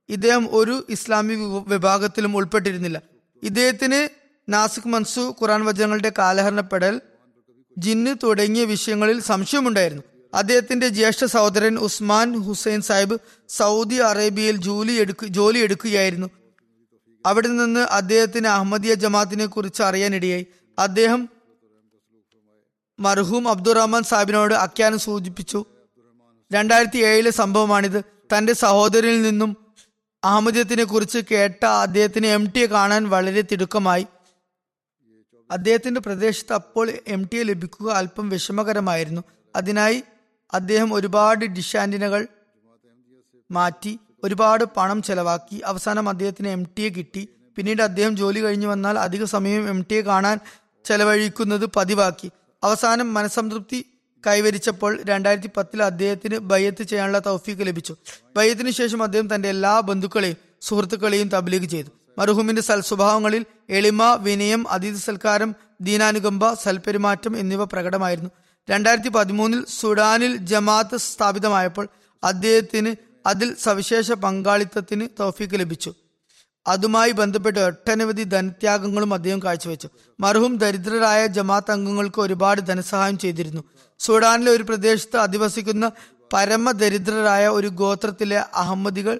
[0.09, 1.37] ഇദ്ദേഹം ഒരു ഇസ്ലാമിക
[1.67, 3.01] വിഭാഗത്തിലും ഉൾപ്പെട്ടിരുന്നില്ല.
[3.43, 4.09] ഇദ്ദേഹത്തിന്
[4.49, 7.01] നാസിക് മൻസു ഖുറാൻ വചനങ്ങളുടെ കാലഹരണപ്പെടൽ
[7.77, 10.03] ജിന്ന് തുടങ്ങിയ വിഷയങ്ങളിൽ സംശയമുണ്ടായിരുന്നു.
[10.33, 13.17] അദ്ദേഹത്തിന്റെ ജ്യേഷ്ഠ സഹോദരൻ ഉസ്മാൻ ഹുസൈൻ സാഹിബ്
[13.49, 16.29] സൗദി അറേബ്യയിൽ ജോലി എടുക്ക ജോലി എടുക്കുകയായിരുന്നു.
[17.25, 20.47] അവിടെ നിന്ന് അദ്ദേഹത്തിന് അഹമ്മദിയ ജമാഅത്തിനെ കുറിച്ച് അറിയാനിടയായി.
[20.79, 21.29] അദ്ദേഹം
[22.99, 25.65] മർഹൂം അബ്ദുറഹ്മാൻ സാഹിബിനോട് അഖ്യാനം സൂചിപ്പിച്ചു.
[26.53, 28.03] രണ്ടായിരത്തി ഏഴിലെ സംഭവമാണിത്.
[28.37, 29.66] തന്റെ സഹോദരനിൽ നിന്നും
[30.27, 34.07] അഹമ്മദിയത്തിനെ കുറിച്ച് കേട്ട അദ്ദേഹത്തിന് എം ടിയെ കാണാൻ വളരെ തിടുക്കമായി.
[35.51, 39.21] അദ്ദേഹത്തിന്റെ പ്രദേശത്ത് അപ്പോൾ എം ടിയെ ലഭിക്കുക അല്പം വിഷമകരമായിരുന്നു.
[39.55, 40.03] അതിനായി
[40.53, 42.27] അദ്ദേഹം ഒരുപാട് ഡിഷ് ആന്റിനകൾ
[43.51, 45.61] മാറ്റി ഒരുപാട് പണം ചെലവാക്കി.
[45.65, 47.29] അവസാനം അദ്ദേഹത്തിന് എം ടിയെ കിട്ടി.
[47.55, 50.39] പിന്നീട് അദ്ദേഹം ജോലി കഴിഞ്ഞു വന്നാൽ അധിക സമയം എം ടിയെ കാണാൻ
[50.85, 52.31] ചെലവഴിക്കുന്നത് പതിവാക്കി.
[52.63, 53.85] അവസാനം മനസംതൃപ്തി
[54.27, 57.95] കൈവരിച്ചപ്പോൾ രണ്ടായിരത്തി പത്തിൽ അദ്ദേഹത്തിന് ബയ്യത്ത് ചെയ്യാനുള്ള തൗഫീക്ക് ലഭിച്ചു.
[58.35, 61.89] ബയ്യത്തിന് ശേഷം അദ്ദേഹം തന്റെ എല്ലാ ബന്ധുക്കളെയും സുഹൃത്തുക്കളെയും തബ്ലീഗ് ചെയ്തു.
[62.19, 68.29] മർഹൂമിന്റെ സൽസ്വഭാവങ്ങളിൽ എളിമ വിനയം അതിഥി സൽക്കാരം ദീനാനുകമ്പ സൽപെരുമാറ്റം എന്നിവ പ്രകടമായിരുന്നു.
[68.69, 71.87] രണ്ടായിരത്തി പതിമൂന്നിൽ സുഡാനിൽ ജമാഅത്ത് സ്ഥാപിതമായപ്പോൾ
[72.23, 72.91] അദ്ദേഹത്തിന്
[73.27, 75.93] അതിൽ സവിശേഷ പങ്കാളിത്തത്തിന് തൗഫീക്ക് ലഭിച്ചു.
[76.67, 79.87] അതുമായി ബന്ധപ്പെട്ട് ഒട്ടനവധി ധനത്യാഗങ്ങളും അദ്ദേഹം കാഴ്ചവെച്ചു.
[80.19, 83.63] മർഹൂം ദരിദ്രരായ ജമാഅത്ത് അംഗങ്ങൾക്ക് ഒരുപാട് ധനസഹായം ചെയ്തിരുന്നു.
[83.99, 85.91] സുഡാനിലെ ഒരു പ്രദേശത്ത് അധിവസിക്കുന്ന
[86.33, 89.19] പരമദരിദ്രരായ ഒരു ഗോത്രത്തിലെ അഹമ്മദികൾ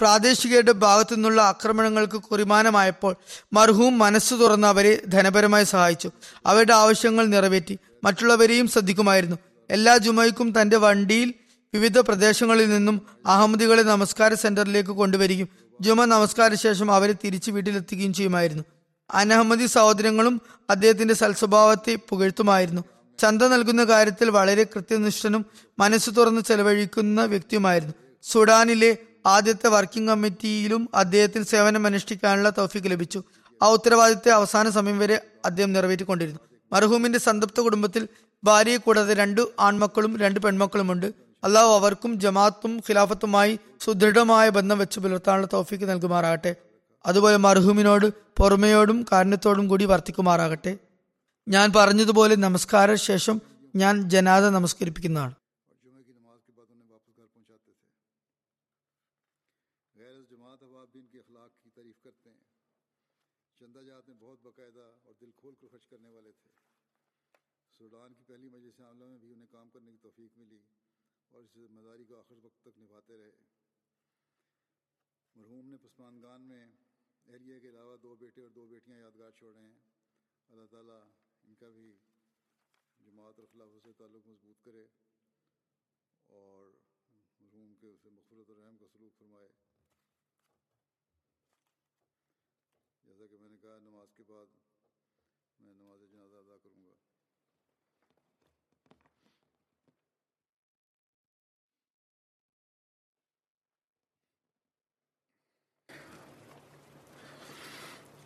[0.00, 3.14] പ്രാദേശികരുടെ ഭാഗത്തു നിന്നുള്ള ആക്രമണങ്ങൾക്ക് കുറിമാനമായപ്പോൾ
[3.52, 6.10] മർഹൂം മനസ്സ് തുറന്ന് അവരെ ധനപരമായി സഹായിച്ചു.
[6.46, 7.78] അവരുടെ ആവശ്യങ്ങൾ നിറവേറ്റി.
[8.04, 9.36] മറ്റുള്ളവരെയും ശ്രദ്ധിക്കുമായിരുന്നു.
[9.70, 11.34] എല്ലാ ജുമയ്ക്കും തന്റെ വണ്ടിയിൽ
[11.74, 15.48] വിവിധ പ്രദേശങ്ങളിൽ നിന്നും അഹമ്മദികളെ നമസ്കാര സെന്ററിലേക്ക് കൊണ്ടുവരികയും
[15.80, 18.64] ജുമ നമസ്കാര ശേഷം അവരെ തിരിച്ച് വീട്ടിലെത്തുകയും ചെയ്യുമായിരുന്നു.
[19.10, 20.40] അനഹമ്മദി സഹോദരങ്ങളും
[20.70, 22.84] അദ്ദേഹത്തിന്റെ സൽസ്വഭാവത്തെ പുകഴ്ത്തുമായിരുന്നു.
[23.20, 25.46] ചന്ത നൽകുന്ന കാര്യത്തിൽ വളരെ കൃത്യനിഷ്ഠനും
[25.78, 27.94] മനസ്സ് തുറന്ന് ചെലവഴിക്കുന്ന വ്യക്തിയുമായിരുന്നു.
[28.22, 28.96] സുഡാനിലെ
[29.26, 33.22] ആദ്യത്തെ വർക്കിംഗ് കമ്മിറ്റിയിലും അദ്ദേഹത്തിന് സേവനം അനുഷ്ഠിക്കാനുള്ള തൗഫീക്ക് ലഭിച്ചു.
[33.62, 36.40] ആ ഉത്തരവാദിത്തത്തെ അവസാന സമയം വരെ അദ്ദേഹം നിറവേറ്റിക്കൊണ്ടിരുന്നു.
[36.72, 38.08] മർഹൂമിന്റെ സന്തപ്ത കുടുംബത്തിൽ
[38.44, 41.12] ഭാര്യയെ കൂടാതെ രണ്ടു ആൺമക്കളും രണ്ട് പെൺമക്കളുമുണ്ട്.
[41.44, 46.54] അള്ളാഹു അവർക്കും ജമാത്തും ഖിലാഫത്തുമായി സുദൃഢമായ ബന്ധം വെച്ച് പുലർത്താനുള്ള തൗഫീക്ക് നൽകുമാറാകട്ടെ.
[47.06, 48.06] അതുപോലെ മർഹൂമിനോട്
[48.36, 50.78] പുറമയോടും കാരണത്തോടും കൂടി വർത്തിക്കുമാറാകട്ടെ.
[51.50, 53.36] ഞാൻ പറഞ്ഞതുപോലെ നമസ്കാര ശേഷം
[53.74, 55.34] ഞാൻ ജനാദ നമസ്കരിപ്പിക്കുന്നതാണ്.
[76.50, 76.66] میں
[77.26, 79.72] اہلیہ کے علاوہ دو بیٹے اور دو بیٹیاں یادگار ہیں
[80.50, 81.00] اللہ تعالیٰ
[81.60, 81.96] کا بھی
[83.00, 84.86] جماعت اور خلافت سے تعلق مضبوط کرے
[86.26, 86.70] اور
[87.40, 89.48] مرحوم کے اسے مغفرت اور رحم کا سلوک فرمائے۔
[93.04, 94.46] جیسا کہ میں نے کہا، نماز کے بعد
[95.60, 96.94] میں نماز جنازہ ادا کروں گا۔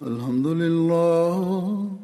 [0.00, 2.03] الحمد للہ